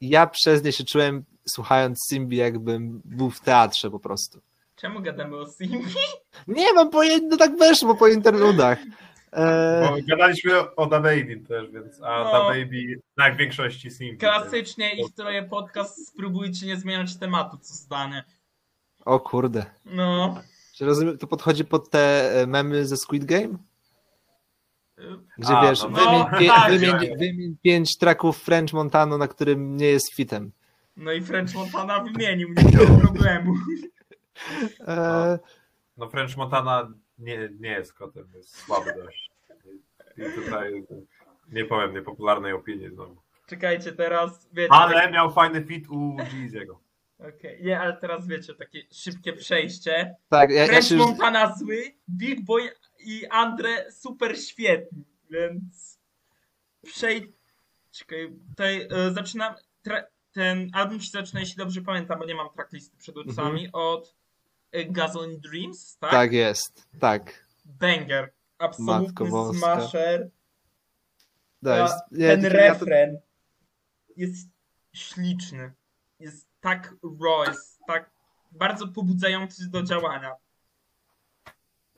Ja 0.00 0.26
przez 0.26 0.64
nie 0.64 0.72
się 0.72 0.84
czułem 0.84 1.24
słuchając 1.48 1.98
Simbi, 2.08 2.36
jakbym 2.36 3.02
był 3.04 3.30
w 3.30 3.40
teatrze 3.40 3.90
po 3.90 4.00
prostu. 4.00 4.40
Czemu 4.76 5.00
gadamy 5.02 5.36
o 5.36 5.46
Simbi? 5.46 5.94
Nie 6.48 6.72
mam 6.72 6.90
pojęcia, 6.90 7.26
no 7.30 7.36
tak 7.36 7.58
weszło 7.58 7.94
po 7.96 8.08
interludach. 8.08 8.78
E, 9.32 9.88
Bo 9.90 9.96
gadaliśmy 10.08 10.74
o 10.74 10.86
Da 10.86 11.00
Baby 11.00 11.36
też, 11.48 11.70
więc 11.70 12.02
a 12.02 12.24
No. 12.24 12.32
Da 12.32 12.40
Baby 12.44 13.00
jak 13.18 13.34
w 13.34 13.38
większości 13.38 13.90
Simbi. 13.90 14.16
Klasycznie 14.18 14.94
ich 14.94 15.14
troje 15.14 15.42
podcast, 15.42 16.08
spróbujcie 16.08 16.66
nie 16.66 16.76
zmieniać 16.76 17.16
tematu 17.16 17.56
co 17.58 17.74
zdanie. 17.74 18.24
o 19.04 19.20
kurde. 19.20 19.64
No. 19.84 20.42
Czy 20.74 20.84
rozumiem, 20.84 21.18
to 21.18 21.26
podchodzi 21.26 21.64
pod 21.64 21.90
te 21.90 22.32
e, 22.42 22.46
memy 22.46 22.86
ze 22.86 22.96
Squid 22.96 23.24
Game? 23.24 23.48
Gdzie 25.38 25.56
A, 25.56 25.62
wiesz, 25.70 25.82
no, 25.82 25.88
wymień, 25.88 26.24
no, 26.32 26.38
pie, 26.38 26.46
tak. 26.46 26.70
wymień, 26.72 27.18
wymień 27.18 27.56
pięć 27.62 27.98
traków 27.98 28.38
French 28.42 28.72
Montano, 28.72 29.18
na 29.18 29.28
którym 29.28 29.76
nie 29.76 29.86
jest 29.86 30.14
fitem. 30.14 30.52
No 30.96 31.12
i 31.12 31.22
French 31.22 31.54
Montana 31.54 32.00
wymienił, 32.04 32.48
nie 32.48 32.62
było 32.78 32.98
problemu. 33.06 33.54
E, 34.88 35.38
No 35.96 36.08
French 36.08 36.36
Montana 36.36 36.88
nie, 37.18 37.48
nie 37.60 37.70
jest 37.70 37.94
kotem, 37.94 38.24
jest 38.34 38.56
słaby 38.56 38.92
dość. 39.04 39.30
I 40.16 40.22
tutaj 40.42 40.84
nie 41.52 41.64
powiem 41.64 41.94
niepopularnej 41.94 42.52
opinii 42.52 42.90
znowu. 42.90 43.16
Czekajcie, 43.46 43.92
teraz 43.92 44.48
wiecie. 44.52 44.72
Ale 44.72 45.10
miał 45.10 45.30
fajny 45.32 45.64
fit 45.64 45.88
u 45.88 46.16
Jeezy'ego. 46.16 46.74
Okej, 47.18 47.62
Nie, 47.64 47.80
ale 47.80 47.96
teraz 47.96 48.26
wiecie, 48.26 48.54
takie 48.54 48.78
szybkie 48.92 49.32
przejście. 49.32 50.14
tak, 50.28 50.50
ja, 50.50 50.60
ja 50.60 50.66
French 50.66 50.86
się 50.86 50.94
już, 50.94 51.04
Montana 51.06 51.54
zły, 51.56 51.82
Big 52.10 52.44
Boy 52.44 52.70
i 53.04 53.26
Andre 53.26 53.92
super 53.92 54.38
świetni, 54.38 55.04
więc 55.30 55.98
przejdź. 56.82 57.24
Czekaj, 57.90 58.32
tutaj 58.48 58.88
e, 58.90 59.12
zaczynam. 59.12 59.54
Tra... 59.82 60.02
Ten 60.32 60.70
album 60.72 61.00
się 61.00 61.10
zaczyna, 61.10 61.40
jeśli 61.40 61.56
dobrze 61.56 61.82
pamiętam, 61.82 62.18
bo 62.18 62.24
nie 62.24 62.34
mam 62.34 62.50
tracklisty 62.50 62.96
przed 62.96 63.16
oczami, 63.16 63.68
od 63.72 64.14
e, 64.72 64.84
Gasoline 64.84 65.40
Dreams, 65.40 65.96
tak? 65.98 66.10
tak 66.10 66.32
jest, 66.32 66.88
tak. 67.00 67.44
Banger. 67.64 68.32
Absolutny 68.58 69.30
smasher. 69.58 70.30
To 71.64 71.76
jest, 71.76 71.94
nie, 72.10 72.28
ten 72.28 72.42
ja 72.42 72.50
to- 72.50 72.56
refren 72.56 73.20
jest 74.16 74.48
śliczny. 74.92 75.72
Jest 76.18 76.46
tak 76.60 76.94
raw, 77.20 77.48
jest 77.48 77.80
tak 77.86 78.10
bardzo 78.52 78.88
pobudzający 78.88 79.70
do 79.70 79.82
działania. 79.82 80.34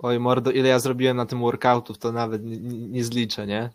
Oj 0.02 0.18
mordo, 0.20 0.50
ile 0.50 0.68
ja 0.68 0.78
zrobiłem 0.78 1.16
na 1.16 1.26
tym 1.26 1.40
workoutów, 1.40 1.98
to 1.98 2.12
nawet 2.12 2.44
nie, 2.44 2.58
nie 2.58 2.88
nie 2.88 3.04
zliczę, 3.04 3.46
nie? 3.46 3.70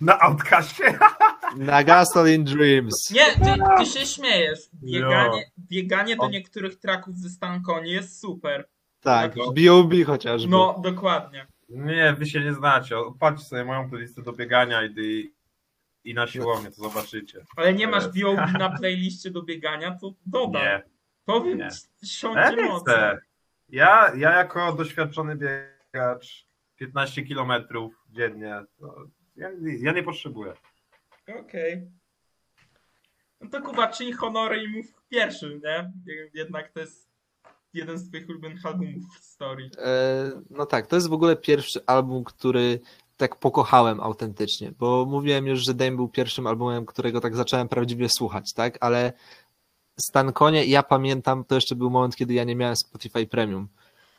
Na 0.00 0.20
outcastie? 0.20 0.98
Na 1.56 1.84
Gasoline 1.84 2.44
Dreams. 2.44 3.10
Nie, 3.10 3.24
ty, 3.32 3.62
ty 3.78 3.86
się 3.86 4.06
śmiejesz. 4.06 4.58
Bieganie, 4.82 5.50
bieganie 5.58 6.16
do 6.16 6.28
niektórych 6.28 6.76
traków 6.76 7.18
ze 7.18 7.30
Stankoni 7.30 7.90
jest 7.90 8.20
super. 8.20 8.68
Tak. 9.00 9.34
B.O.B. 9.54 10.04
chociażby. 10.04 10.50
No, 10.50 10.80
dokładnie. 10.84 11.46
Nie, 11.68 12.14
wy 12.18 12.26
się 12.26 12.40
nie 12.40 12.54
znacie. 12.54 12.96
Patrzcie 13.20 13.44
sobie 13.44 13.64
moją 13.64 13.90
playlistę 13.90 14.22
do 14.22 14.32
biegania 14.32 14.84
i, 14.84 15.32
i 16.04 16.14
na 16.14 16.26
siłownię, 16.26 16.70
to 16.70 16.82
zobaczycie. 16.82 17.44
Ale 17.56 17.74
nie 17.74 17.88
masz. 17.88 18.08
B.O.B. 18.08 18.46
na 18.58 18.78
playliście 18.78 19.30
do 19.30 19.42
biegania, 19.42 19.98
to 20.00 20.12
dodam. 20.26 20.62
Nie, 20.62 20.82
Powiem 21.24 21.68
siądzie 22.04 22.56
nie 22.56 22.64
mocno. 22.64 22.94
Ja, 23.68 24.12
ja 24.16 24.36
jako 24.36 24.72
doświadczony 24.72 25.36
biegacz 25.36 26.46
15 26.76 27.22
kilometrów 27.22 27.94
dziennie. 28.10 28.64
Ja, 29.36 29.50
ja 29.78 29.92
nie 29.92 30.02
potrzebuję. 30.02 30.52
Okej. 31.40 31.90
No 33.40 33.50
to 33.50 33.62
Kuba, 33.62 33.88
czyli 33.88 34.12
honory 34.12 34.64
i 34.64 34.68
mów 34.76 34.86
pierwszy, 35.08 35.60
nie? 35.64 35.92
Jednak 36.34 36.72
to 36.72 36.80
jest 36.80 37.08
jeden 37.74 37.98
z 37.98 38.08
twoich 38.08 38.28
ulubionych 38.28 38.66
albumów 38.66 39.02
w 39.14 39.16
historii. 39.18 39.70
E, 39.78 40.30
No 40.50 40.66
tak, 40.66 40.86
to 40.86 40.96
jest 40.96 41.08
w 41.08 41.12
ogóle 41.12 41.36
pierwszy 41.36 41.80
album, 41.86 42.24
który 42.24 42.80
tak 43.16 43.36
pokochałem 43.36 44.00
autentycznie, 44.00 44.72
bo 44.78 45.04
mówiłem 45.04 45.46
już, 45.46 45.60
że 45.60 45.74
Dame 45.74 45.96
był 45.96 46.08
pierwszym 46.08 46.46
albumem, 46.46 46.86
którego 46.86 47.20
tak 47.20 47.36
zacząłem 47.36 47.68
prawdziwie 47.68 48.08
słuchać, 48.08 48.52
tak? 48.52 48.78
Ale 48.80 49.12
Stan 50.00 50.32
Konie, 50.32 50.64
ja 50.64 50.82
pamiętam, 50.82 51.44
to 51.44 51.54
jeszcze 51.54 51.74
był 51.74 51.90
moment, 51.90 52.16
kiedy 52.16 52.34
ja 52.34 52.44
nie 52.44 52.56
miałem 52.56 52.76
Spotify 52.76 53.26
Premium, 53.26 53.68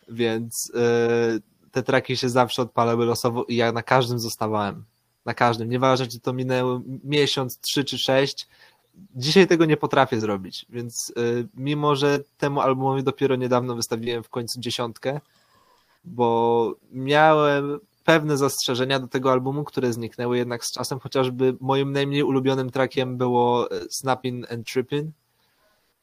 więc 0.10 0.72
e, 0.76 1.40
te 1.72 1.84
traki 1.84 2.18
się 2.18 2.30
zawsze 2.30 2.62
odpalały 2.62 3.06
losowo 3.06 3.44
i 3.44 3.56
ja 3.56 3.72
na 3.72 3.84
każdym 3.84 4.20
zostawałem. 4.20 4.86
Na 5.26 5.34
każdym. 5.34 5.70
Nieważne, 5.70 6.08
czy 6.08 6.20
to 6.20 6.34
minęło 6.34 6.82
miesiąc, 7.04 7.60
trzy 7.60 7.86
czy 7.86 7.98
sześć. 7.98 8.48
Dzisiaj 9.16 9.48
tego 9.48 9.66
nie 9.66 9.78
potrafię 9.78 10.20
zrobić, 10.20 10.66
więc 10.70 11.14
y, 11.18 11.48
mimo, 11.54 11.96
że 11.96 12.20
temu 12.38 12.62
albumowi 12.62 13.04
dopiero 13.04 13.36
niedawno 13.36 13.76
wystawiłem 13.76 14.24
w 14.24 14.30
końcu 14.30 14.60
dziesiątkę, 14.60 15.20
bo 16.04 16.74
miałem 16.92 17.80
pewne 18.04 18.38
zastrzeżenia 18.38 19.00
do 19.00 19.08
tego 19.08 19.32
albumu, 19.32 19.64
które 19.64 19.94
zniknęły 19.94 20.38
jednak 20.38 20.66
z 20.66 20.72
czasem, 20.72 21.00
chociażby 21.00 21.58
moim 21.60 21.92
najmniej 21.92 22.24
ulubionym 22.24 22.70
trackiem 22.70 23.18
było 23.18 23.72
e, 23.72 23.80
Snapping 23.90 24.52
and 24.52 24.68
Tripping. 24.68 25.12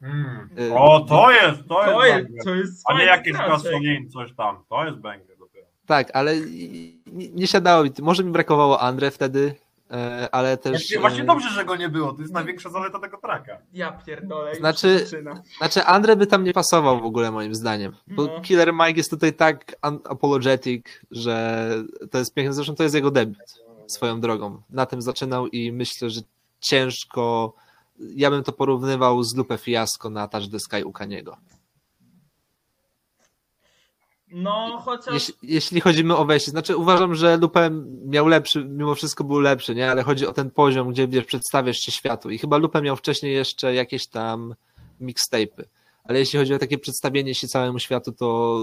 Mm. 0.05 0.49
Y, 0.59 0.75
O, 0.75 1.01
to 1.01 1.31
jest, 1.31 1.61
to 1.69 1.75
To 1.85 2.05
jest 2.05 2.29
jest, 2.31 2.45
to 2.45 2.55
jest 2.55 2.83
A 2.87 2.99
nie 2.99 3.05
jakieś 3.05 3.33
gasolin, 3.33 4.11
coś 4.11 4.35
tam. 4.35 4.65
To 4.69 4.85
jest 4.85 4.99
banger 4.99 5.39
dopiero. 5.39 5.67
Tak, 5.87 6.11
ale 6.13 6.37
nie, 7.07 7.29
nie 7.29 7.47
siadało 7.47 7.85
mi. 7.85 7.91
Może 8.03 8.25
mi 8.25 8.31
brakowało 8.31 8.81
Andre 8.81 9.11
wtedy, 9.11 9.55
e, 9.91 10.29
ale 10.33 10.57
też. 10.57 10.73
Właśnie, 10.73 10.97
e, 10.97 11.01
właśnie 11.01 11.25
dobrze, 11.25 11.51
że 11.51 11.65
go 11.65 11.77
nie 11.77 11.89
było. 11.89 12.13
To 12.13 12.21
jest 12.23 12.35
największa 12.35 12.71
zaleta 12.71 12.99
tego 12.99 13.19
traka. 13.19 13.59
Ja 13.73 13.93
pierdolę. 13.93 14.55
Znaczy-. 14.55 15.07
Znaczy, 15.59 15.85
Andre 15.85 16.17
by 16.17 16.27
tam 16.27 16.45
nie 16.45 16.53
pasował 16.53 17.01
w 17.01 17.05
ogóle, 17.05 17.31
moim 17.31 17.55
zdaniem. 17.55 17.93
Bo 18.07 18.25
No. 18.25 18.41
Killer 18.41 18.73
Mike 18.73 18.93
jest 18.97 19.11
tutaj 19.11 19.33
tak 19.33 19.77
unapologetic, 19.83 20.87
że 21.11 21.69
to 22.11 22.19
jest 22.19 22.35
piękne. 22.35 22.53
Zresztą 22.53 22.75
to 22.75 22.83
jest 22.83 22.95
jego 22.95 23.11
debiut 23.11 23.65
swoją 23.87 24.21
drogą. 24.21 24.63
Na 24.71 24.87
tym 24.87 25.03
zaczynał 25.03 25.47
i 25.47 25.73
myślę, 25.73 26.11
że 26.11 26.21
ciężko. 26.61 27.55
Ja 27.99 28.31
bym 28.31 28.43
to 28.43 28.53
porównywał 28.53 29.23
z 29.23 29.35
Lupe 29.35 29.59
Fiasco 29.59 30.11
na 30.11 30.29
Touch 30.29 30.51
the 30.51 30.61
Sky 30.61 30.85
u 30.85 30.93
Kaniego. 30.93 31.37
No, 34.35 34.83
chociaż... 34.85 35.15
Jeśli, 35.15 35.35
jeśli 35.43 35.81
chodzimy 35.81 36.17
o 36.17 36.25
wejście, 36.25 36.51
znaczy 36.51 36.77
uważam, 36.77 37.15
że 37.15 37.37
Lupe 37.37 37.71
miał 38.07 38.27
lepszy, 38.27 38.65
mimo 38.65 38.95
wszystko 38.95 39.25
był 39.25 39.41
lepszy, 39.41 39.75
nie? 39.75 39.91
Ale 39.91 40.03
chodzi 40.03 40.27
o 40.27 40.33
ten 40.33 40.51
poziom, 40.51 40.91
gdzie 40.91 41.09
wiesz, 41.09 41.25
przedstawiasz 41.25 41.77
się 41.77 41.93
światu. 41.93 42.31
I 42.31 42.39
chyba 42.39 42.57
Lupe 42.57 42.83
miał 42.83 42.97
wcześniej 42.97 43.35
jeszcze 43.35 43.75
jakieś 43.75 44.07
tam 44.07 44.55
mixtape'y. 45.01 45.65
Ale 46.05 46.19
jeśli 46.19 46.39
chodzi 46.39 46.55
o 46.55 46.59
takie 46.59 46.79
przedstawienie 46.79 47.35
się 47.35 47.49
całemu 47.49 47.79
światu, 47.79 48.13
to 48.13 48.59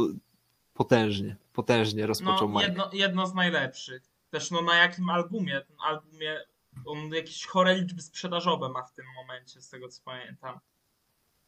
potężnie, 0.73 1.36
potężnie 1.53 2.07
rozpoczął 2.07 2.49
No, 2.49 2.61
jedno, 2.61 2.89
jedno 2.93 3.27
z 3.27 3.34
najlepszych. 3.34 4.03
Też 4.29 4.51
no 4.51 4.61
na 4.61 4.75
jakim 4.75 5.09
albumie? 5.09 5.61
Ten 5.67 5.77
albumie, 5.88 6.39
on 6.86 7.13
jakieś 7.13 7.45
chore 7.45 7.76
liczby 7.76 8.01
sprzedażowe 8.01 8.69
ma 8.69 8.84
w 8.84 8.93
tym 8.93 9.05
momencie, 9.15 9.61
z 9.61 9.69
tego 9.69 9.88
co 9.89 10.01
pamiętam. 10.05 10.59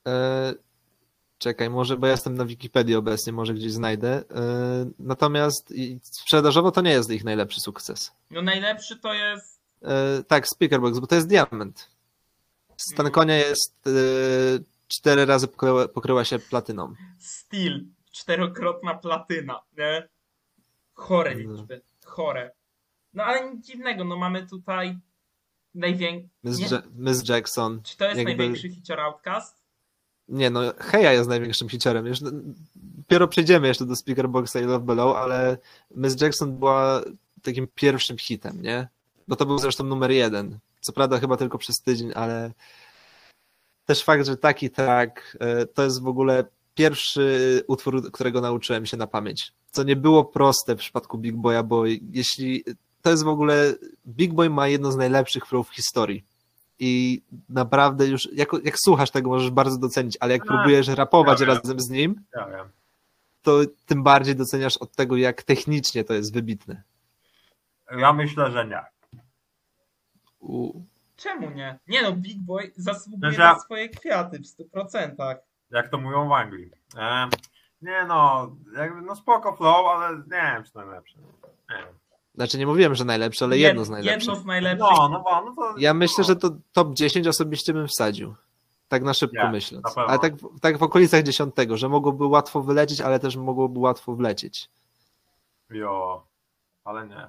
E, 0.08 0.54
czekaj, 1.38 1.70
może, 1.70 1.98
bo 1.98 2.08
ja 2.08 2.12
jestem 2.12 2.36
na 2.36 2.46
Wikipedii 2.46 2.96
obecnie, 2.96 3.34
może 3.34 3.54
gdzieś 3.54 3.72
znajdę. 3.72 4.24
E, 4.36 4.92
natomiast 5.00 5.74
sprzedażowo 6.02 6.72
to 6.72 6.82
nie 6.82 6.92
jest 6.92 7.12
ich 7.12 7.24
najlepszy 7.24 7.62
sukces. 7.62 8.12
No 8.32 8.42
najlepszy 8.42 8.98
to 9.00 9.14
jest... 9.14 9.62
E, 9.82 10.24
tak, 10.24 10.48
Speakerbox, 10.48 11.00
bo 11.00 11.08
to 11.08 11.16
jest 11.16 11.28
diament. 11.28 11.92
Stan 12.78 13.12
konia 13.12 13.36
jest 13.36 13.88
e, 13.88 13.92
cztery 14.88 15.26
razy 15.26 15.48
pokryła, 15.48 15.88
pokryła 15.88 16.26
się 16.26 16.40
platyną. 16.40 16.94
Steel, 17.20 17.86
czterokrotna 18.12 18.94
platyna, 18.96 19.62
nie? 19.78 20.08
Chore 20.94 21.36
No. 21.36 21.40
liczby, 21.54 21.82
chore. 22.06 22.52
No 23.14 23.24
ale 23.24 23.54
nic 23.54 23.66
dziwnego, 23.68 24.04
no 24.04 24.18
mamy 24.18 24.48
tutaj 24.48 24.98
największy... 25.76 26.30
Miss, 26.44 26.60
Nie. 26.60 26.66
Ja- 26.72 26.82
Miss 26.96 27.30
Jackson. 27.30 27.82
Czy 27.84 27.98
to 27.98 28.06
jest 28.06 28.18
jakby- 28.18 28.36
największy 28.36 28.70
hicior 28.70 29.00
Outcast? 29.00 29.64
Nie, 30.28 30.50
no 30.50 30.60
Heja 30.78 31.14
jest 31.14 31.30
największym 31.30 31.70
hiciorem. 31.70 32.06
Już, 32.06 32.20
dopiero 32.76 33.28
przejdziemy 33.28 33.68
jeszcze 33.68 33.86
do 33.86 33.96
Speakerboxa 33.96 34.56
i 34.56 34.64
Love 34.64 34.86
Below, 34.86 35.16
ale 35.18 35.58
Miss 35.96 36.22
Jackson 36.22 36.58
była 36.58 37.02
takim 37.42 37.68
pierwszym 37.76 38.18
hitem, 38.18 38.62
nie? 38.62 38.88
Bo 39.28 39.36
to 39.36 39.46
był 39.46 39.58
zresztą 39.60 39.84
numer 39.84 40.12
jeden. 40.12 40.60
Co 40.82 40.94
prawda 40.94 41.20
chyba 41.20 41.38
tylko 41.38 41.58
przez 41.58 41.82
tydzień, 41.82 42.12
ale 42.16 42.52
też 43.86 44.04
fakt, 44.04 44.26
że 44.26 44.38
taki 44.38 44.70
track 44.70 45.38
e, 45.40 45.66
to 45.66 45.84
jest 45.84 46.02
w 46.02 46.08
ogóle 46.08 46.46
pierwszy 46.76 47.64
utwór, 47.68 48.12
którego 48.12 48.42
nauczyłem 48.42 48.86
się 48.86 48.98
na 48.98 49.08
pamięć. 49.08 49.54
Co 49.72 49.84
nie 49.84 49.96
było 49.96 50.26
proste 50.26 50.76
w 50.76 50.80
przypadku 50.80 51.18
Big 51.18 51.36
Boya, 51.36 51.64
bo 51.64 51.86
jeśli 52.12 52.64
to 53.04 53.10
jest 53.10 53.24
w 53.24 53.28
ogóle 53.28 53.74
Big 54.08 54.34
Boy 54.34 54.50
ma 54.50 54.68
jedno 54.68 54.92
z 54.92 54.96
najlepszych 54.96 55.46
flow 55.46 55.70
w 55.70 55.76
historii. 55.76 56.26
I 56.80 57.22
naprawdę 57.50 58.08
już, 58.08 58.30
jak, 58.34 58.50
jak 58.64 58.80
słuchasz 58.80 59.12
tego, 59.12 59.30
możesz 59.30 59.52
bardzo 59.52 59.78
docenić, 59.78 60.18
ale 60.20 60.34
jak 60.34 60.42
A, 60.42 60.46
próbujesz 60.46 60.88
rapować 60.88 61.40
ja 61.40 61.46
razem 61.46 61.80
z 61.80 61.90
nim, 61.90 62.22
Ja 62.36 62.70
to 63.42 63.60
tym 63.86 64.04
bardziej 64.04 64.36
doceniasz 64.36 64.78
od 64.78 64.96
tego, 64.96 65.18
jak 65.18 65.44
technicznie 65.44 66.04
to 66.04 66.14
jest 66.14 66.34
wybitne. 66.34 66.84
Ja 67.98 68.14
myślę, 68.14 68.52
że 68.52 68.68
nie. 68.68 68.82
U, 70.40 70.82
Czemu 71.16 71.50
nie? 71.50 71.80
Nie 71.88 72.02
no, 72.02 72.14
Big 72.14 72.40
Boy 72.40 72.72
zasługuje 72.76 73.38
na 73.38 73.60
swoje 73.60 73.90
kwiaty 73.90 74.40
w 74.40 74.74
100%. 74.74 75.36
Jak 75.72 75.90
to 75.90 75.98
mówią 75.98 76.30
w 76.30 76.32
Anglii. 76.32 76.72
E, 76.98 77.28
nie 77.82 78.06
no, 78.08 78.52
jakby, 78.76 79.02
no 79.02 79.16
spoko 79.16 79.56
flow, 79.56 79.86
ale 79.88 80.18
nie 80.18 80.54
wiem, 80.54 80.64
czy 80.64 80.76
najlepsze. 80.76 81.18
Nie 81.70 81.78
wiem. 81.78 81.96
Znaczy 82.36 82.58
nie 82.58 82.68
mówiłem, 82.68 82.96
że 82.96 83.06
najlepsze, 83.06 83.46
ale 83.46 83.56
Jed- 83.56 83.60
jedno 83.60 83.86
z 83.86 83.90
najlepszych. 83.90 84.28
Jedno 84.28 84.44
z 84.44 84.46
najlepszych. 84.46 84.90
No, 84.90 85.10
no, 85.10 85.24
no, 85.32 85.44
no 85.46 85.56
to... 85.56 85.78
Ja 85.78 85.94
myślę, 85.94 86.24
że 86.24 86.36
to 86.36 86.50
top 86.72 86.94
10 86.94 87.28
osobiście 87.28 87.74
bym 87.74 87.88
wsadził. 87.88 88.36
Tak 88.88 89.04
na 89.04 89.14
szybko 89.14 89.44
Nie, 89.46 89.50
myśląc. 89.52 89.96
na. 89.96 90.06
Ale 90.06 90.20
tak, 90.20 90.36
w- 90.36 90.60
tak 90.60 90.78
w 90.78 90.84
okolicach 90.84 91.24
dziesiątego, 91.24 91.78
że 91.78 91.90
mogłoby 91.90 92.26
łatwo 92.26 92.62
wylecieć, 92.64 93.02
ale 93.02 93.20
też 93.20 93.36
mogłoby 93.36 93.80
łatwo 93.80 94.16
wlecieć. 94.16 94.70
Jo, 95.70 96.26
ale 96.84 97.08
nie. 97.08 97.28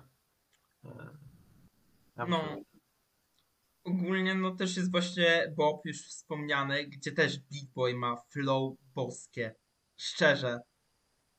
Ja 2.16 2.26
No. 2.26 2.40
Ogólnie 3.84 4.34
no 4.34 4.50
też 4.50 4.76
jest 4.76 4.90
właśnie 4.90 5.52
Bob 5.56 5.86
już 5.86 6.06
wspomniany, 6.08 6.84
gdzie 6.84 7.12
też 7.12 7.38
Big 7.38 7.70
Boy 7.74 7.94
ma 7.94 8.16
flow 8.16 8.74
boskie. 8.94 9.54
Szczerze. 9.96 10.60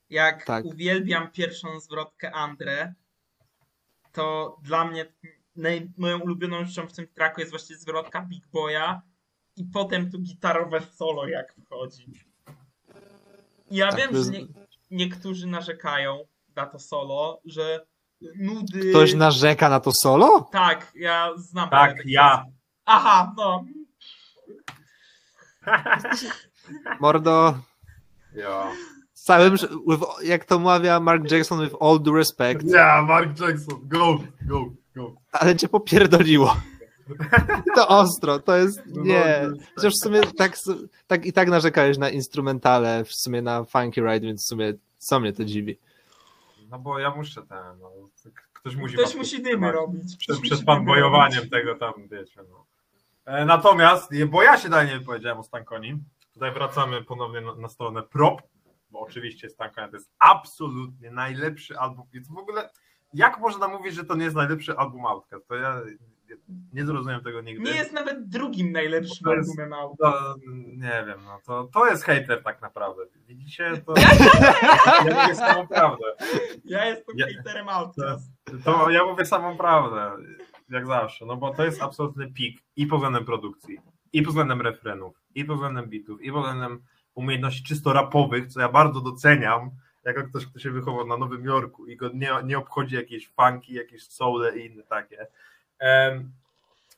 Jak 0.10 0.46
Tak. 0.46 0.66
uwielbiam 0.66 1.32
pierwszą 1.32 1.80
zwrotkę 1.80 2.32
Andre, 2.32 2.94
to 4.16 4.58
dla 4.64 4.86
mnie 4.86 5.06
naj, 5.56 5.92
moją 5.98 6.20
ulubioną 6.20 6.66
rzeczą 6.66 6.88
w 6.88 6.94
tym 6.94 7.08
tracku 7.08 7.42
jest 7.42 7.52
właśnie 7.52 7.76
zwrotka 7.78 8.22
Big 8.22 8.48
Boya 8.48 9.02
i 9.58 9.64
potem 9.74 10.12
tu 10.12 10.20
gitarowe 10.20 10.82
solo 10.82 11.28
jak 11.28 11.56
wchodzi. 11.66 12.12
Ja 13.72 13.92
Tak, 13.92 14.00
wiem, 14.00 14.24
że 14.24 14.32
nie, 14.32 14.48
niektórzy 14.92 15.48
narzekają 15.48 16.28
na 16.56 16.66
to 16.66 16.80
solo, 16.80 17.42
że 17.46 17.86
nudy... 18.36 18.90
Ktoś 18.90 19.14
narzeka 19.14 19.70
na 19.70 19.80
to 19.80 19.92
solo? 19.92 20.50
Tak, 20.52 20.92
ja 20.96 21.32
znam. 21.38 21.70
Tak, 21.70 21.98
ja. 22.06 22.46
Aha, 22.86 23.34
no. 23.38 23.66
Mordo, 27.00 27.60
Jo. 28.36 28.72
Całym, 29.26 29.54
with, 29.88 30.04
jak 30.24 30.46
to 30.46 30.60
mawia 30.60 31.00
Mark 31.00 31.32
Jackson, 31.32 31.62
with 31.64 31.76
all 31.82 32.00
due 32.00 32.18
respect, 32.18 32.64
Ja, 32.66 33.02
Mark 33.08 33.40
Jackson, 33.40 33.80
go, 33.84 34.20
go, 34.42 34.66
go. 34.96 35.16
ale 35.32 35.56
cię 35.56 35.68
popierdoliło. 35.68 36.56
To 37.76 37.88
ostro, 37.88 38.40
to 38.40 38.56
jest, 38.58 38.82
nie. 38.88 39.42
No, 39.50 39.58
Chociaż 39.76 39.94
w 39.94 40.04
sumie 40.04 40.22
tak, 40.38 40.58
tak 41.08 41.26
i 41.26 41.34
tak 41.34 41.48
narzekałeś 41.48 41.98
na 41.98 42.10
instrumentale, 42.10 43.04
w 43.04 43.16
sumie 43.16 43.42
na 43.42 43.64
Funky 43.64 44.02
Ride, 44.02 44.20
więc 44.28 44.44
w 44.44 44.48
sumie 44.48 44.74
co 44.98 45.20
mnie 45.20 45.34
to 45.34 45.46
dziwi. 45.46 45.78
No 46.70 46.80
bo 46.80 47.00
ja 47.00 47.16
muszę 47.16 47.42
ten, 47.42 47.80
no, 47.82 47.92
ktoś 48.54 48.76
musi... 48.76 48.94
Ktoś 48.98 49.16
musi 49.16 49.42
dymy 49.42 49.72
robić. 49.72 50.18
Przed, 50.18 50.40
przed 50.40 50.52
robić. 50.52 51.52
tego 51.52 51.76
tam, 51.76 51.94
wiecie, 52.12 52.42
no. 52.50 52.66
E, 53.26 53.46
Natomiast, 53.46 54.12
bo 54.28 54.44
ja 54.44 54.58
się 54.58 54.70
dalej 54.70 54.88
nie 54.88 55.00
wypowiedziałem 55.00 55.38
o 55.38 55.44
Stankoni, 55.44 55.98
tutaj 56.34 56.52
wracamy 56.52 57.04
ponownie 57.04 57.42
na, 57.42 57.56
na 57.56 57.68
stronę 57.68 58.04
prop, 58.04 58.42
bo 58.96 59.02
oczywiście 59.02 59.50
Stankonia 59.50 59.88
to 59.88 59.96
jest 59.96 60.12
absolutnie 60.20 61.12
najlepszy 61.12 61.78
album, 61.80 62.06
więc 62.14 62.28
w 62.28 62.38
ogóle 62.38 62.70
jak 63.14 63.40
można 63.40 63.68
mówić, 63.68 63.94
że 63.96 64.04
to 64.04 64.16
nie 64.16 64.24
jest 64.24 64.36
najlepszy 64.36 64.78
album 64.78 65.06
Outcast? 65.06 65.48
To 65.48 65.56
ja. 65.56 65.82
Nie 66.74 66.86
zrozumiem 66.86 67.22
tego 67.24 67.42
nigdy. 67.42 67.64
Nie 67.64 67.78
jest 67.78 67.92
nawet 67.94 68.30
drugim 68.30 68.72
najlepszym 68.72 69.24
To 69.26 69.34
jest- 69.36 69.50
albumem 69.50 69.74
out. 69.74 69.98
To, 70.00 70.36
nie 70.78 71.04
wiem, 71.08 71.20
no 71.26 71.40
to, 71.46 71.64
to 71.74 71.88
jest 71.88 72.04
hater 72.04 72.44
tak 72.44 72.62
naprawdę. 72.62 73.04
Widzicie? 73.28 73.82
To, 73.86 73.94
ja 75.06 75.22
mówię 75.24 75.36
samą 75.36 75.68
prawdę. 75.68 76.04
Ja 76.66 76.86
jestem 76.86 77.16
Ja- 77.18 77.26
haterem 77.38 77.70
Outcast. 77.70 78.32
To 78.64 78.90
ja 78.90 79.06
mówię 79.06 79.26
samą 79.26 79.58
prawdę, 79.58 80.12
jak 80.70 80.88
zawsze, 80.88 81.26
no 81.26 81.38
bo 81.38 81.54
to 81.54 81.66
jest 81.66 81.82
absolutny 81.82 82.32
pik 82.32 82.62
i 82.76 82.88
pod 82.88 83.00
względem 83.00 83.26
produkcji, 83.26 83.78
i 84.14 84.22
pod 84.22 84.30
względem 84.30 84.62
refrenów, 84.62 85.16
i 85.36 85.46
pod 85.46 85.56
względem 85.56 85.86
bitów, 85.90 86.22
i 86.22 86.32
pod 86.32 86.42
względem 86.42 86.84
umiejętności 87.16 87.64
czysto 87.64 87.94
rapowych, 87.94 88.48
co 88.48 88.60
ja 88.60 88.70
bardzo 88.70 89.02
doceniam, 89.02 89.72
jako 90.04 90.24
ktoś, 90.24 90.46
kto 90.46 90.60
się 90.60 90.72
wychował 90.72 91.08
na 91.08 91.18
Nowym 91.18 91.46
Jorku 91.46 91.88
i 91.88 91.98
go 91.98 92.10
nie, 92.14 92.32
nie 92.44 92.58
obchodzi 92.58 92.96
jakieś 92.96 93.30
funky, 93.30 93.74
jakieś 93.74 94.08
soule 94.08 94.58
i 94.58 94.66
inne 94.66 94.84
takie. 94.84 95.28
Em, 95.80 96.32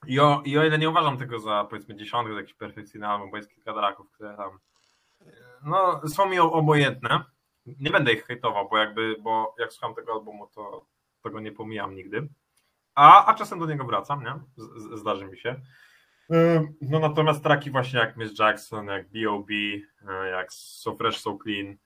I 0.08 0.20
o, 0.20 0.42
I 0.46 0.58
o 0.58 0.66
ile 0.66 0.78
nie 0.78 0.90
uważam 0.90 1.18
tego 1.18 1.40
za 1.40 1.68
powiedzmy 1.70 1.96
dziesiątkę, 1.96 2.34
za 2.34 2.40
jakiś 2.40 2.54
perfekcyjny 2.54 3.08
album, 3.08 3.32
bo 3.32 3.38
jest 3.38 3.50
kilka 3.50 3.74
draków, 3.74 4.12
które 4.12 4.38
tam 4.38 4.60
no, 5.64 6.02
są 6.08 6.26
mi 6.30 6.40
obojętne. 6.40 7.24
Nie 7.66 7.92
będę 7.92 8.14
ich 8.14 8.26
hejtował, 8.26 8.70
bo 8.70 8.78
jakby, 8.78 9.16
bo 9.22 9.56
jak 9.60 9.74
słucham 9.74 9.96
tego 9.96 10.14
albumu, 10.14 10.48
to, 10.48 10.86
to 11.24 11.30
go 11.30 11.40
nie 11.40 11.52
pomijam 11.52 11.96
nigdy. 11.96 12.28
A, 12.96 13.26
a 13.26 13.34
czasem 13.34 13.60
do 13.60 13.66
niego 13.66 13.86
wracam, 13.86 14.24
nie? 14.24 14.34
Z, 14.56 14.84
z, 14.84 15.00
zdarzy 15.00 15.26
mi 15.26 15.38
się. 15.38 15.62
Ym, 16.32 16.76
No 16.82 17.00
natomiast 17.00 17.44
traki 17.44 17.72
właśnie 17.72 18.00
jak 18.00 18.18
Miss 18.18 18.40
Jackson, 18.40 18.88
jak 18.88 19.10
B.O.B., 19.10 19.54
e, 20.08 20.30
jak 20.30 20.54
So 20.54 20.96
Fresh, 20.96 21.20
So 21.20 21.38
Clean 21.44 21.78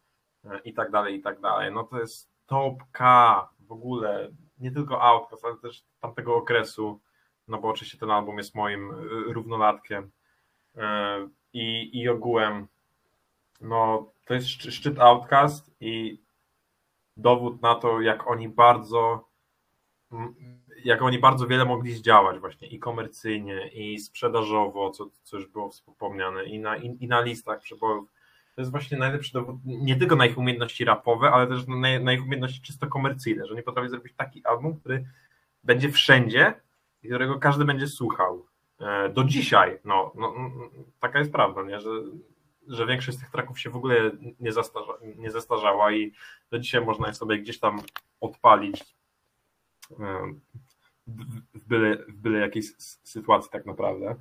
e, 0.46 0.60
i 0.60 0.74
tak 0.74 0.92
dalej, 0.92 1.16
i 1.16 1.22
tak 1.22 1.40
dalej. 1.40 1.72
No 1.72 1.84
to 1.84 2.00
jest 2.00 2.32
top 2.46 2.84
K 2.92 3.50
w 3.60 3.72
ogóle. 3.72 4.30
Nie 4.60 4.72
tylko 4.72 5.02
Outcast, 5.02 5.46
ale 5.46 5.58
też 5.58 5.84
tamtego 6.00 6.36
okresu. 6.36 7.02
No 7.48 7.58
bo 7.58 7.70
oczywiście 7.70 7.98
ten 7.98 8.12
album 8.12 8.38
jest 8.38 8.56
moim 8.56 8.92
y, 8.92 9.34
równolatkiem. 9.34 10.12
I, 11.54 12.00
i 12.02 12.10
ogółem 12.10 12.68
no 13.62 14.12
to 14.26 14.34
jest 14.34 14.48
szczy- 14.48 14.72
szczyt 14.72 15.00
Outcast 15.00 15.72
i 15.80 16.22
dowód 17.18 17.62
na 17.62 17.76
to, 17.76 18.02
jak 18.02 18.28
oni 18.28 18.50
bardzo 18.50 19.28
jak 20.84 21.02
oni 21.02 21.20
bardzo 21.20 21.48
wiele 21.48 21.66
mogli 21.66 21.94
zdziałać 21.94 22.40
właśnie 22.40 22.68
i 22.68 22.80
komercyjnie, 22.80 23.68
i 23.68 24.00
sprzedażowo, 24.00 24.90
co, 24.90 25.10
co 25.24 25.38
już 25.38 25.48
było 25.48 25.70
wspomniane, 25.70 26.46
i 26.46 26.60
na, 26.60 26.78
i, 26.78 26.98
i 27.00 27.08
na 27.08 27.22
listach 27.22 27.62
przebojów. 27.62 28.10
To 28.56 28.62
jest 28.62 28.72
właśnie 28.72 28.98
najlepszy 28.98 29.34
dowód, 29.34 29.56
nie 29.66 29.96
tylko 29.96 30.16
na 30.16 30.26
ich 30.26 30.38
umiejętności 30.38 30.86
rapowe, 30.86 31.32
ale 31.32 31.48
też 31.48 31.68
na, 31.68 32.00
na 32.00 32.14
ich 32.14 32.22
umiejętności 32.22 32.62
czysto 32.62 32.88
komercyjne, 32.88 33.46
że 33.46 33.54
oni 33.54 33.64
potrafią 33.64 33.90
zrobić 33.90 34.14
taki 34.18 34.46
album, 34.46 34.80
który 34.80 35.06
będzie 35.64 35.92
wszędzie 35.92 36.54
i 37.04 37.08
którego 37.08 37.40
każdy 37.40 37.66
będzie 37.66 37.88
słuchał. 37.88 38.46
E, 38.80 39.10
Do 39.10 39.24
dzisiaj, 39.24 39.80
no, 39.86 40.12
no, 40.16 40.34
no 40.38 40.70
taka 41.00 41.20
jest 41.20 41.32
prawda, 41.32 41.64
nie? 41.64 41.80
Że, 41.80 41.90
że 42.68 42.86
większość 42.86 43.18
z 43.18 43.22
tych 43.22 43.30
traków 43.30 43.60
się 43.60 43.70
w 43.70 43.76
ogóle 43.76 44.12
nie, 44.40 44.52
zastarza, 44.52 44.94
nie 45.18 45.32
zestarzała 45.32 45.92
i 45.92 46.12
do 46.52 46.60
dzisiaj 46.60 46.86
można 46.86 47.08
je 47.08 47.14
sobie 47.14 47.38
gdzieś 47.38 47.60
tam 47.60 47.82
odpalić 48.22 48.96
e, 50.00 50.34
w- 51.08 51.66
byle, 51.68 51.98
w 52.08 52.14
byle 52.18 52.50
sytuacji 53.04 53.52
tak 53.52 53.66
naprawdę. 53.66 54.16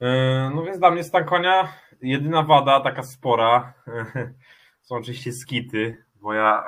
E, 0.00 0.50
No 0.54 0.62
więc 0.62 0.78
dla 0.78 0.90
mnie 0.90 1.04
stan 1.04 1.24
konia 1.24 1.72
jedyna 2.02 2.42
wada 2.42 2.80
taka 2.80 3.02
spora 3.02 3.74
są 4.82 4.96
oczywiście 4.96 5.32
skity, 5.32 6.04
bo 6.14 6.32
ja 6.34 6.64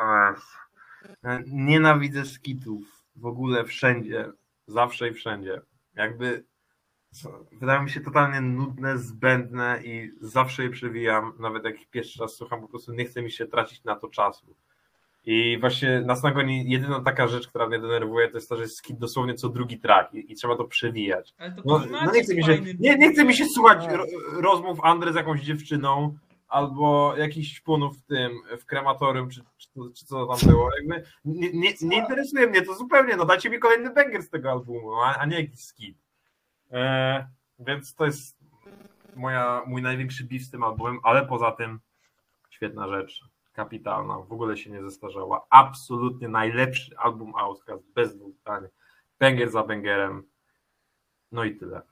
e, 1.24 1.42
nienawidzę 1.46 2.24
skitów 2.24 3.04
w 3.16 3.26
ogóle 3.26 3.64
wszędzie, 3.64 4.30
zawsze 4.66 5.08
i 5.08 5.12
wszędzie. 5.12 5.60
Jakby 5.94 6.44
wydają 7.52 7.82
mi 7.82 7.90
się 7.90 8.00
totalnie 8.00 8.40
nudne, 8.40 8.98
zbędne 8.98 9.80
i 9.84 10.12
zawsze 10.20 10.62
je 10.62 10.70
przewijam, 10.70 11.32
nawet 11.38 11.64
jak 11.64 11.76
pierwszy 11.90 12.20
raz 12.20 12.34
słucham, 12.34 12.60
po 12.60 12.68
prostu 12.68 12.92
nie 12.92 13.04
chce 13.04 13.22
mi 13.22 13.30
się 13.30 13.46
tracić 13.46 13.84
na 13.84 13.96
to 13.96 14.08
czasu. 14.08 14.56
I 15.30 15.58
właśnie 15.60 16.00
na 16.00 16.16
Snagoni 16.16 16.70
jedyna 16.70 17.00
taka 17.00 17.26
rzecz, 17.26 17.48
która 17.48 17.68
mnie 17.68 17.78
denerwuje, 17.78 18.28
to 18.28 18.36
jest 18.36 18.48
to, 18.48 18.56
że 18.56 18.62
jest 18.62 18.76
skit 18.76 18.98
dosłownie 18.98 19.34
co 19.34 19.48
drugi 19.48 19.80
track 19.80 20.14
i, 20.14 20.32
i 20.32 20.34
trzeba 20.34 20.56
to 20.56 20.64
przewijać. 20.64 21.34
To 21.34 21.62
No, 21.64 21.82
no 21.90 22.12
nie, 22.12 22.22
chce 22.22 22.34
mi 22.34 22.44
się, 22.44 22.58
nie, 22.78 22.96
nie 22.96 23.12
chce 23.12 23.24
mi 23.24 23.34
się 23.34 23.44
słuchać 23.44 23.86
ro, 23.86 24.04
rozmów 24.40 24.80
Andry 24.82 25.12
z 25.12 25.16
jakąś 25.16 25.40
dziewczyną 25.40 26.18
albo 26.48 27.16
jakichś 27.16 27.56
szpunów 27.56 27.98
w 27.98 28.02
tym, 28.02 28.32
w 28.58 28.64
krematorium, 28.64 29.30
czy, 29.30 29.44
czy, 29.56 29.68
czy 29.96 30.06
co 30.06 30.26
tam 30.26 30.50
było. 30.50 30.70
Jakby 30.76 31.02
nie, 31.24 31.52
nie, 31.52 31.72
nie 31.82 31.96
interesuje 31.96 32.46
mnie 32.46 32.62
to 32.62 32.74
zupełnie, 32.74 33.16
no 33.16 33.24
dajcie 33.24 33.50
mi 33.50 33.58
kolejny 33.58 33.90
banger 33.90 34.22
z 34.22 34.30
tego 34.30 34.50
albumu, 34.50 34.94
a, 34.94 35.14
a 35.14 35.26
nie 35.26 35.40
jakiś 35.40 35.60
skit. 35.60 35.98
E, 36.72 37.28
więc 37.58 37.94
to 37.94 38.06
jest 38.06 38.38
moja, 39.16 39.62
mój 39.66 39.82
największy 39.82 40.24
beef 40.24 40.42
z 40.42 40.50
tym 40.50 40.62
albumem, 40.62 40.98
ale 41.02 41.26
poza 41.26 41.52
tym 41.52 41.80
świetna 42.50 42.88
rzecz, 42.88 43.24
kapitalna, 43.58 44.18
w 44.18 44.32
ogóle 44.32 44.56
się 44.56 44.70
nie 44.70 44.82
zestarzała. 44.82 45.46
Absolutnie 45.50 46.28
najlepszy 46.28 46.98
album 46.98 47.32
Outcast, 47.36 47.84
bez 47.94 48.16
dwóch 48.16 48.34
zdań. 48.36 48.68
Banger 49.20 49.50
za 49.50 49.62
bangerem. 49.62 50.22
No 51.32 51.44
i 51.44 51.56
tyle. 51.56 51.82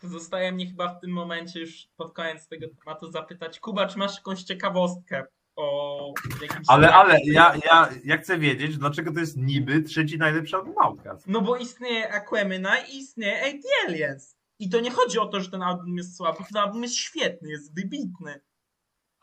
Pozostaje 0.00 0.52
mnie 0.52 0.66
chyba 0.66 0.94
w 0.94 1.00
tym 1.00 1.10
momencie 1.10 1.60
już 1.60 1.88
pod 1.96 2.12
koniec 2.12 2.48
tego 2.48 2.66
tematu 2.68 3.10
zapytać, 3.10 3.60
Kuba, 3.60 3.86
czy 3.86 3.98
masz 3.98 4.16
jakąś 4.16 4.42
ciekawostkę 4.42 5.26
o 5.56 6.12
jakimś 6.42 6.66
Ale, 6.68 6.88
traku? 6.88 7.00
ale 7.00 7.18
ja, 7.24 7.54
ja, 7.64 7.88
ja 8.04 8.16
chcę 8.16 8.38
wiedzieć, 8.38 8.78
dlaczego 8.78 9.12
to 9.12 9.20
jest 9.20 9.36
niby 9.36 9.82
trzeci 9.82 10.18
najlepszy 10.18 10.56
album 10.56 10.74
Outcast. 10.82 11.26
No 11.26 11.40
bo 11.40 11.56
istnieje 11.56 12.12
Aquemini 12.12 12.68
i 12.92 12.98
istnieje 12.98 13.46
AT 13.46 13.88
Aliens. 13.88 14.36
I 14.58 14.68
to 14.68 14.80
nie 14.80 14.90
chodzi 14.90 15.18
o 15.18 15.26
to, 15.26 15.40
że 15.40 15.50
ten 15.50 15.62
album 15.62 15.96
jest 15.96 16.16
słaby, 16.16 16.38
ten 16.52 16.62
album 16.62 16.82
jest 16.82 16.96
świetny, 16.96 17.50
jest 17.50 17.74
wybitny. 17.74 18.40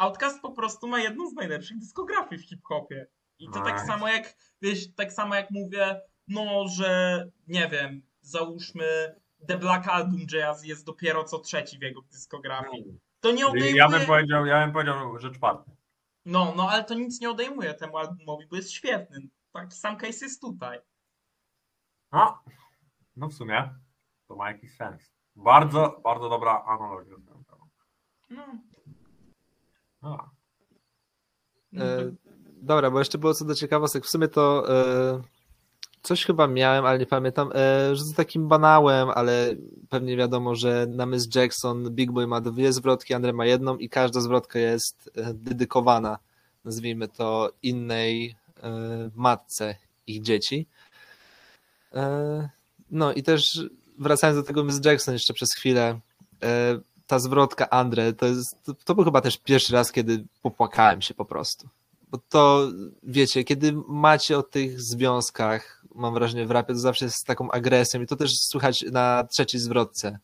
Outcast 0.01 0.41
po 0.41 0.51
prostu 0.51 0.87
ma 0.87 0.99
jedną 0.99 1.29
z 1.29 1.33
najlepszych 1.33 1.77
dyskografii 1.77 2.41
w 2.41 2.49
hip-hopie. 2.49 3.07
I 3.39 3.49
to 3.49 3.61
tak 3.61 3.81
samo 3.81 4.07
jak, 4.07 4.35
wiesz, 4.61 4.95
tak 4.95 5.13
samo 5.13 5.35
jak 5.35 5.51
mówię, 5.51 6.01
no, 6.27 6.67
że 6.67 7.23
nie 7.47 7.67
wiem, 7.67 8.01
załóżmy 8.21 9.15
The 9.47 9.57
Black 9.57 9.87
Album 9.87 10.27
Jazz 10.27 10.65
jest 10.65 10.85
dopiero 10.85 11.23
co 11.23 11.39
trzeci 11.39 11.79
w 11.79 11.81
jego 11.81 12.01
dyskografii. 12.01 12.99
To 13.19 13.31
nie 13.31 13.47
odejmuje... 13.47 13.75
Ja 13.75 13.89
bym 13.89 14.05
powiedział, 14.05 14.45
ja 14.45 14.61
bym 14.65 14.73
powiedział, 14.73 15.19
że 15.19 15.31
czwarty. 15.31 15.71
No, 16.25 16.53
no, 16.55 16.69
ale 16.69 16.83
to 16.83 16.93
nic 16.93 17.21
nie 17.21 17.29
odejmuje 17.29 17.73
temu 17.73 17.97
albumowi, 17.97 18.47
bo 18.47 18.55
jest 18.55 18.71
świetny. 18.71 19.19
Tak, 19.51 19.73
sam 19.73 19.97
case 19.97 20.25
jest 20.25 20.41
tutaj. 20.41 20.79
No, 22.11 22.43
no 23.15 23.27
w 23.27 23.33
sumie 23.33 23.69
to 24.27 24.35
ma 24.35 24.51
jakiś 24.51 24.75
sens. 24.75 25.11
Bardzo, 25.35 26.01
bardzo 26.03 26.29
dobra 26.29 26.63
analogia. 26.67 27.15
No. 28.29 28.43
E, 31.77 32.11
dobra, 32.61 32.91
bo 32.91 32.99
jeszcze 32.99 33.17
było 33.17 33.33
co 33.33 33.45
do 33.45 33.55
ciekawostek. 33.55 34.05
W 34.05 34.09
sumie 34.09 34.27
to 34.27 34.69
e, 34.69 35.21
coś 36.01 36.25
chyba 36.25 36.47
miałem, 36.47 36.85
ale 36.85 36.99
nie 36.99 37.05
pamiętam, 37.05 37.51
e, 37.55 37.95
że 37.95 38.03
z 38.03 38.13
takim 38.13 38.47
banałem, 38.47 39.09
ale 39.09 39.55
pewnie 39.89 40.17
wiadomo, 40.17 40.55
że 40.55 40.87
na 40.89 41.05
Miss 41.05 41.35
Jackson 41.35 41.89
Big 41.89 42.11
Boy 42.11 42.27
ma 42.27 42.41
dwie 42.41 42.73
zwrotki, 42.73 43.13
Andre 43.13 43.33
ma 43.33 43.45
jedną 43.45 43.77
i 43.77 43.89
każda 43.89 44.21
zwrotka 44.21 44.59
jest 44.59 45.11
e, 45.15 45.33
dedykowana, 45.33 46.17
nazwijmy 46.65 47.07
to, 47.07 47.51
innej 47.63 48.35
e, 48.63 49.09
matce 49.15 49.75
ich 50.07 50.21
dzieci. 50.21 50.67
E, 51.93 52.49
no 52.91 53.13
i 53.13 53.23
też 53.23 53.59
wracając 53.99 54.39
do 54.39 54.43
tego 54.43 54.63
Miss 54.63 54.85
Jackson 54.85 55.13
jeszcze 55.13 55.33
przez 55.33 55.53
chwilę, 55.53 55.99
ta 57.11 57.19
zwrotka 57.19 57.69
Andre, 57.69 58.13
to, 58.13 58.25
jest, 58.25 58.63
to, 58.63 58.73
to 58.73 58.95
był 58.95 59.03
chyba 59.03 59.21
też 59.21 59.37
pierwszy 59.37 59.73
raz, 59.73 59.91
kiedy 59.91 60.23
popłakałem 60.41 61.01
się 61.01 61.13
po 61.13 61.25
prostu. 61.25 61.69
Bo 62.11 62.17
to, 62.29 62.67
wiecie, 63.03 63.43
kiedy 63.43 63.73
macie 63.87 64.37
o 64.37 64.43
tych 64.43 64.81
związkach, 64.81 65.83
mam 65.95 66.13
wrażenie 66.13 66.45
w 66.45 66.51
rapie, 66.51 66.73
to 66.73 66.79
zawsze 66.79 67.05
jest 67.05 67.17
z 67.17 67.23
taką 67.23 67.51
agresją 67.51 68.01
i 68.01 68.07
to 68.07 68.15
też 68.15 68.39
słychać 68.39 68.85
na 68.91 69.23
trzeciej 69.23 69.61
zwrotce 69.61 70.19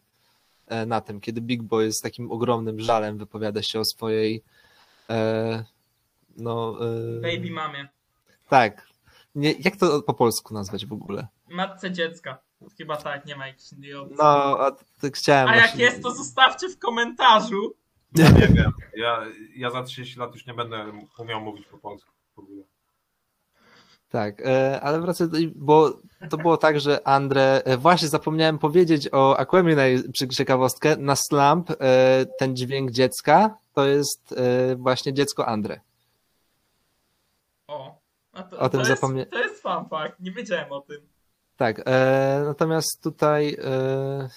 e, 0.67 0.85
na 0.85 1.01
tym, 1.01 1.21
kiedy 1.21 1.41
Big 1.41 1.63
Boy 1.63 1.91
z 1.91 2.01
takim 2.01 2.31
ogromnym 2.31 2.79
żalem 2.79 3.17
wypowiada 3.17 3.61
się 3.61 3.79
o 3.79 3.85
swojej 3.85 4.43
e, 5.09 5.65
no... 6.38 6.77
E, 7.17 7.21
Baby 7.21 7.51
mamie. 7.51 7.88
tak. 8.49 8.88
Nie, 9.35 9.51
jak 9.51 9.75
to 9.75 10.01
po 10.01 10.13
polsku 10.13 10.53
nazwać 10.53 10.85
w 10.85 10.93
ogóle? 10.93 11.27
Matce 11.49 11.91
dziecka. 11.91 12.38
Chyba 12.78 12.97
tak, 12.97 13.26
nie 13.26 13.36
ma 13.36 13.47
jakiejś 13.47 13.72
innej 13.72 13.93
opcji. 13.95 14.16
No, 14.20 14.24
a 14.60 14.72
tak 15.01 15.16
chciałem 15.18 15.47
A 15.49 15.55
jak 15.55 15.66
właśnie- 15.66 15.84
jest, 15.86 16.03
to 16.03 16.12
zostawcie 16.12 16.70
w 16.70 16.80
komentarzu. 16.80 17.74
ja 18.16 18.30
nie 18.30 18.47
wiem. 18.47 18.72
Ja, 18.95 19.26
ja 19.55 19.72
za 19.72 19.84
30 19.84 20.20
lat 20.20 20.34
już 20.34 20.45
nie 20.45 20.53
będę 20.53 20.91
umiał 21.20 21.41
mówić 21.41 21.66
po 21.68 21.78
polsku 21.78 22.12
w 22.36 22.39
ogóle. 22.39 22.64
Tak, 24.10 24.41
e, 24.45 24.82
ale 24.82 25.01
wracając, 25.01 25.34
do, 25.34 25.39
bo 25.55 25.99
to 26.30 26.38
było 26.38 26.58
tak, 26.58 26.80
że 26.80 27.08
Andre, 27.08 27.62
e, 27.66 27.78
właśnie 27.78 28.08
zapomniałem 28.08 28.60
powiedzieć 28.60 29.10
o 29.12 29.38
Aquemini 29.39 30.12
przy 30.14 30.28
ciekawostkę, 30.28 30.97
na 30.97 31.16
Slump 31.16 31.72
e, 31.72 31.76
ten 32.39 32.55
dźwięk 32.55 32.91
dziecka 32.91 33.58
to 33.74 33.86
jest 33.88 34.36
właśnie 34.78 35.14
dziecko 35.14 35.45
Andre. 35.47 35.80
O, 37.68 37.99
a 38.34 38.43
to, 38.43 38.60
O 38.60 38.70
tym 38.70 38.80
to, 38.80 38.86
zapomnie- 38.86 39.20
jest, 39.20 39.32
to 39.32 39.39
jest 39.39 39.62
fun 39.62 39.89
fact, 39.89 40.20
nie 40.20 40.32
wiedziałem 40.32 40.72
o 40.72 40.82
tym. 40.82 40.97
Tak, 41.58 41.82
e, 41.86 42.41
natomiast 42.45 43.03
tutaj, 43.03 43.58
e, 43.64 44.30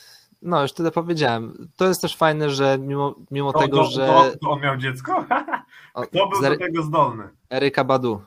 no 0.42 0.62
już 0.62 0.72
tyle 0.72 0.90
powiedziałem. 0.90 1.68
To 1.76 1.88
jest 1.88 2.00
też 2.00 2.16
fajne, 2.16 2.50
że 2.50 2.78
mimo, 2.78 3.14
mimo 3.30 3.52
To, 3.52 3.58
tego, 3.58 3.76
to, 3.76 3.84
że 3.84 4.06
to, 4.06 4.32
to 4.42 4.50
on 4.50 4.60
miał 4.60 4.76
dziecko? 4.76 5.24
o, 5.94 6.02
Kto 6.02 6.26
był 6.28 6.38
z 6.38 6.42
do 6.42 6.48
Ery- 6.48 6.58
tego 6.58 6.82
zdolny? 6.82 7.28
Eryka 7.50 7.84
Badu. 7.84 8.22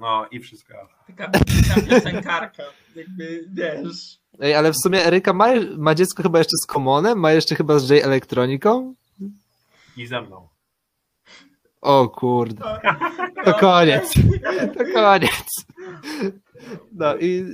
No 0.00 0.26
i 0.30 0.40
wszystko. 0.40 0.74
Taka 1.06 1.30
taka 1.30 1.80
piosenkarka, 1.88 2.62
jakby 2.96 3.44
wiesz. 3.52 4.18
Ej, 4.40 4.54
ale 4.54 4.72
w 4.72 4.76
sumie 4.82 5.04
Eryka 5.06 5.32
ma, 5.32 5.46
ma 5.76 5.94
dziecko 5.94 6.22
chyba 6.22 6.38
jeszcze 6.38 6.56
z 6.62 6.66
Komonem, 6.66 7.18
ma 7.18 7.32
jeszcze 7.32 7.54
chyba 7.54 7.78
z 7.78 7.90
J 7.90 8.04
Elektroniką. 8.04 8.94
I 9.96 10.06
ze 10.06 10.20
mną. 10.20 10.48
O 11.82 12.08
kurde, 12.08 12.64
to 13.44 13.54
koniec. 13.54 14.14
To 14.78 14.84
koniec. 14.94 15.64
No 16.92 17.16
i, 17.16 17.44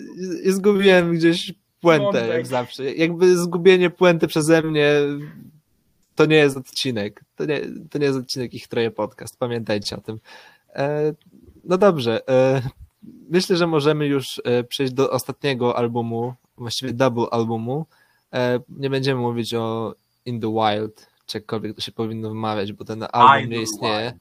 i 0.44 0.52
zgubiłem 0.52 1.14
gdzieś 1.14 1.54
puentę, 1.80 2.28
jak 2.28 2.46
zawsze. 2.46 2.94
Jakby 2.94 3.36
zgubienie 3.36 3.90
puenty 3.90 4.26
przeze 4.26 4.62
mnie 4.62 4.92
to 6.18 6.26
nie 6.26 6.36
jest 6.36 6.56
odcinek. 6.56 7.24
To 7.36 7.44
nie, 7.44 7.60
to 7.90 7.98
nie 7.98 8.06
jest 8.06 8.18
odcinek 8.18 8.54
ich 8.54 8.68
troje 8.68 8.90
podcast. 8.90 9.38
Pamiętajcie 9.38 9.96
o 9.96 10.00
tym. 10.00 10.18
E, 10.74 11.12
no 11.64 11.78
dobrze. 11.78 12.28
E, 12.28 12.62
myślę, 13.30 13.56
że 13.56 13.66
możemy 13.66 14.06
już 14.06 14.40
e, 14.44 14.64
przejść 14.64 14.92
do 14.92 15.10
ostatniego 15.10 15.76
albumu, 15.76 16.34
właściwie 16.56 16.92
double 16.92 17.26
albumu. 17.30 17.86
E, 18.32 18.60
nie 18.68 18.90
będziemy 18.90 19.20
mówić 19.20 19.54
o 19.54 19.94
In 20.26 20.40
the 20.40 20.52
Wild, 20.52 21.06
jakkolwiek 21.34 21.74
to 21.76 21.80
się 21.80 21.92
powinno 21.92 22.28
wymawiać, 22.28 22.72
bo 22.72 22.84
ten 22.84 23.04
album 23.12 23.50
nie 23.50 23.62
istnieje. 23.62 24.12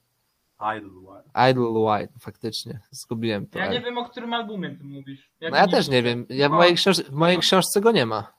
Idlewild. 0.78 1.08
Idle 1.52 1.70
White, 1.70 2.14
faktycznie. 2.20 2.80
Zgubiłem 2.92 3.48
to. 3.48 3.60
Ja 3.60 3.68
nie 3.72 3.82
wiem, 3.82 3.98
o 3.98 4.06
którym 4.10 4.34
albumie 4.34 4.76
ty 4.76 4.84
mówisz. 4.84 5.30
No 5.42 5.58
ja 5.58 5.68
też 5.68 5.88
nie 5.88 6.04
wiem. 6.04 6.26
Ja 6.30 6.50
w, 6.50 6.52
mojej 6.52 6.76
książ- 6.76 7.04
w 7.04 7.12
mojej 7.12 7.38
książce 7.38 7.82
go 7.82 7.92
nie 7.92 8.06
ma. 8.06 8.32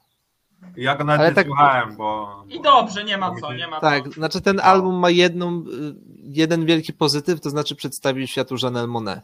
Ja 0.77 0.97
go 0.97 1.05
nawet 1.05 1.35
tak- 1.35 1.47
słuchałem, 1.47 1.97
bo... 1.97 2.45
I 2.49 2.61
dobrze, 2.61 3.05
nie 3.05 3.19
ma 3.19 3.35
co, 3.41 3.53
nie 3.55 3.67
ma 3.69 3.81
Tak, 3.81 4.05
co. 4.05 4.11
znaczy 4.11 4.41
ten 4.41 4.57
No. 4.57 4.63
album 4.63 4.95
ma 4.95 5.11
jedną, 5.11 5.59
y, 5.61 5.95
jeden 6.23 6.67
wielki 6.67 6.93
pozytyw, 6.93 7.41
to 7.41 7.51
znaczy 7.51 7.75
przedstawił 7.77 8.27
światu 8.27 8.55
Janelle 8.63 8.87
Monet. 8.87 9.21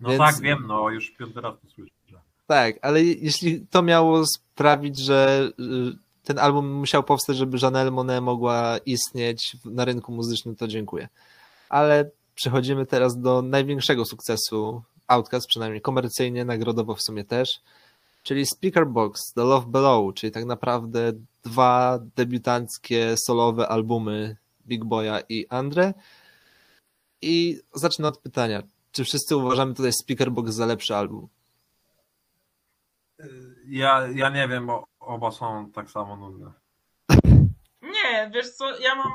No 0.00 0.08
Więc- 0.08 0.20
tak, 0.20 0.40
wiem, 0.40 0.64
no 0.66 0.90
już 0.90 1.10
piąty 1.10 1.40
raz 1.40 1.54
to 1.62 1.68
słyszę. 1.70 1.92
Tak, 2.46 2.74
ale 2.82 3.02
je- 3.04 3.14
jeśli 3.14 3.66
to 3.70 3.82
miało 3.82 4.26
sprawić, 4.26 4.98
że 4.98 5.48
y, 5.60 5.62
ten 6.24 6.38
album 6.38 6.72
musiał 6.72 7.02
powstać, 7.02 7.36
żeby 7.36 7.58
Janelle 7.62 7.90
Monet 7.90 8.22
mogła 8.22 8.78
istnieć 8.86 9.56
na 9.64 9.84
rynku 9.84 10.12
muzycznym, 10.12 10.56
to 10.56 10.68
dziękuję. 10.68 11.08
Ale 11.68 12.10
przechodzimy 12.34 12.86
teraz 12.86 13.20
do 13.20 13.42
największego 13.42 14.04
sukcesu 14.04 14.82
Outcast, 15.06 15.46
przynajmniej 15.46 15.80
komercyjnie, 15.80 16.44
nagrodowo 16.44 16.94
w 16.94 17.02
sumie 17.02 17.24
też, 17.24 17.60
czyli 18.22 18.46
Speaker 18.46 18.86
Box, 18.86 19.32
The 19.34 19.44
Love 19.44 19.66
Below, 19.66 20.14
czyli 20.14 20.32
tak 20.32 20.44
naprawdę 20.44 21.12
dwa 21.44 21.98
debiutanckie 22.16 23.14
solowe 23.26 23.68
albumy 23.68 24.36
Big 24.66 24.84
Boya 24.84 25.20
i 25.28 25.46
Andre. 25.48 25.94
I 27.22 27.60
zacznę 27.74 28.08
od 28.08 28.18
pytania, 28.18 28.62
czy 28.92 29.04
wszyscy 29.04 29.36
uważamy 29.36 29.74
tutaj 29.74 29.92
Speaker 30.02 30.32
Box 30.32 30.54
za 30.54 30.66
lepszy 30.66 30.96
album? 30.96 31.28
Ja, 33.66 34.08
ja 34.14 34.30
nie 34.30 34.48
wiem, 34.48 34.66
bo 34.66 34.91
oba 35.06 35.30
są 35.30 35.70
tak 35.70 35.90
samo 35.90 36.16
nudne. 36.16 36.52
Nie, 37.82 38.30
wiesz 38.34 38.50
co, 38.50 38.78
ja 38.80 38.94
mam 38.94 39.12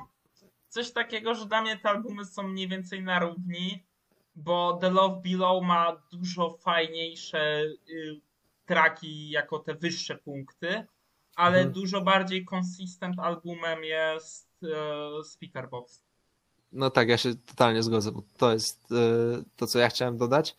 coś 0.70 0.92
takiego, 0.92 1.36
że 1.36 1.46
dla 1.46 1.62
mnie 1.62 1.78
te 1.78 1.90
albumy 1.90 2.26
są 2.26 2.44
mniej 2.44 2.68
więcej 2.68 3.04
na 3.04 3.20
równi, 3.20 3.84
bo 4.36 4.78
The 4.82 4.90
Love 4.90 5.22
Below 5.24 5.64
ma 5.64 6.02
dużo 6.12 6.58
fajniejsze 6.62 7.62
y, 7.90 8.22
traki 8.66 9.30
jako 9.30 9.60
te 9.60 9.76
wyższe 9.76 10.16
punkty, 10.16 10.86
ale 11.36 11.58
Mhm. 11.58 11.74
dużo 11.74 12.02
bardziej 12.02 12.46
consistent 12.56 13.20
albumem 13.20 13.84
jest 13.84 14.50
y, 14.64 15.24
Speakerbox. 15.24 16.04
No 16.72 16.90
tak, 16.90 17.10
ja 17.10 17.18
się 17.18 17.36
totalnie 17.36 17.84
zgodzę, 17.84 18.12
bo 18.12 18.24
to 18.38 18.54
jest 18.54 18.92
e, 18.92 18.96
to, 19.56 19.68
co 19.68 19.80
ja 19.80 19.90
chciałem 19.90 20.18
dodać. 20.18 20.56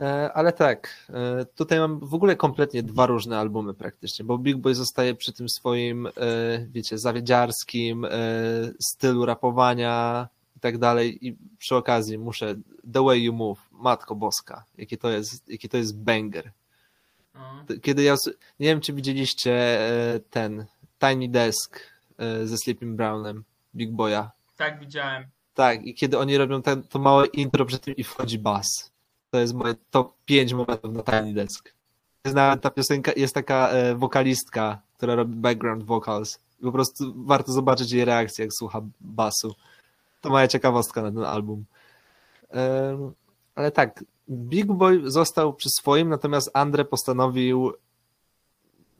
E, 0.00 0.32
Ale 0.32 0.52
tak, 0.52 0.88
e, 1.10 1.44
tutaj 1.44 1.78
mam 1.78 1.98
w 1.98 2.14
ogóle 2.14 2.36
kompletnie 2.36 2.82
dwa 2.82 3.06
różne 3.06 3.38
albumy 3.38 3.74
praktycznie, 3.74 4.24
bo 4.24 4.38
Big 4.38 4.56
Boy 4.56 4.74
zostaje 4.74 5.14
przy 5.14 5.32
tym 5.32 5.48
swoim, 5.48 6.06
e, 6.06 6.10
wiecie, 6.72 6.98
zawiedziarskim 6.98 8.06
stylu 8.80 9.26
rapowania 9.26 10.28
i 10.56 10.60
tak 10.60 10.78
dalej 10.78 11.26
i 11.28 11.36
przy 11.58 11.76
okazji 11.76 12.18
muszę 12.18 12.54
The 12.92 13.04
Way 13.04 13.24
You 13.24 13.32
Move, 13.32 13.58
Matko 13.72 14.14
Boska, 14.14 14.64
jaki 14.78 14.98
to 14.98 15.10
jest, 15.10 15.48
jaki 15.48 15.68
to 15.68 15.76
jest 15.76 15.96
banger. 15.98 16.50
No. 17.34 17.64
Kiedy 17.82 18.02
ja, 18.02 18.14
nie 18.60 18.66
wiem 18.66 18.80
czy 18.80 18.92
widzieliście 18.92 19.78
ten 20.30 20.64
Tiny 20.98 21.28
Desk 21.28 21.80
ze 22.44 22.56
Sleeping 22.58 22.96
Brownem, 22.96 23.44
Big 23.74 23.90
Boya, 23.90 24.30
Tak 24.56 24.80
widziałem. 24.80 25.24
tak, 25.54 25.82
i 25.86 25.94
kiedy 25.94 26.18
oni 26.18 26.36
robią 26.36 26.62
ten, 26.62 26.82
to 26.82 26.98
małe 26.98 27.26
intro 27.26 27.64
przed 27.64 27.82
tym 27.82 27.96
i 27.96 28.04
wchodzi 28.04 28.38
bas. 28.38 28.66
To 29.30 29.38
jest 29.38 29.54
moje 29.54 29.74
top 29.90 30.14
5 30.24 30.52
momentów 30.52 30.92
na 30.92 31.02
Tiny 31.02 31.34
Desk. 31.34 31.74
Jest 32.24 32.36
nawet 32.36 32.62
ta 32.62 32.70
piosenka, 32.70 33.12
jest 33.16 33.34
taka 33.34 33.68
e, 33.68 33.94
wokalistka, 33.94 34.80
która 34.96 35.14
robi 35.14 35.34
background 35.34 35.82
vocals. 35.84 36.38
I 36.60 36.62
po 36.62 36.72
prostu 36.72 37.14
warto 37.16 37.52
zobaczyć 37.52 37.92
jej 37.92 38.04
reakcję, 38.04 38.44
jak 38.44 38.54
słucha 38.54 38.80
basu. 39.00 39.54
To 40.20 40.30
moja 40.30 40.48
ciekawostka 40.48 41.02
na 41.02 41.12
ten 41.12 41.24
album. 41.24 41.64
Em, 42.50 43.12
ale 43.54 43.70
tak, 43.70 44.04
Big 44.30 44.66
Boy 44.66 45.10
został 45.10 45.54
przy 45.54 45.68
swoim, 45.70 46.08
natomiast 46.08 46.50
Andre 46.54 46.84
postanowił 46.84 47.72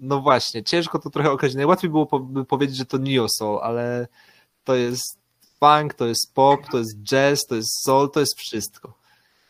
no 0.01 0.21
właśnie, 0.21 0.63
ciężko 0.63 0.99
to 0.99 1.11
trochę 1.11 1.31
określić. 1.31 1.57
Najłatwiej 1.57 1.91
było 1.91 2.07
po- 2.07 2.21
by 2.21 2.45
powiedzieć, 2.45 2.77
że 2.77 2.87
to 2.87 2.99
neo 2.99 3.27
soul, 3.29 3.61
ale 3.63 4.09
to 4.65 4.75
jest 4.75 5.19
funk, 5.61 5.95
to 5.95 6.07
jest 6.07 6.35
pop, 6.35 6.61
to 6.71 6.79
jest 6.79 7.03
jazz, 7.03 7.47
to 7.47 7.55
jest 7.55 7.85
soul, 7.85 8.11
to 8.11 8.21
jest 8.21 8.39
wszystko. 8.39 8.95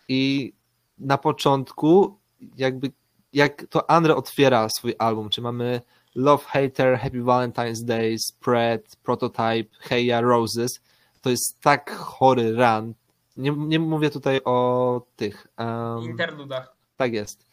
I 0.08 0.52
na 1.00 1.18
początku, 1.18 2.18
jakby, 2.56 2.92
jak 3.32 3.66
to 3.66 3.90
Andre 3.90 4.16
otwiera 4.16 4.68
swój 4.68 4.94
album, 4.98 5.28
czy 5.28 5.40
mamy 5.40 5.80
Love 6.14 6.44
Hater, 6.44 6.98
Happy 6.98 7.22
Valentine's 7.22 7.84
Day, 7.84 8.18
Spread, 8.18 8.96
Prototype, 9.02 9.68
Hey 9.80 10.04
Ya, 10.04 10.20
Roses, 10.20 10.80
to 11.20 11.30
jest 11.30 11.60
tak 11.60 11.90
chory 11.90 12.52
run. 12.52 12.94
Nie, 13.36 13.50
nie 13.50 13.78
mówię 13.78 14.10
tutaj 14.10 14.40
o 14.44 15.00
tych. 15.16 15.46
Um, 15.58 16.04
Interludach. 16.04 16.76
tak 16.96 17.12
jest. 17.12 17.48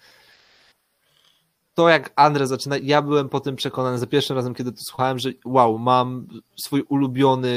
To 1.73 1.89
jak 1.89 2.13
Andre 2.15 2.47
zaczyna, 2.47 2.77
ja 2.77 3.01
byłem 3.01 3.29
po 3.29 3.39
tym 3.39 3.55
przekonany 3.55 3.97
za 3.97 4.07
pierwszym 4.07 4.35
razem, 4.35 4.53
kiedy 4.53 4.71
to 4.71 4.77
słuchałem, 4.81 5.19
że 5.19 5.29
wow, 5.45 5.77
mam 5.77 6.27
swój 6.55 6.81
ulubiony 6.81 7.55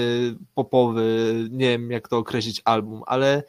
popowy, 0.55 1.35
nie 1.51 1.69
wiem 1.69 1.91
jak 1.91 2.09
to 2.09 2.19
określić, 2.19 2.63
album, 2.65 3.03
ale 3.07 3.43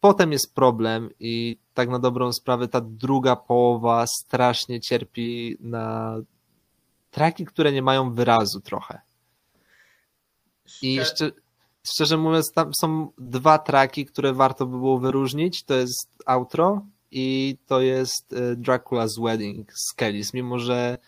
potem 0.00 0.32
jest 0.32 0.54
problem 0.54 1.10
i 1.20 1.58
tak 1.74 1.88
na 1.88 1.98
dobrą 1.98 2.32
sprawę 2.32 2.68
ta 2.68 2.80
druga 2.80 3.36
połowa 3.36 4.04
strasznie 4.06 4.80
cierpi 4.80 5.56
na 5.60 6.16
traki, 7.10 7.44
które 7.44 7.72
nie 7.72 7.82
mają 7.82 8.14
wyrazu 8.14 8.60
trochę. 8.60 9.00
I 10.82 11.00
Szczer- 11.00 11.32
szczerze, 11.86 12.16
mówiąc, 12.16 12.52
tam 12.52 12.70
są 12.80 13.08
dwa 13.18 13.58
traki, 13.58 14.06
które 14.06 14.32
warto 14.32 14.66
by 14.66 14.76
było 14.78 14.98
wyróżnić. 14.98 15.64
To 15.64 15.74
jest 15.74 16.08
outro 16.26 16.86
i 17.10 17.56
to 17.66 17.80
jest 17.80 18.32
e, 18.32 18.56
Dracula's 18.56 19.22
Wedding 19.24 19.72
z 19.72 19.94
Kellys, 19.94 20.34
mimo 20.34 20.58
że 20.58 20.98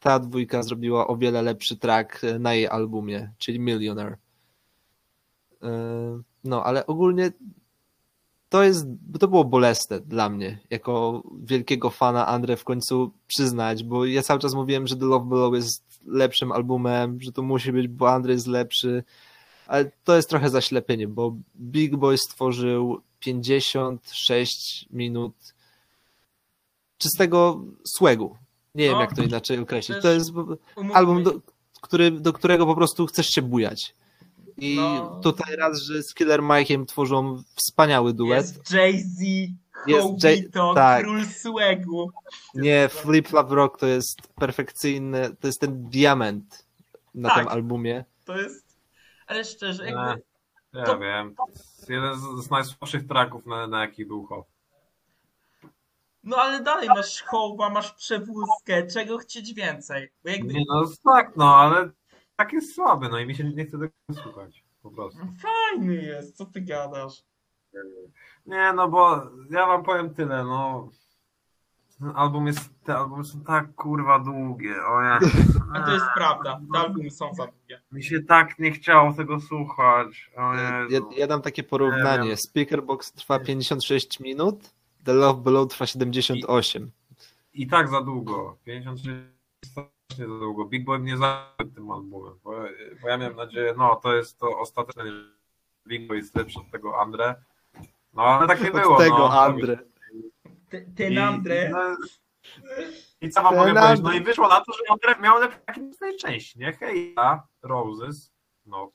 ta 0.00 0.18
dwójka 0.18 0.62
zrobiła 0.62 1.06
o 1.06 1.16
wiele 1.16 1.42
lepszy 1.42 1.76
track 1.76 2.24
e, 2.24 2.38
na 2.38 2.54
jej 2.54 2.68
albumie, 2.68 3.32
czyli 3.38 3.60
Millionaire. 3.60 4.16
E, 5.62 5.68
No, 6.44 6.64
ale 6.64 6.86
ogólnie 6.86 7.30
to 8.48 8.62
jest, 8.62 8.86
to 9.20 9.28
było 9.28 9.44
bolesne 9.44 10.00
dla 10.00 10.28
mnie, 10.28 10.58
jako 10.70 11.22
wielkiego 11.42 11.90
fana 11.90 12.26
Andre 12.26 12.56
w 12.56 12.64
końcu 12.64 13.10
przyznać, 13.26 13.84
bo 13.84 14.04
ja 14.04 14.22
cały 14.22 14.40
czas 14.40 14.54
mówiłem, 14.54 14.86
że 14.86 14.96
The 14.96 15.04
Love 15.04 15.26
Below 15.26 15.54
jest 15.54 16.00
lepszym 16.06 16.52
albumem, 16.52 17.20
że 17.20 17.32
to 17.32 17.42
musi 17.42 17.72
być, 17.72 17.88
bo 17.88 18.10
Andre 18.12 18.32
jest 18.32 18.46
lepszy, 18.46 19.04
ale 19.66 19.90
to 20.04 20.16
jest 20.16 20.28
trochę 20.28 20.50
zaślepienie, 20.50 21.08
bo 21.08 21.36
Big 21.56 21.96
Boy 21.96 22.18
stworzył 22.18 23.00
56 23.20 24.86
minut 24.90 25.34
czystego 26.98 27.64
swagu. 27.84 28.36
Nie 28.74 28.84
wiem, 28.84 28.92
No, 28.94 29.00
jak 29.00 29.14
to 29.16 29.22
inaczej 29.22 29.58
określić. 29.58 29.98
To 30.02 30.08
jest 30.08 30.30
album, 30.94 31.22
do, 31.22 31.40
który, 31.80 32.10
do 32.10 32.32
którego 32.32 32.66
po 32.66 32.74
prostu 32.74 33.06
chcesz 33.06 33.26
się 33.26 33.42
bujać. 33.42 33.94
I 34.58 34.76
No. 34.76 35.20
tutaj 35.22 35.56
raz, 35.56 35.78
że 35.82 36.02
z 36.02 36.14
Killer 36.14 36.40
Mike'iem 36.40 36.86
tworzą 36.86 37.42
wspaniały 37.54 38.14
duet. 38.14 38.36
Jest 38.46 38.70
Jay-Z, 38.72 39.20
Jest 39.86 40.08
Jay- 40.24 40.74
tak. 40.74 41.02
Król 41.04 41.26
Słegu. 41.26 42.10
Nie, 42.54 42.88
Flip 42.88 43.28
Flop 43.28 43.50
Rock 43.50 43.78
to 43.78 43.86
jest 43.86 44.28
perfekcyjny, 44.34 45.36
to 45.40 45.46
jest 45.46 45.60
ten 45.60 45.88
diament 45.88 46.66
na 47.14 47.28
Tak. 47.28 47.38
tym 47.38 47.48
albumie. 47.48 48.04
To 48.24 48.38
jest... 48.38 48.68
Ale 49.26 49.44
szczerze, 49.44 49.84
Nie, 49.84 49.90
jakby... 49.92 50.22
ja 50.74 50.84
To- 50.84 50.98
wiem. 50.98 51.34
To 51.34 51.44
jest 51.52 51.88
jeden 51.90 52.14
z, 52.18 52.44
z 52.44 52.50
najsłabszych 52.50 53.06
tracków, 53.06 53.46
na, 53.46 53.66
na 53.66 53.80
jakich 53.80 54.08
był 54.08 54.26
hop. 54.26 54.46
No 56.24 56.36
ale 56.36 56.62
dalej 56.62 56.88
masz 56.88 57.22
hołba, 57.22 57.70
masz 57.70 57.92
przewózkę, 57.92 58.86
czego 58.86 59.18
chcieć 59.18 59.54
więcej? 59.54 60.08
Bo 60.24 60.30
jakby... 60.30 60.52
Nie, 60.54 60.64
no 60.68 60.84
tak, 61.04 61.32
no, 61.36 61.56
ale 61.56 61.90
tak 62.38 62.52
jest 62.52 62.74
słaby, 62.74 63.08
no 63.08 63.18
i 63.18 63.26
mi 63.26 63.34
się 63.34 63.44
nie 63.44 63.64
chce 63.64 63.78
tego 63.78 63.92
słuchać, 64.22 64.64
po 64.82 64.90
prostu. 64.90 65.18
Fajny 65.42 65.94
jest, 65.94 66.36
co 66.36 66.46
ty 66.46 66.60
gadasz? 66.60 67.22
Nie, 68.46 68.72
no 68.72 68.88
bo 68.88 69.22
ja 69.50 69.66
wam 69.66 69.82
powiem 69.82 70.14
tyle, 70.14 70.44
no. 70.44 70.88
Ten 71.98 72.12
album 72.14 72.46
jest, 72.46 72.84
te 72.84 72.96
albumy 72.96 73.24
są 73.24 73.40
tak 73.40 73.74
kurwa 73.74 74.18
długie, 74.18 74.74
o 74.86 75.02
ja. 75.02 75.18
A 75.74 75.82
to 75.82 75.92
jest 75.92 76.06
prawda, 76.14 76.60
te 76.72 76.78
albumy 76.78 77.10
są 77.10 77.34
za 77.34 77.46
długie. 77.46 77.80
Mi 77.92 78.02
się 78.02 78.22
tak 78.22 78.58
nie 78.58 78.70
chciało 78.70 79.12
tego 79.12 79.40
słuchać, 79.40 80.30
o 80.36 80.54
Ja, 80.54 80.86
ja 81.16 81.26
dam 81.26 81.42
takie 81.42 81.62
Nie 81.62 81.68
porównanie. 81.68 82.36
Speakerbox 82.36 83.12
trwa 83.12 83.38
56 83.38 84.20
minut, 84.20 84.74
The 85.04 85.12
Love 85.12 85.42
Below 85.42 85.68
trwa 85.68 85.86
78. 85.86 86.90
I 87.54 87.66
tak 87.66 87.88
za 87.88 88.02
długo, 88.02 88.56
56 88.64 89.06
jest 89.64 89.97
strasznie 90.12 90.34
za 90.34 90.40
długo. 90.40 90.64
Big 90.64 90.84
Boy 90.84 90.98
mnie 90.98 91.16
zawiódł 91.16 91.74
tym 91.74 91.90
albumem, 91.90 92.38
bo, 92.42 92.54
bo 93.02 93.08
ja 93.08 93.16
miałem 93.16 93.36
nadzieję, 93.36 93.74
no 93.76 93.96
to 93.96 94.16
jest 94.16 94.38
to 94.38 94.58
ostateczne, 94.58 95.06
że 95.06 95.12
Big 95.86 96.08
Boy 96.08 96.16
jest 96.16 96.36
lepszy 96.36 96.58
od 96.58 96.70
tego 96.70 97.00
Andre. 97.00 97.34
No 98.12 98.22
ale 98.22 98.46
tak 98.48 98.60
nie 98.60 98.70
było. 98.70 98.96
Od 98.96 98.98
tego 98.98 99.18
no. 99.18 99.40
Andre. 99.40 99.78
Ty 100.96 101.22
Andre, 101.22 101.68
I, 101.68 101.70
no, 101.70 101.96
I 103.20 103.30
co 103.30 103.42
wam 103.42 103.54
Ten 103.54 103.60
mogę 103.60 103.80
powiedzieć? 103.80 104.04
No 104.04 104.12
i 104.12 104.20
wyszło 104.20 104.48
na 104.48 104.60
to, 104.60 104.72
że 104.72 104.82
Andre 104.90 105.22
miał 105.22 105.40
lepsze 105.40 106.14
części, 106.20 106.58
nie? 106.58 106.72
Hej, 106.72 107.14
ja, 107.16 107.42
Roses, 107.62 108.32
no 108.66 108.92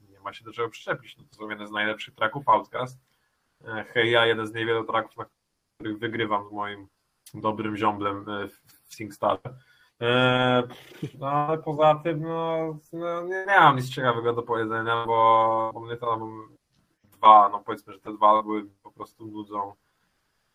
nie 0.00 0.20
ma 0.20 0.32
się 0.32 0.44
do 0.44 0.52
czego 0.52 0.68
przyczepić, 0.68 1.16
no 1.16 1.24
to 1.30 1.36
są 1.36 1.50
jeden 1.50 1.66
z 1.66 1.70
najlepszych 1.70 2.14
tracków 2.14 2.48
Outcast. 2.48 2.98
E, 3.64 3.84
Hej, 3.94 4.10
ja, 4.10 4.26
jeden 4.26 4.46
z 4.46 4.54
niewielu 4.54 4.84
tracków, 4.84 5.16
na 5.16 5.26
których 5.74 5.98
wygrywam 5.98 6.48
z 6.48 6.52
moim 6.52 6.88
dobrym 7.34 7.76
ziomblem 7.76 8.28
e, 8.28 8.48
w 8.48 8.94
SingStar. 8.94 9.40
E, 10.02 10.62
No 11.18 11.26
ale 11.30 11.58
poza 11.58 11.94
tym, 11.94 12.22
no, 12.22 12.78
no 12.92 13.22
nie, 13.22 13.44
mam 13.46 13.76
nic 13.76 13.88
ciekawego 13.88 14.32
do 14.32 14.42
powiedzenia, 14.42 15.06
bo, 15.06 15.70
bo 15.74 15.80
mnie 15.80 15.96
to 15.96 16.12
album 16.12 16.56
dwa, 17.04 17.48
no 17.48 17.60
powiedzmy, 17.66 17.92
że 17.92 18.00
te 18.00 18.12
dwa 18.12 18.42
były 18.42 18.64
po 18.82 18.92
prostu 18.92 19.26
nudzą 19.26 19.74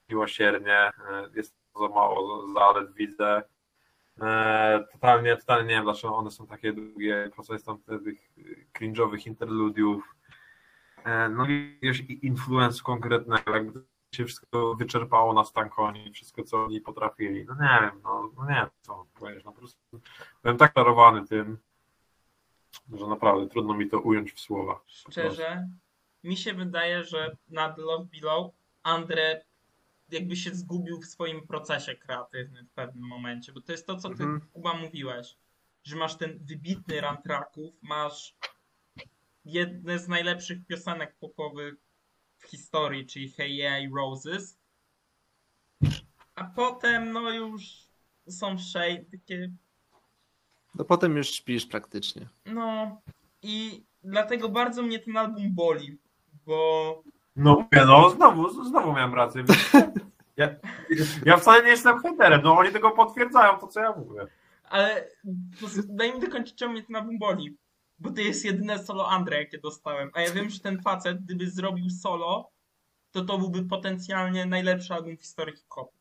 miłosiernie, 0.10 0.78
e, 0.78 0.92
jest 1.36 1.56
za 1.76 1.88
mało 1.88 2.48
zalet 2.54 2.94
widzę. 2.94 3.44
E, 4.22 4.84
Totalnie, 4.92 5.38
totalnie 5.38 5.68
nie 5.70 5.76
wiem, 5.76 5.84
dlaczego 5.84 6.16
one 6.16 6.32
są 6.32 6.48
takie 6.48 6.74
długie, 6.74 7.32
po 7.36 7.44
co 7.44 7.54
jest 7.54 7.66
tam 7.66 7.78
tych 7.84 8.32
cringe'owych 8.80 9.28
interludiów. 9.28 10.16
No 11.30 11.46
i 11.46 11.80
wiesz, 11.82 12.04
influence 12.22 12.84
konkretnego, 12.84 13.56
jakby 13.56 13.84
się 14.16 14.26
wszystko 14.26 14.76
wyczerpało 14.76 15.34
na 15.34 15.44
Stankoni, 15.44 16.12
wszystko 16.14 16.44
co 16.44 16.66
oni 16.66 16.82
potrafili. 16.82 17.46
No 17.46 17.54
nie 17.54 17.80
wiem, 17.82 18.02
no, 18.04 18.32
no 18.38 18.46
nie 18.50 18.56
wiem, 18.56 18.70
co 18.82 19.06
powiedzieć, 19.14 19.46
no 19.46 19.52
po 19.52 19.58
prostu 19.58 20.02
byłem 20.44 20.58
tak 20.58 20.74
czarowany 20.74 21.28
tym, 21.28 21.58
że 22.94 23.08
naprawdę 23.08 23.50
trudno 23.50 23.74
mi 23.74 23.90
to 23.90 24.00
ująć 24.00 24.34
w 24.34 24.40
słowa. 24.40 24.82
Szczerze, 24.88 25.68
mi 26.24 26.38
się 26.38 26.54
wydaje, 26.54 27.04
że 27.04 27.38
na 27.50 27.70
The 27.70 27.82
Love 27.82 28.08
Below 28.14 28.52
Andre 28.84 29.42
jakby 30.10 30.36
się 30.36 30.56
zgubił 30.56 31.02
w 31.02 31.06
swoim 31.06 31.48
procesie 31.48 31.96
kreatywnym 31.96 32.66
w 32.66 32.72
pewnym 32.72 33.08
momencie, 33.08 33.52
bo 33.52 33.62
to 33.62 33.72
jest 33.72 33.88
to, 33.88 33.98
co 33.98 34.10
ty, 34.10 34.24
Mhm. 34.24 34.42
Kuba, 34.54 34.74
mówiłeś, 34.74 35.38
że 35.84 35.96
masz 35.96 36.18
ten 36.18 36.40
wybitny 36.46 37.02
run 37.02 37.18
tracków, 37.24 37.74
masz 37.82 38.36
jedne 39.46 40.00
z 40.00 40.08
najlepszych 40.08 40.66
piosenek 40.68 41.16
popowych 41.20 41.76
w 42.42 42.46
historii, 42.50 43.06
czyli 43.06 43.30
Hey 43.32 43.50
Yeah 43.50 43.84
i 43.84 43.90
Roses, 43.98 44.58
a 46.36 46.44
potem 46.44 47.12
no 47.12 47.32
już 47.32 47.64
są 48.30 48.58
shade, 48.60 49.06
takie 49.12 49.52
No 50.76 50.86
potem 50.86 51.18
już 51.18 51.28
śpisz 51.30 51.66
praktycznie. 51.66 52.28
no 52.46 53.02
i 53.42 53.84
dlatego 54.04 54.50
bardzo 54.50 54.84
mnie 54.84 55.00
ten 55.00 55.18
album 55.18 55.56
boli, 55.56 55.98
bo 56.46 57.04
No 57.36 57.54
mówię, 57.56 57.86
no 57.86 58.10
znowu, 58.10 58.64
znowu 58.66 58.94
miałem 58.94 59.14
rację. 59.14 59.44
Ja, 60.38 60.50
ja 61.26 61.38
wcale 61.38 61.64
nie 61.64 61.70
jestem 61.70 62.00
haterem, 62.00 62.42
no 62.44 62.58
oni 62.58 62.72
tego 62.72 62.92
potwierdzają, 62.92 63.58
to 63.60 63.68
co 63.68 63.80
ja 63.80 63.92
mówię. 63.92 64.28
Ale 64.64 65.08
daj 65.90 66.14
mi 66.14 66.20
dokończyć, 66.22 66.56
czemu 66.56 66.74
mnie 66.74 66.84
ten 66.84 66.96
album 66.96 67.20
boli. 67.20 67.58
Bo 68.02 68.12
to 68.12 68.22
jest 68.22 68.46
jedyne 68.46 68.84
solo 68.84 69.10
Andre, 69.10 69.38
jakie 69.38 69.58
dostałem. 69.58 70.10
A 70.14 70.22
ja 70.22 70.32
wiem, 70.32 70.50
że 70.50 70.60
ten 70.60 70.82
facet, 70.82 71.24
gdyby 71.24 71.50
zrobił 71.50 71.90
solo, 71.90 72.52
to 73.12 73.26
to 73.26 73.38
byłby 73.38 73.64
potencjalnie 73.66 74.46
najlepszy 74.46 74.94
album 74.94 75.18
w 75.18 75.22
historii 75.22 75.56
hip-hopu. 75.56 75.94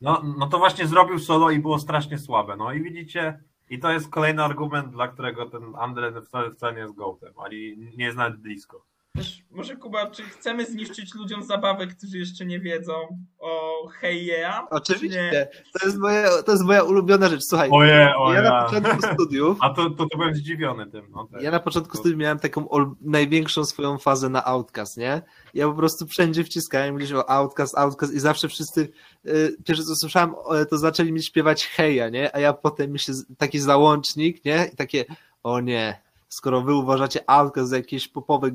No, 0.00 0.22
no 0.38 0.46
to 0.46 0.58
właśnie 0.58 0.86
zrobił 0.86 1.18
solo 1.18 1.50
i 1.50 1.58
było 1.58 1.78
strasznie 1.78 2.18
słabe. 2.18 2.56
No 2.56 2.72
i 2.72 2.82
widzicie, 2.82 3.40
i 3.70 3.78
to 3.78 3.90
jest 3.90 4.10
kolejny 4.10 4.42
argument, 4.42 4.90
dla 4.92 5.08
którego 5.08 5.50
ten 5.50 5.62
Andre 5.76 6.22
wcale, 6.22 6.50
wcale 6.50 6.72
nie 6.72 6.80
jest 6.80 6.94
gołtem, 6.94 7.34
ani 7.38 7.76
nie 7.96 8.04
jest 8.04 8.16
nawet 8.16 8.40
blisko. 8.40 8.86
Też, 9.16 9.42
może 9.50 9.76
Kuba, 9.76 10.10
czy 10.10 10.22
chcemy 10.22 10.66
zniszczyć 10.66 11.14
ludziom 11.14 11.42
zabawę, 11.42 11.86
którzy 11.86 12.18
jeszcze 12.18 12.44
nie 12.46 12.60
wiedzą 12.60 12.92
o 13.38 13.86
Hey 13.88 14.14
Yeah? 14.14 14.62
Nie. 14.62 14.70
Oczywiście. 14.70 15.48
To 15.80 15.86
jest, 15.86 15.98
moje, 15.98 16.28
to 16.46 16.52
jest 16.52 16.64
moja 16.64 16.82
ulubiona 16.82 17.28
rzecz. 17.28 17.40
Słuchaj, 17.48 17.68
Oje, 17.72 18.12
ja 18.34 18.42
na 18.42 18.64
początku 18.64 19.02
studiów 19.14 19.58
A 19.60 19.70
to, 19.70 19.90
to, 19.90 20.06
to 20.06 20.16
byłem 20.18 20.34
zdziwiony 20.34 20.86
tym. 20.86 21.06
No, 21.10 21.26
też. 21.26 21.42
Ja 21.42 21.50
na 21.50 21.60
początku 21.60 21.96
studiów 21.96 22.18
miałem 22.20 22.38
taką 22.38 22.68
ol- 22.68 22.94
największą 23.00 23.64
swoją 23.64 23.98
fazę 23.98 24.28
na 24.28 24.44
Outcast, 24.44 24.96
nie? 24.96 25.22
Ja 25.54 25.68
po 25.68 25.74
prostu 25.74 26.06
wszędzie 26.06 26.44
wciskałem 26.44 26.96
gdzieś 26.96 27.12
o 27.12 27.30
Outcast, 27.30 27.78
Outcast 27.78 28.14
i 28.14 28.20
zawsze 28.20 28.48
wszyscy, 28.48 28.88
y, 29.26 29.56
pierwsze 29.64 29.84
co 29.84 29.96
słyszałem, 29.96 30.34
to 30.70 30.78
zaczęli 30.78 31.12
mi 31.12 31.22
śpiewać 31.22 31.66
heja, 31.66 32.08
nie? 32.08 32.36
A 32.36 32.40
ja 32.40 32.52
potem 32.52 32.92
mi 32.92 32.98
się, 32.98 33.12
taki 33.38 33.58
załącznik, 33.60 34.44
nie? 34.44 34.70
I 34.72 34.76
takie, 34.76 35.04
o 35.42 35.60
nie, 35.60 36.00
skoro 36.28 36.60
wy 36.62 36.74
uważacie 36.74 37.30
Outcast 37.30 37.70
za 37.70 37.76
jakieś 37.76 38.08
popowe, 38.08 38.50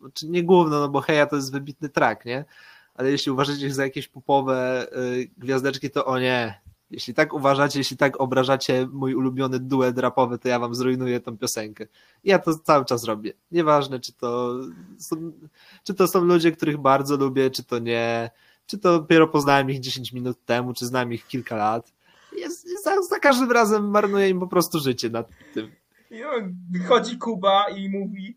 znaczy 0.00 0.28
nie 0.28 0.44
główno, 0.44 0.80
no 0.80 0.88
bo 0.88 1.00
heja 1.00 1.26
to 1.26 1.36
jest 1.36 1.52
wybitny 1.52 1.88
track, 1.88 2.24
nie? 2.24 2.44
Ale 2.94 3.10
jeśli 3.10 3.32
uważacie 3.32 3.66
ich 3.66 3.74
za 3.74 3.82
jakieś 3.82 4.08
popowe 4.08 4.86
y, 4.96 5.30
gwiazdeczki, 5.38 5.90
to 5.90 6.06
o 6.06 6.18
nie, 6.18 6.60
jeśli 6.90 7.14
tak 7.14 7.32
uważacie, 7.34 7.78
jeśli 7.78 7.96
tak 7.96 8.20
obrażacie 8.20 8.88
mój 8.92 9.14
ulubiony 9.14 9.58
duet 9.58 9.98
rapowy, 9.98 10.38
to 10.38 10.48
ja 10.48 10.58
wam 10.58 10.74
zrujnuję 10.74 11.20
tą 11.20 11.38
piosenkę. 11.38 11.86
Ja 12.24 12.38
to 12.38 12.58
cały 12.58 12.84
czas 12.84 13.04
robię. 13.04 13.32
Nieważne, 13.52 14.00
czy 14.00 14.12
to 14.12 14.54
są, 14.98 15.32
czy 15.84 15.94
to 15.94 16.08
są 16.08 16.24
ludzie, 16.24 16.52
których 16.52 16.78
bardzo 16.78 17.16
lubię, 17.16 17.50
czy 17.50 17.64
to 17.64 17.78
nie, 17.78 18.30
czy 18.66 18.78
to 18.78 18.98
dopiero 18.98 19.28
poznałem 19.28 19.70
ich 19.70 19.80
10 19.80 20.12
minut 20.12 20.44
temu, 20.44 20.74
czy 20.74 20.86
znam 20.86 21.12
ich 21.12 21.26
kilka 21.26 21.56
lat. 21.56 21.92
Jest, 22.36 22.84
za, 22.84 23.02
za 23.02 23.18
każdym 23.18 23.52
razem 23.52 23.90
marnuję 23.90 24.28
im 24.28 24.40
po 24.40 24.46
prostu 24.46 24.78
życie 24.78 25.10
nad 25.10 25.28
tym. 25.54 25.70
I 26.10 26.24
on 26.24 26.54
wychodzi 26.70 27.18
Kuba 27.18 27.68
i 27.68 27.88
mówi 27.88 28.36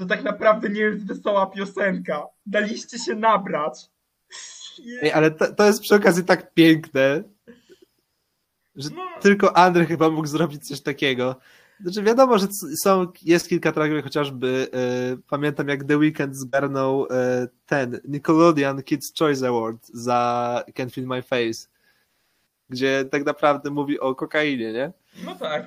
to 0.00 0.06
tak 0.06 0.22
naprawdę 0.24 0.68
nie 0.68 0.80
jest 0.80 1.06
wesoła 1.06 1.46
piosenka. 1.46 2.26
Daliście 2.46 2.98
się 2.98 3.14
nabrać. 3.14 3.78
Ej, 5.02 5.12
ale 5.12 5.30
to, 5.30 5.54
to 5.54 5.66
jest 5.66 5.80
przy 5.80 5.94
okazji 5.94 6.24
tak 6.24 6.54
piękne, 6.54 7.22
że 8.76 8.90
No. 8.94 9.02
tylko 9.20 9.56
Andrzej 9.56 9.86
chyba 9.86 10.10
mógł 10.10 10.26
zrobić 10.26 10.68
coś 10.68 10.80
takiego. 10.80 11.36
Znaczy 11.80 12.02
wiadomo, 12.02 12.38
że 12.38 12.46
są, 12.84 13.06
jest 13.22 13.48
kilka 13.48 13.72
tracków, 13.72 14.02
chociażby 14.04 14.68
e, 14.72 15.16
pamiętam 15.28 15.68
jak 15.68 15.84
The 15.84 15.96
Weeknd 15.98 16.36
zgarnął 16.36 17.06
e, 17.10 17.48
ten 17.66 18.00
Nickelodeon 18.08 18.82
Kids 18.82 19.12
Choice 19.18 19.48
Award 19.48 19.86
za 19.88 20.64
Can't 20.74 20.90
Feel 20.90 21.06
My 21.06 21.22
Face, 21.22 21.68
gdzie 22.68 23.04
tak 23.04 23.24
naprawdę 23.26 23.70
mówi 23.70 24.00
o 24.00 24.14
kokainie, 24.14 24.72
nie? 24.72 24.92
No 25.24 25.34
tak. 25.34 25.66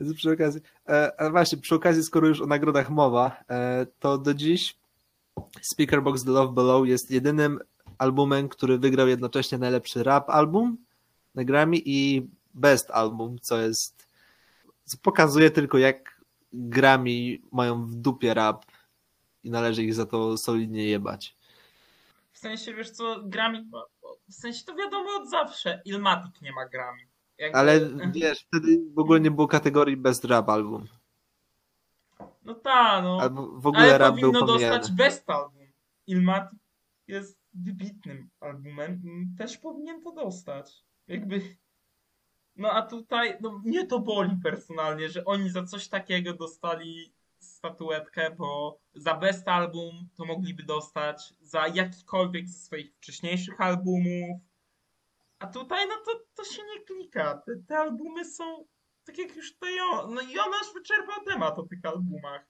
Więc 0.00 0.14
przy 0.14 0.32
okazji, 0.32 0.60
e, 0.88 1.20
a 1.20 1.30
właśnie, 1.30 1.58
przy 1.58 1.74
okazji, 1.74 2.02
skoro 2.02 2.28
już 2.28 2.40
o 2.40 2.46
nagrodach 2.46 2.90
mowa, 2.90 3.44
e, 3.50 3.86
to 3.98 4.18
do 4.18 4.34
dziś 4.34 4.76
Speakerbox 5.60 6.24
The 6.24 6.30
Love 6.30 6.54
Below 6.54 6.86
jest 6.86 7.10
jedynym 7.10 7.58
albumem, 7.98 8.48
który 8.48 8.78
wygrał 8.78 9.08
jednocześnie 9.08 9.58
najlepszy 9.58 10.02
rap 10.02 10.30
album 10.30 10.76
na 11.34 11.44
Grammy 11.44 11.76
i 11.84 12.28
Best 12.54 12.90
Album, 12.90 13.38
co 13.40 13.60
jest, 13.60 14.08
co 14.84 14.96
pokazuje 15.02 15.50
tylko 15.50 15.78
jak 15.78 16.20
Grammy 16.52 17.38
mają 17.52 17.86
w 17.86 17.94
dupie 17.94 18.34
rap 18.34 18.66
i 19.44 19.50
należy 19.50 19.84
ich 19.84 19.94
za 19.94 20.06
to 20.06 20.38
solidnie 20.38 20.84
jebać. 20.84 21.36
W 22.32 22.38
sensie, 22.38 22.74
wiesz 22.74 22.90
co, 22.90 23.22
Grammy, 23.24 23.64
w 24.28 24.34
sensie 24.34 24.64
to 24.64 24.74
wiadomo 24.74 25.10
od 25.20 25.30
zawsze, 25.30 25.82
Ilmatic 25.84 26.42
nie 26.42 26.52
ma 26.52 26.68
Grammy. 26.68 27.02
Jakby- 27.38 27.58
Ale 27.58 27.80
wiesz, 28.12 28.46
wtedy 28.46 28.80
w 28.94 28.98
ogóle 28.98 29.20
nie 29.20 29.30
było 29.30 29.48
kategorii 29.48 29.96
Best 29.96 30.24
Rap 30.24 30.48
Album. 30.48 30.86
No 32.44 32.54
tak, 32.54 33.04
no. 33.04 33.18
Albo 33.20 33.46
w 33.46 33.66
ogóle 33.66 33.82
Ale 33.84 33.98
rap 33.98 34.14
był 34.14 34.32
powinno 34.32 34.46
pomijany. 34.46 34.78
dostać 34.78 34.96
Best 34.96 35.30
Album. 35.30 35.66
Ilmatic 36.06 36.58
jest 37.08 37.38
wybitnym 37.54 38.28
albumem, 38.40 39.00
też 39.38 39.58
powinien 39.58 40.02
to 40.02 40.12
dostać. 40.12 40.84
Jakby... 41.08 41.56
No 42.56 42.70
a 42.70 42.82
tutaj, 42.82 43.36
no 43.40 43.58
mnie 43.64 43.86
to 43.86 44.00
boli 44.00 44.36
personalnie, 44.42 45.08
że 45.08 45.24
oni 45.24 45.50
za 45.50 45.64
coś 45.64 45.88
takiego 45.88 46.32
dostali 46.34 47.12
statuetkę, 47.38 48.30
bo 48.30 48.78
za 48.94 49.14
best 49.14 49.48
album 49.48 50.08
to 50.16 50.24
mogliby 50.24 50.62
dostać 50.62 51.34
za 51.40 51.68
jakikolwiek 51.68 52.48
ze 52.48 52.58
swoich 52.58 52.94
wcześniejszych 52.94 53.60
albumów. 53.60 54.40
A 55.38 55.46
tutaj 55.46 55.88
no 55.88 55.94
to, 56.04 56.20
to 56.34 56.44
się 56.44 56.62
nie 56.62 56.84
klika. 56.84 57.42
Te, 57.46 57.52
te 57.68 57.78
albumy 57.78 58.24
są 58.24 58.64
tak 59.06 59.18
jak 59.18 59.36
już 59.36 59.58
to 59.58 59.68
ją. 59.68 60.10
No 60.10 60.20
i 60.20 60.32
Jonasz 60.32 60.72
wyczerpał 60.74 61.24
temat 61.24 61.58
o 61.58 61.62
tych 61.62 61.78
albumach. 61.84 62.46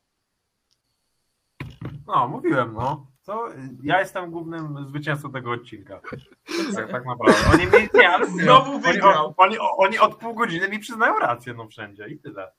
No, 2.07 2.28
mówiłem, 2.28 2.72
no. 2.72 3.07
Co? 3.22 3.49
Ja 3.82 4.01
jestem 4.01 4.30
głównym 4.30 4.89
zwycięzcą 4.89 5.32
tego 5.32 5.51
odcinka. 5.51 6.01
To 6.01 6.76
Tak, 6.76 6.91
tak 6.91 7.05
naprawdę. 7.07 7.51
Oni 7.53 7.66
mi, 7.66 7.89
nie, 7.95 8.09
ale 8.09 8.26
Znowu 8.26 8.78
wygrał. 8.78 9.34
Oni, 9.37 9.59
oni, 9.59 9.68
oni 9.78 9.99
od 9.99 10.16
pół 10.16 10.34
godziny 10.34 10.68
mi 10.68 10.78
przyznają 10.78 11.18
rację, 11.18 11.55
no 11.55 11.68
wszędzie 11.68 12.09
i 12.09 12.18
tyle. 12.18 12.53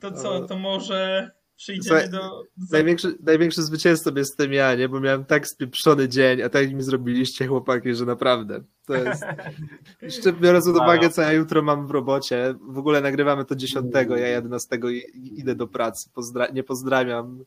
To 0.00 0.12
co, 0.12 0.40
to 0.40 0.58
może 0.58 1.30
przejdziemy 1.60 2.00
Słuchaj, 2.00 2.10
do. 2.10 2.42
Największy, 2.72 3.18
największy 3.22 3.62
zwycięzcą 3.62 4.10
jestem 4.16 4.52
ja, 4.52 4.74
nie? 4.74 4.88
Bo 4.88 5.00
miałem 5.00 5.24
tak 5.24 5.48
spieprzony 5.48 6.08
dzień, 6.08 6.42
a 6.42 6.48
tak 6.48 6.72
mi 6.72 6.82
zrobiliście 6.82 7.46
chłopaki, 7.46 7.94
że 7.94 8.06
naprawdę. 8.06 8.60
To 8.86 8.94
jest. 8.94 9.22
Jeszcze 10.02 10.32
biorąc 10.32 10.66
pod 10.66 10.76
uwagę, 10.76 11.10
co 11.10 11.22
ja 11.22 11.32
jutro 11.32 11.62
mam 11.62 11.86
w 11.86 11.90
robocie. 11.90 12.54
W 12.68 12.78
ogóle 12.78 13.00
nagrywamy 13.00 13.44
to 13.44 13.56
10, 13.56 13.86
ja 13.94 14.28
11 14.28 14.78
i 14.84 15.18
i 15.18 15.40
idę 15.40 15.54
do 15.54 15.66
pracy. 15.66 16.10
Pozdra- 16.16 16.52
nie 16.54 16.62
pozdrawiam. 16.62 17.44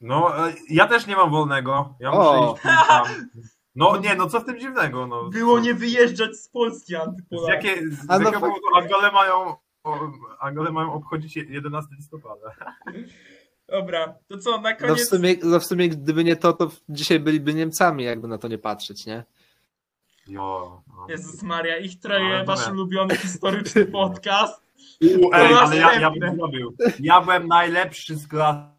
No, 0.00 0.48
e, 0.48 0.54
ja 0.68 0.86
też 0.86 1.06
nie 1.06 1.16
mam 1.16 1.30
wolnego. 1.30 1.94
Ja 2.00 2.10
muszę 2.10 2.22
O. 2.22 2.54
iść 2.54 2.62
tam. 2.88 3.06
No 3.74 3.96
nie, 3.96 4.14
no 4.14 4.28
co 4.28 4.40
w 4.40 4.44
tym 4.44 4.60
dziwnego? 4.60 5.06
No, 5.06 5.28
Było 5.30 5.60
nie 5.60 5.74
wyjeżdżać 5.74 6.36
z 6.36 6.48
Polski 6.48 6.92
Z, 6.92 6.96
antypolskiej. 6.96 7.54
jakie, 7.54 7.90
z, 7.90 8.04
A 8.08 8.18
z 8.18 8.20
no 8.20 8.32
powodu 8.32 8.54
Angole 8.76 9.12
mają, 9.12 9.54
Angole 10.40 10.72
mają 10.72 10.92
obchodzić 10.92 11.36
je- 11.36 11.44
11 11.44 11.94
listopada? 11.96 12.54
Dobra, 13.68 14.14
to 14.28 14.38
co, 14.38 14.60
na 14.60 14.70
No 14.70 14.76
w, 14.76 14.78
koniec. 14.80 15.08
sumie, 15.08 15.34
no 15.44 15.60
w 15.60 15.64
sumie, 15.66 15.88
gdyby 15.88 16.24
nie 16.24 16.36
to, 16.36 16.52
to 16.52 16.70
dzisiaj 16.88 17.20
byliby 17.20 17.54
Niemcami, 17.54 18.04
jakby 18.04 18.28
na 18.28 18.38
to 18.38 18.48
nie 18.48 18.58
patrzeć, 18.58 19.06
nie? 19.06 19.24
Jo. 20.28 20.82
No. 20.96 21.06
Jezus 21.08 21.42
Maria, 21.42 21.76
ich 21.78 21.98
troje, 22.00 22.26
Ale 22.26 22.44
wasz 22.44 22.68
ulubiony 22.68 23.16
historyczny 23.16 23.86
podcast. 24.00 24.62
U, 25.20 25.30
ej, 25.34 25.54
ale 25.54 25.76
ja, 25.76 26.00
ja 26.00 26.10
bym 26.10 26.36
zrobił. 26.36 26.76
Ja 27.00 27.20
byłem 27.20 27.46
najlepszy 27.48 28.16
z 28.16 28.28
klasy. 28.28 28.72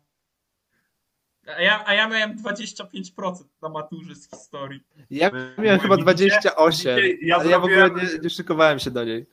A 1.57 1.61
ja, 1.61 1.83
a 1.87 1.93
ja 1.93 2.07
miałem 2.07 2.37
25% 2.37 3.33
na 3.61 3.69
maturze 3.69 4.15
z 4.15 4.29
historii. 4.29 4.83
Ja 5.09 5.31
miałem 5.57 5.79
chyba 5.79 5.97
widzicie? 5.97 6.29
28, 6.29 6.95
Widzicie? 6.95 7.17
Ja 7.27 7.35
ale 7.37 7.49
ja 7.49 7.59
w 7.59 7.63
ogóle 7.63 7.89
nie, 7.89 8.19
nie 8.23 8.29
szykowałem 8.29 8.79
się 8.79 8.91
do 8.91 9.03
niej. 9.03 9.25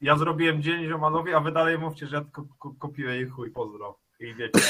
Ja 0.00 0.16
zrobiłem 0.16 0.62
dzień 0.62 0.84
ziomalowi, 0.86 1.34
a 1.34 1.40
wy 1.40 1.52
dalej 1.52 1.78
mówcie, 1.78 2.06
że 2.06 2.16
ja 2.16 2.22
tylko 2.22 2.44
ko- 2.58 2.74
kopiuję 2.78 3.20
ich 3.20 3.30
chuj, 3.30 3.50
pozdro. 3.50 3.98
I 4.20 4.34
wiecie, 4.34 4.60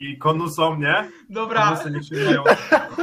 i, 0.00 0.10
i 0.10 0.18
konusom, 0.18 0.80
nie? 0.80 1.10
Dobra, 1.30 1.64
Konusy 1.64 1.90
nie 1.90 2.00
trzymają. 2.00 2.44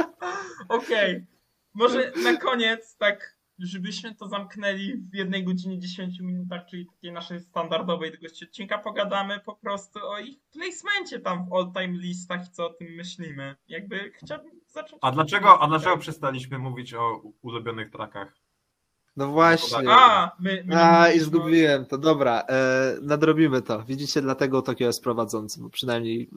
okej. 0.68 1.26
Może 1.74 2.12
na 2.24 2.36
koniec, 2.36 2.96
tak, 2.96 3.38
żebyśmy 3.58 4.14
to 4.14 4.28
zamknęli 4.28 4.96
w 4.96 5.14
jednej 5.14 5.44
godzinie 5.44 5.78
10 5.78 6.20
minutach, 6.20 6.66
czyli 6.70 6.86
takiej 6.86 7.12
naszej 7.12 7.40
standardowej 7.40 8.10
tego 8.12 8.26
odcinka, 8.42 8.78
pogadamy 8.78 9.40
po 9.40 9.56
prostu 9.56 9.98
o 10.08 10.18
ich 10.18 10.36
placemencie 10.52 11.20
tam 11.20 11.48
w 11.48 11.52
all-time 11.54 11.98
listach 11.98 12.46
i 12.46 12.50
co 12.50 12.66
o 12.66 12.72
tym 12.72 12.88
myślimy. 12.88 13.56
Jakby 13.68 14.10
chciałbym 14.10 14.60
zacząć. 14.66 14.98
A 15.02 15.10
dlaczego, 15.10 15.62
a 15.62 15.66
dlaczego 15.66 15.96
przestaliśmy 15.96 16.58
mówić 16.58 16.94
o 16.94 17.22
ulubionych 17.42 17.90
trackach? 17.90 18.34
No 19.18 19.28
właśnie. 19.28 19.90
A, 19.90 20.32
my, 20.40 20.62
my 20.66 20.76
A, 20.76 21.10
i 21.10 21.20
zgubiłem 21.20 21.86
to. 21.86 21.98
Dobra, 21.98 22.42
e, 22.48 22.96
nadrobimy 23.02 23.62
to. 23.62 23.82
Widzicie, 23.82 24.22
dlatego 24.22 24.62
Tokio 24.62 24.86
jest 24.86 25.02
prowadzący, 25.02 25.60
bo 25.60 25.70
przynajmniej 25.70 26.30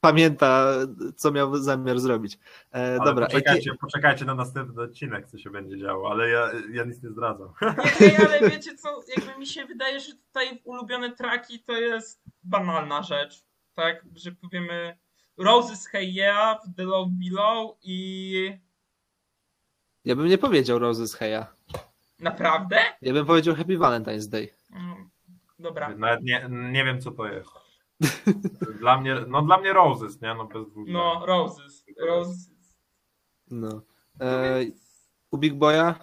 pamięta, 0.00 0.72
co 1.16 1.30
miał 1.30 1.56
zamiar 1.56 1.98
zrobić. 1.98 2.38
E, 2.72 2.98
dobra, 3.04 3.26
poczekajcie, 3.26 3.74
poczekajcie 3.80 4.24
na 4.24 4.34
następny 4.34 4.82
odcinek, 4.82 5.26
co 5.26 5.38
się 5.38 5.50
będzie 5.50 5.78
działo, 5.78 6.10
ale 6.10 6.28
ja, 6.28 6.50
ja 6.72 6.84
nic 6.84 7.02
nie 7.02 7.10
zdradzam. 7.10 7.48
Nie, 8.00 8.08
nie, 8.08 8.18
ale 8.28 8.50
wiecie 8.50 8.74
co, 8.74 9.02
jakby 9.16 9.38
mi 9.38 9.46
się 9.46 9.64
wydaje, 9.64 10.00
że 10.00 10.12
tutaj 10.12 10.60
ulubione 10.64 11.10
traki 11.10 11.60
to 11.60 11.72
jest 11.72 12.22
banalna 12.44 13.02
rzecz, 13.02 13.44
tak, 13.74 14.04
że 14.14 14.32
powiemy 14.32 14.98
Roses 15.38 15.86
Hey 15.86 16.06
Yeah, 16.06 16.58
The 16.76 16.84
Love 16.84 17.10
Below 17.12 17.76
i 17.82 18.66
ja 20.06 20.16
bym 20.16 20.26
nie 20.26 20.38
powiedział 20.38 20.78
Roses 20.78 21.14
Heya. 21.14 21.55
Naprawdę? 22.20 22.76
Ja 23.02 23.12
bym 23.12 23.26
powiedział 23.26 23.54
Happy 23.54 23.78
Valentine's 23.78 24.28
Day. 24.30 24.48
Mm, 24.72 25.10
Dobra, 25.58 25.88
Nawet 25.96 26.22
nie, 26.22 26.48
nie 26.50 26.84
wiem, 26.84 27.00
co 27.00 27.10
to 27.10 27.26
jest. 27.26 27.50
Dla 28.80 29.00
mnie, 29.00 29.16
no 29.28 29.42
dla 29.42 29.58
mnie 29.58 29.72
Roses, 29.72 30.20
nie? 30.22 30.34
No 30.34 30.44
bez 30.46 30.68
dwóch 30.70 30.88
no. 30.88 31.26
Roses, 31.26 31.84
Roses. 32.06 32.50
No. 33.50 33.82
E, 34.20 34.60
u 35.30 35.38
Big 35.38 35.54
Boya 35.54 35.94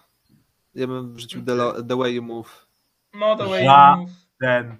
ja 0.76 0.88
bym 0.88 1.14
wrzucił 1.14 1.42
The, 1.46 1.58
The 1.88 1.96
Way 1.98 2.14
You 2.16 2.24
Move. 2.24 2.68
No 3.14 3.36
The 3.36 3.46
Way 3.46 3.66
Za- 3.66 3.94
You 3.96 4.02
Move. 4.02 4.12
Ten 4.40 4.78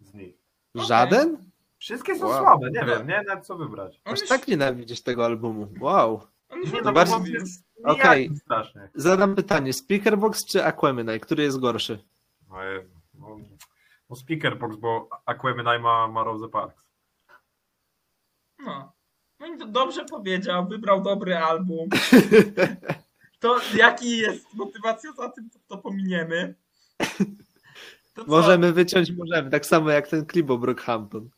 z 0.00 0.14
nich. 0.14 0.34
Okej. 0.74 0.86
Żaden? 0.88 1.50
Wszystkie 1.78 2.14
są 2.18 2.26
Wow. 2.26 2.38
słabe, 2.42 2.70
nie 2.70 2.84
wiem, 2.86 3.06
nie 3.08 3.24
wiem 3.28 3.42
co 3.42 3.56
wybrać. 3.56 4.00
Aż 4.04 4.28
tak 4.28 4.48
nienawidzisz 4.48 5.02
tego 5.02 5.24
albumu. 5.24 5.68
Wow. 5.80 6.20
Nie, 6.50 6.82
no 6.82 6.92
bardziej- 6.92 7.18
bo 7.18 7.26
jest 7.26 7.64
Okej. 7.84 8.20
nijaki 8.20 8.40
strasznie. 8.40 8.90
Zadam 8.94 9.34
pytanie, 9.34 9.72
Speakerbox 9.72 10.44
czy 10.44 10.64
Aquemini? 10.64 11.20
Który 11.20 11.42
jest 11.42 11.60
gorszy? 11.60 12.04
No, 12.48 12.62
Jezu, 12.62 13.00
no, 13.14 13.36
no 14.10 14.16
Speakerbox, 14.16 14.76
bo 14.76 15.08
Aquemini 15.26 15.78
ma, 15.80 16.08
ma 16.08 16.24
Rose 16.24 16.48
Parks. 16.48 16.84
No. 18.58 18.92
No 19.40 19.46
i 19.46 19.58
to 19.58 19.66
dobrze 19.66 20.04
powiedział, 20.04 20.68
wybrał 20.68 21.02
dobry 21.02 21.36
album. 21.36 21.88
To 23.38 23.60
jaki 23.74 24.18
jest 24.18 24.54
motywacja 24.54 25.12
za 25.12 25.28
tym, 25.28 25.50
to, 25.50 25.58
to 25.68 25.78
pominiemy. 25.78 26.54
To 28.14 28.24
co? 28.24 28.30
Możemy 28.30 28.72
wyciąć, 28.72 29.12
możemy. 29.12 29.50
Tak 29.50 29.66
samo 29.66 29.90
jak 29.90 30.08
ten 30.08 30.26
klip 30.26 30.50
o 30.50 30.58
Brockhampton. 30.58 31.30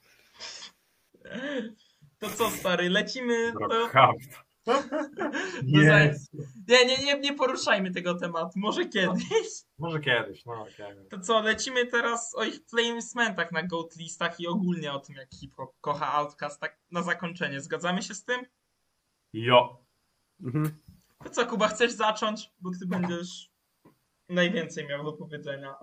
To 2.19 2.31
co, 2.31 2.51
stary, 2.51 2.91
lecimy 2.91 3.53
do... 3.53 3.89
Yes. 5.63 6.31
Nie, 6.69 6.87
nie, 6.87 7.05
nie, 7.05 7.19
nie 7.21 7.35
poruszajmy 7.35 7.91
tego 7.91 8.15
tematu, 8.15 8.53
może 8.57 8.85
kiedyś. 8.85 9.25
Może 9.79 10.01
kiedyś, 10.01 10.45
no 10.45 10.63
okej. 10.63 10.97
To 11.11 11.21
co, 11.21 11.41
lecimy 11.41 11.87
teraz 11.87 12.35
o 12.35 12.45
ich 12.45 12.65
placementach 12.65 13.53
na 13.53 13.63
GOAT 13.63 13.97
listach 13.97 14.41
i 14.41 14.47
ogólnie 14.47 14.93
o 14.93 14.99
tym, 14.99 15.17
jak 15.17 15.29
hip-hop 15.35 15.75
kocha 15.81 16.13
Outcast, 16.13 16.61
tak 16.61 16.79
na 16.91 17.03
zakończenie. 17.03 17.61
Zgadzamy 17.61 18.03
się 18.03 18.15
z 18.15 18.25
tym? 18.25 18.47
Jo. 19.33 19.79
Mhm. 20.43 20.79
To 21.25 21.31
co, 21.31 21.47
Kuba, 21.47 21.69
chcesz 21.69 21.93
zacząć? 21.93 22.53
Bo 22.61 22.71
ty 22.71 22.87
będziesz 22.87 23.51
najwięcej 24.29 24.87
miał 24.87 25.05
do 25.05 25.13
powiedzenia. 25.13 25.75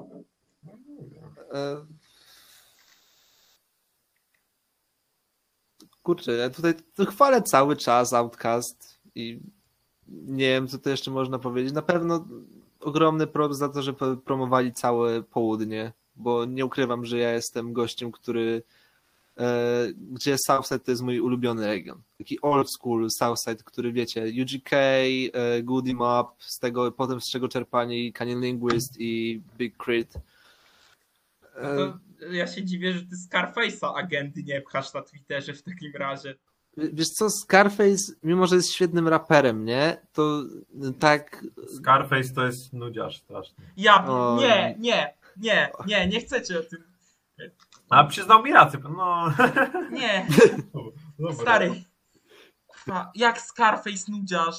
Kurczę, 6.06 6.32
ja 6.32 6.50
tutaj 6.50 6.74
chwalę 7.08 7.42
cały 7.42 7.76
czas 7.76 8.14
Outcast 8.14 9.00
i 9.16 9.40
nie 10.08 10.48
wiem, 10.48 10.68
co 10.68 10.78
to 10.78 10.90
jeszcze 10.90 11.12
można 11.12 11.40
powiedzieć. 11.40 11.74
Na 11.74 11.82
pewno 11.82 12.26
ogromny 12.80 13.28
props 13.28 13.58
za 13.58 13.70
to, 13.70 13.82
że 13.82 13.94
promowali 14.26 14.74
całe 14.74 15.24
południe, 15.24 15.94
bo 16.16 16.46
nie 16.46 16.66
ukrywam, 16.66 17.06
że 17.06 17.18
ja 17.18 17.34
jestem 17.34 17.74
gościem, 17.74 18.12
który 18.12 18.64
e, 19.38 19.88
gdzie 20.12 20.38
Southside 20.38 20.80
to 20.80 20.92
jest 20.92 21.04
mój 21.04 21.20
ulubiony 21.20 21.68
region. 21.68 22.02
Taki 22.18 22.42
old 22.42 22.72
school 22.72 23.08
Southside, 23.10 23.64
który 23.64 23.92
wiecie, 23.92 24.26
UGK, 24.42 24.74
e, 24.74 25.64
Goody 25.64 25.94
Mob, 25.94 26.36
z 26.40 26.60
tego 26.60 26.92
potem 26.92 27.22
z 27.22 27.30
czego 27.30 27.48
czerpali 27.48 28.14
Canyon 28.14 28.42
Linguist 28.42 28.96
i 29.00 29.42
Big 29.58 29.84
Crit. 29.84 30.16
E, 31.56 31.78
To 31.78 31.98
ja 32.32 32.48
się 32.48 32.64
dziwię, 32.66 32.94
że 32.94 33.02
ty 33.02 33.16
Scarface'a 33.30 33.94
agendy 33.96 34.44
nie 34.44 34.62
pchasz 34.62 34.94
na 34.94 35.02
Twitterze 35.02 35.54
w 35.54 35.62
takim 35.64 35.92
razie. 35.96 36.36
Wiesz 36.78 37.10
co, 37.10 37.30
Scarface, 37.30 38.14
mimo 38.24 38.48
że 38.48 38.56
jest 38.56 38.74
świetnym 38.74 39.08
raperem, 39.08 39.66
nie? 39.66 39.98
To 40.14 40.44
tak. 41.00 41.46
Scarface 41.78 42.34
to 42.34 42.46
jest 42.46 42.74
nudziarz 42.74 43.18
straszny. 43.18 43.66
Ja, 43.78 44.06
Oj. 44.08 44.42
nie, 44.42 44.76
nie, 44.80 45.14
nie, 45.38 45.70
nie, 45.88 46.08
nie 46.08 46.20
chcecie 46.20 46.60
o 46.60 46.64
tym. 46.64 46.84
A 47.90 48.04
przyznał 48.04 48.44
mi 48.44 48.54
rację, 48.54 48.80
no. 48.98 49.34
Nie, 49.92 50.28
Dobra. 51.20 51.36
stary. 51.42 51.84
Kurwa, 52.68 53.12
Jak 53.16 53.42
Scarface 53.42 54.12
nudziarz. 54.12 54.56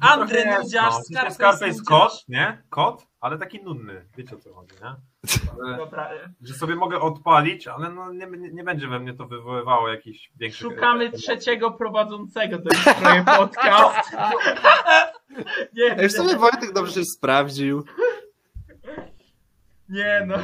Andre 0.00 0.42
Trochę 0.42 0.62
nudziarz, 0.62 0.94
no. 0.94 1.02
Scarface, 1.02 1.34
Scarface 1.34 1.66
nudziarz. 1.66 1.84
kot, 1.86 2.24
nie? 2.28 2.62
Kot, 2.70 3.06
ale 3.22 3.38
taki 3.38 3.62
nudny. 3.62 4.04
Wiecie 4.16 4.36
o 4.36 4.38
co 4.38 4.54
chodzi, 4.54 4.74
nie? 4.82 4.94
Ale, 5.62 5.76
Dobra, 5.76 6.10
e, 6.12 6.32
że 6.42 6.54
sobie 6.54 6.76
mogę 6.76 7.00
odpalić, 7.00 7.68
ale 7.68 7.90
no 7.90 8.12
nie, 8.12 8.26
nie, 8.26 8.52
nie 8.52 8.64
będzie 8.64 8.88
we 8.88 9.00
mnie 9.00 9.14
to 9.14 9.26
wywoływało 9.26 9.88
jakichś 9.88 10.30
większych... 10.36 10.72
szukamy 10.72 11.10
trzeciego 11.10 11.70
prowadzącego 11.70 12.58
do 12.58 12.70
Troje 13.00 13.24
podcast. 13.38 14.10
Nie, 15.74 15.94
w 15.96 15.98
nie, 16.02 16.10
sumie 16.10 16.36
Wojtek 16.36 16.72
dobrze 16.72 16.92
się 16.92 17.04
sprawdził. 17.04 17.84
nie 19.88 20.24
no. 20.26 20.34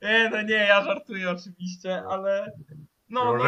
E, 0.00 0.30
no 0.30 0.42
nie, 0.42 0.54
ja 0.54 0.84
żartuję 0.84 1.30
oczywiście, 1.30 2.02
ale 2.10 2.52
no, 3.08 3.34
no. 3.36 3.44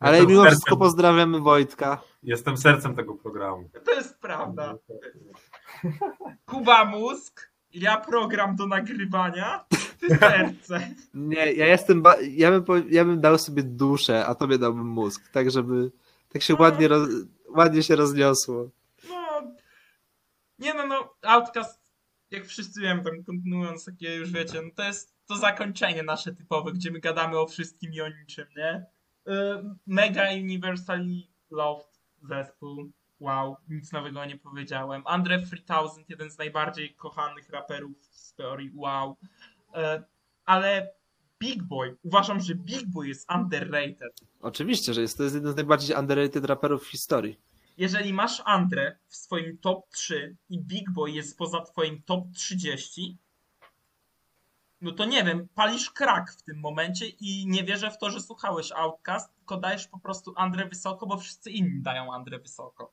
Ale 0.00 0.16
Jestem 0.16 0.30
mimo 0.30 0.42
sercem- 0.42 0.50
wszystko 0.50 0.76
pozdrawiamy 0.76 1.40
Wojtka. 1.40 2.02
Jestem 2.22 2.56
sercem 2.56 2.94
tego 2.96 3.14
programu. 3.14 3.68
to 3.84 3.92
jest 3.92 4.20
prawda. 4.20 4.74
Kuba 6.46 6.84
mózg, 6.84 7.51
ja 7.74 7.96
program 7.96 8.56
do 8.56 8.66
nagrywania, 8.66 9.64
ty 10.00 10.08
serce. 10.18 10.90
Nie, 11.14 11.52
ja 11.52 11.66
jestem. 11.66 12.02
Ja, 12.30 12.60
bym, 12.60 12.86
ja 12.90 13.04
bym 13.04 13.20
dał 13.20 13.38
sobie 13.38 13.62
duszę, 13.62 14.26
a 14.26 14.34
tobie 14.34 14.58
dałbym 14.58 14.86
mózg, 14.86 15.28
tak 15.32 15.50
żeby 15.50 15.90
tak 16.32 16.42
się 16.42 16.54
ładnie, 16.54 16.88
roz, 16.88 17.08
ładnie 17.48 17.82
się 17.82 17.96
rozniosło. 17.96 18.70
No, 19.08 19.52
nie 20.58 20.74
no, 20.74 20.86
no, 20.86 21.14
Outcast, 21.22 21.80
jak 22.30 22.46
wszyscy 22.46 22.80
wiemy, 22.80 23.02
tam 23.02 23.24
kontynuując 23.24 23.84
takie 23.84 24.16
już 24.16 24.32
wiecie, 24.32 24.62
no 24.62 24.70
to 24.74 24.82
jest 24.82 25.14
to 25.26 25.36
zakończenie 25.36 26.02
nasze 26.02 26.34
typowe, 26.34 26.72
gdzie 26.72 26.90
my 26.90 27.00
gadamy 27.00 27.38
o 27.38 27.46
wszystkim 27.46 27.92
i 27.92 28.00
o 28.00 28.08
niczym, 28.08 28.46
nie? 28.56 28.86
Y, 29.28 29.32
Mega 29.86 30.30
Universally 30.32 31.22
Loved 31.50 32.00
zespół, 32.22 32.90
wow, 33.22 33.56
nic 33.68 33.92
nowego 33.92 34.24
nie 34.24 34.38
powiedziałem. 34.38 35.02
Andre 35.06 35.42
3000, 35.42 36.00
jeden 36.08 36.30
z 36.30 36.38
najbardziej 36.38 36.94
kochanych 36.94 37.48
raperów 37.50 37.92
w 38.00 38.12
historii, 38.14 38.70
wow. 38.74 39.16
Y, 39.76 40.02
Ale 40.44 40.92
Big 41.38 41.62
Boy, 41.62 41.96
uważam, 42.02 42.40
że 42.40 42.54
Big 42.54 42.86
Boy 42.86 43.08
jest 43.08 43.30
underrated. 43.30 44.20
Oczywiście, 44.40 44.94
że 44.94 45.00
jest 45.00 45.16
to 45.16 45.22
jest 45.22 45.34
jeden 45.34 45.52
z 45.52 45.56
najbardziej 45.56 45.96
underrated 45.96 46.44
raperów 46.44 46.84
w 46.84 46.90
historii. 46.90 47.40
jeżeli 47.76 48.12
masz 48.12 48.42
Andre 48.44 48.98
w 49.08 49.16
swoim 49.16 49.58
top 49.58 49.90
3 49.90 50.36
i 50.48 50.60
Big 50.60 50.90
Boy 50.90 51.10
jest 51.10 51.38
poza 51.38 51.60
twoim 51.60 52.02
top 52.02 52.24
30, 52.34 53.18
no 54.80 54.92
to 54.92 55.04
nie 55.04 55.24
wiem, 55.24 55.48
palisz 55.54 55.90
krak 55.90 56.32
w 56.32 56.42
tym 56.42 56.60
momencie 56.60 57.06
i 57.08 57.46
nie 57.46 57.64
wierzę 57.64 57.90
w 57.90 57.98
to, 57.98 58.10
że 58.10 58.20
słuchałeś 58.20 58.72
Outcast, 58.72 59.34
tylko 59.34 59.56
dajesz 59.56 59.88
po 59.88 59.98
prostu 59.98 60.32
Andre 60.36 60.68
wysoko, 60.68 61.06
bo 61.06 61.16
wszyscy 61.16 61.50
inni 61.50 61.82
dają 61.82 62.12
Andre 62.12 62.38
wysoko. 62.38 62.92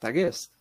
Tak 0.00 0.16
jest. 0.16 0.60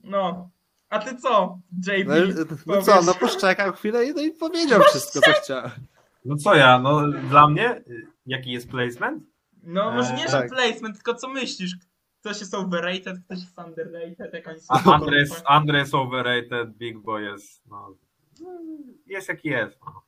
No, 0.00 0.50
a 0.88 0.98
ty 0.98 1.16
co, 1.16 1.58
JB? 1.86 2.08
No, 2.08 2.76
no 2.76 2.82
co, 2.82 3.02
no 3.02 3.14
poszczekał 3.14 3.72
chwilę 3.72 4.04
i, 4.04 4.14
no 4.14 4.22
i 4.22 4.30
powiedział 4.30 4.82
wszystko, 4.82 5.20
co 5.20 5.32
chciał. 5.32 5.70
No 6.24 6.36
co 6.36 6.54
ja, 6.54 6.78
no 6.78 7.08
dla 7.08 7.48
mnie, 7.48 7.84
jaki 8.26 8.52
jest 8.52 8.70
placement? 8.70 9.24
No 9.62 9.90
może 9.92 10.14
nie, 10.14 10.22
że 10.22 10.32
tak. 10.32 10.48
placement, 10.48 10.94
tylko 10.96 11.14
co 11.14 11.28
myślisz? 11.28 11.76
Ktoś 12.20 12.40
jest 12.40 12.54
overrated, 12.54 13.24
ktoś 13.24 13.38
jest 13.38 13.58
underrated, 13.58 14.34
jak 14.34 14.48
oni 14.48 14.60
są 14.60 14.74
Andre 14.92 15.18
jest, 15.18 15.42
Andre 15.46 15.78
jest 15.78 15.94
overrated, 15.94 16.76
Big 16.76 16.98
Boy 16.98 17.22
jest, 17.22 17.66
no, 17.66 17.96
jest 19.06 19.28
jaki 19.28 19.48
jest. 19.48 19.78
No. 19.86 20.05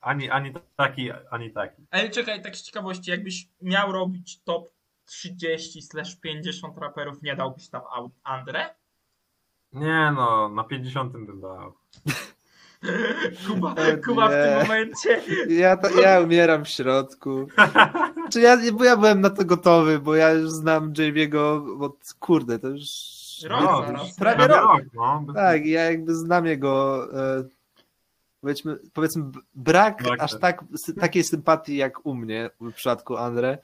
Ani, 0.00 0.30
ani 0.30 0.52
taki, 0.76 1.10
ani 1.30 1.50
taki. 1.50 1.82
Ale 1.90 2.10
czekaj, 2.10 2.42
tak 2.42 2.56
z 2.56 2.62
ciekawości, 2.62 3.10
jakbyś 3.10 3.48
miał 3.62 3.92
robić 3.92 4.40
top 4.44 4.70
30 5.04 5.82
slash 5.82 6.16
50 6.16 6.78
raperów, 6.78 7.22
nie 7.22 7.36
dałbyś 7.36 7.68
tam 7.68 7.82
Andre? 8.24 8.74
Nie 9.72 10.12
no, 10.14 10.48
na 10.48 10.64
50 10.64 11.12
bym 11.12 11.40
dał. 11.40 11.72
Kuba, 13.46 13.70
O 13.72 14.04
Kuba 14.04 14.28
w 14.28 14.30
tym 14.30 14.58
momencie. 14.62 15.22
Ja, 15.48 15.76
to, 15.76 16.00
ja 16.00 16.20
umieram 16.20 16.64
w 16.64 16.68
środku. 16.68 17.46
Czy 18.32 18.40
ja, 18.40 18.56
bo 18.72 18.84
ja 18.84 18.96
byłem 18.96 19.20
na 19.20 19.30
to 19.30 19.44
gotowy, 19.44 19.98
bo 19.98 20.14
ja 20.14 20.30
już 20.30 20.50
znam 20.50 20.92
JB'ego 20.92 21.62
od 21.84 22.14
kurde, 22.20 22.58
to 22.58 22.68
już. 22.68 22.88
Rok 23.44 23.60
No, 23.62 23.82
zaraz. 23.86 24.16
prawie 24.16 24.40
nie? 24.40 24.46
rok. 24.48 24.82
no. 24.94 25.24
Tak, 25.34 25.66
ja 25.66 25.84
jakby 25.84 26.14
znam 26.14 26.46
jego. 26.46 27.04
E, 27.38 27.44
powiedzmy, 28.40 28.78
powiedzmy, 28.92 29.24
brak 29.54 30.02
Brak, 30.02 30.20
aż 30.20 30.30
tak. 30.32 30.40
tak, 30.40 30.64
takiej 31.00 31.24
sympatii 31.24 31.76
jak 31.76 32.06
u 32.06 32.14
mnie 32.14 32.50
w 32.60 32.72
przypadku 32.72 33.16
Andre, 33.16 33.58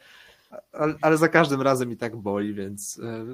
ale, 0.72 0.94
ale 1.02 1.16
za 1.16 1.28
każdym 1.28 1.62
razem 1.62 1.92
i 1.92 1.96
tak 1.96 2.16
boli, 2.16 2.54
więc. 2.54 3.00
E, 3.02 3.24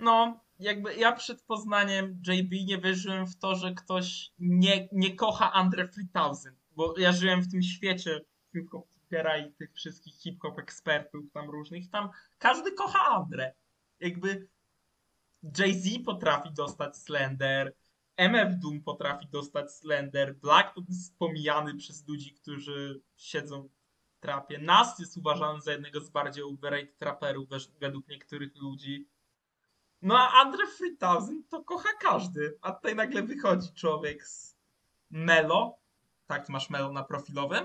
No, 0.00 0.40
jakby 0.58 0.94
ja 0.94 1.12
przed 1.12 1.42
poznaniem 1.42 2.22
JB 2.26 2.52
nie 2.66 2.78
wierzyłem 2.78 3.26
w 3.26 3.36
to, 3.36 3.54
że 3.54 3.74
ktoś 3.74 4.32
nie, 4.38 4.88
nie 4.92 5.16
kocha 5.16 5.52
Andre 5.52 5.88
3000, 5.88 6.52
bo 6.76 6.94
ja 6.98 7.12
żyłem 7.12 7.42
w 7.42 7.50
tym 7.50 7.62
świecie 7.62 8.20
hip-hop 8.52 8.88
Twittera 8.88 9.38
i 9.38 9.52
tych 9.52 9.72
wszystkich 9.72 10.14
hip-hop 10.14 10.58
ekspertów 10.58 11.24
tam 11.32 11.50
różnych, 11.50 11.90
tam 11.90 12.08
każdy 12.38 12.72
kocha 12.72 12.98
Andre. 12.98 13.54
Jakby 14.00 14.48
Jay-Z 15.58 16.04
potrafi 16.04 16.52
dostać 16.52 16.96
Slender, 16.96 17.74
MF 18.20 18.58
Doom 18.58 18.80
potrafi 18.82 19.26
dostać 19.28 19.72
Slender, 19.74 20.34
Black 20.36 20.74
to 20.74 20.82
jest 20.88 21.18
pomijany 21.18 21.74
przez 21.74 22.08
ludzi, 22.08 22.34
którzy 22.34 23.00
siedzą 23.16 23.68
w 23.68 24.20
trapie. 24.20 24.58
Nas 24.58 24.98
jest 24.98 25.16
uważany 25.16 25.60
za 25.60 25.72
jednego 25.72 26.00
z 26.00 26.10
bardziej 26.10 26.44
overrated 26.44 27.02
raperów 27.02 27.48
wesz- 27.48 27.70
według 27.80 28.08
niektórych 28.08 28.56
ludzi. 28.56 29.08
No 30.02 30.18
a 30.18 30.28
Andre 30.42 30.66
3000 30.66 31.32
to 31.48 31.64
kocha 31.64 31.88
każdy. 32.00 32.58
A 32.62 32.72
tutaj 32.72 32.94
nagle 32.96 33.22
wychodzi 33.22 33.72
człowiek 33.74 34.26
z 34.26 34.56
Melo. 35.10 35.78
Tak, 36.26 36.48
masz 36.48 36.70
Melo 36.70 36.92
na 36.92 37.04
profilowym? 37.04 37.64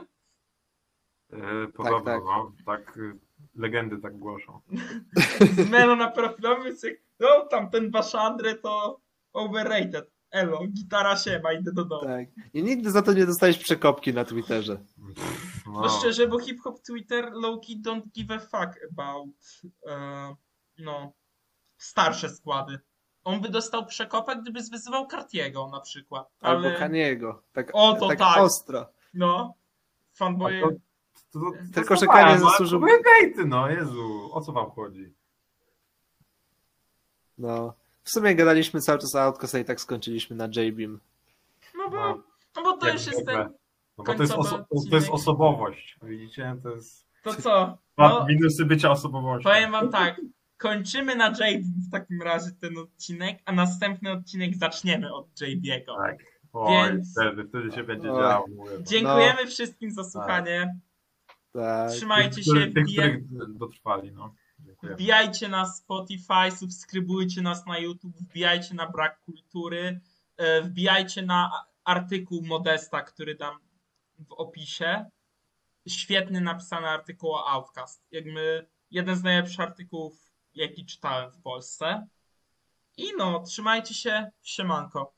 E, 1.33 1.67
Podobno, 1.67 2.03
tak. 2.11 2.23
no. 2.23 2.51
Tak, 2.65 2.97
y, 2.97 3.19
legendy 3.55 3.97
tak 3.97 4.17
głoszą. 4.17 4.61
Z 5.55 5.69
Melo 5.69 5.95
na 5.95 6.11
profilowym 6.11 6.75
no 7.19 7.45
tam 7.45 7.69
ten 7.69 7.91
wasz 7.91 8.15
Andre 8.15 8.55
to 8.55 8.99
overrated. 9.33 10.14
Elo, 10.35 10.59
gitara 10.67 11.17
się 11.17 11.39
ma, 11.43 11.53
idę 11.53 11.71
do 11.73 11.85
domu. 11.85 12.05
tak. 12.05 12.27
I 12.53 12.63
nigdy 12.63 12.91
za 12.91 13.01
to 13.01 13.13
nie 13.13 13.25
dostałeś 13.25 13.57
przekopki 13.57 14.13
na 14.13 14.25
Twitterze. 14.25 14.77
No, 15.65 15.81
No 15.81 15.89
szczerze, 15.89 16.27
bo 16.27 16.39
hip-hop 16.39 16.79
Twitter 16.81 17.31
low-key 17.33 17.81
don't 17.81 18.01
give 18.15 18.31
a 18.31 18.39
fuck 18.39 18.79
about 18.91 19.29
e, 19.87 20.35
no, 20.79 21.11
starsze 21.77 22.29
składy. 22.29 22.79
On 23.23 23.41
by 23.41 23.49
dostał 23.49 23.85
przekopę, 23.85 24.35
gdyby 24.35 24.63
zwyzywał 24.63 25.07
Cartiego 25.07 25.69
na 25.71 25.79
przykład. 25.79 26.27
Albo 26.41 26.67
Ale, 26.67 26.77
Kaniego. 26.79 27.43
Tak, 27.53 27.69
O, 27.73 27.93
to 27.93 28.07
tak, 28.07 28.19
tak. 28.19 28.37
ostro. 28.37 28.85
no, 29.13 29.53
fanboye... 30.13 30.61
To- 30.61 30.69
to, 31.31 31.39
to, 31.39 31.51
Tylko, 31.73 31.95
że 31.95 32.05
no, 32.05 32.49
zasłużył- 32.49 32.81
gejty, 33.03 33.45
no 33.45 33.69
Jezu, 33.69 34.29
o 34.33 34.41
co 34.41 34.51
wam 34.51 34.71
chodzi? 34.71 35.13
No. 37.37 37.73
W 38.05 38.09
sumie 38.09 38.35
gadaliśmy 38.35 38.81
cały 38.81 38.99
czas 38.99 39.15
o 39.15 39.21
Outcast 39.21 39.55
i 39.55 39.65
tak 39.65 39.81
skończyliśmy 39.81 40.35
na 40.35 40.45
J-Beam. 40.45 40.99
No 41.77 41.89
bo, 41.89 41.95
No. 41.95 42.23
no 42.55 42.63
bo 42.63 42.77
to 42.77 42.85
Jak 42.87 42.95
już 42.95 43.05
jest 43.07 43.25
ten... 43.25 43.37
No 43.97 44.03
bo 44.03 44.13
to 44.13 44.21
jest, 44.23 44.33
to 44.89 44.95
jest 44.95 45.09
osobowość, 45.09 45.97
widzicie? 46.03 46.55
To 46.63 46.69
jest 46.75 47.05
To 47.23 47.33
co? 47.33 47.77
No, 47.97 48.25
minusy 48.29 48.65
bycia 48.65 48.91
osobowością. 48.91 49.49
powiem 49.49 49.71
wam 49.71 49.89
tak. 49.89 50.21
Kończymy 50.57 51.15
na 51.15 51.27
JB 51.27 51.63
w 51.87 51.91
takim 51.91 52.21
razie 52.21 52.51
ten 52.61 52.77
odcinek, 52.77 53.39
a 53.45 53.51
następny 53.51 54.11
odcinek 54.11 54.55
zaczniemy 54.57 55.13
od 55.13 55.27
JB'ego. 55.41 55.97
Tak. 55.97 56.17
Oj, 56.53 56.89
Więc- 56.91 57.11
wtedy, 57.11 57.43
wtedy 57.49 57.71
się 57.71 57.83
będzie 57.83 58.11
Oj. 58.11 58.21
działo. 58.21 58.45
Mówię. 58.55 58.71
Dziękujemy 58.83 59.47
wszystkim 59.47 59.91
za 59.91 60.03
słuchanie. 60.03 60.75
Tak. 61.53 61.91
Trzymajcie 61.91 62.35
Tych, 62.35 62.43
się, 62.43 62.51
których- 62.51 62.73
tych, 62.73 62.83
wbijaj, 62.83 63.23
których 63.23 63.57
dotrwali, 63.57 64.11
no. 64.11 64.33
Wbijajcie 64.93 65.47
na 65.47 65.65
Spotify, 65.65 66.51
subskrybujcie 66.57 67.41
nas 67.41 67.65
na 67.65 67.77
YouTube, 67.77 68.17
wbijajcie 68.17 68.73
na 68.73 68.89
Brak 68.89 69.21
Kultury, 69.25 70.01
e, 70.37 70.61
wbijajcie 70.61 71.21
na 71.21 71.65
artykuł 71.83 72.41
Modesta, 72.45 73.01
który 73.01 73.35
dam 73.35 73.59
w 74.19 74.31
opisie. 74.31 75.05
Świetny 75.87 76.41
napisany 76.41 76.87
artykuł 76.87 77.31
o 77.31 77.47
Outcast. 77.47 78.03
Jakby 78.11 78.67
jeden 78.91 79.15
z 79.15 79.23
najlepszych 79.23 79.59
artykułów, 79.59 80.31
jaki 80.53 80.85
czytałem 80.85 81.31
w 81.31 81.41
Polsce. 81.41 82.07
I 82.97 83.11
no, 83.17 83.39
trzymajcie 83.39 83.93
się, 83.93 84.31
siemanko. 84.41 85.13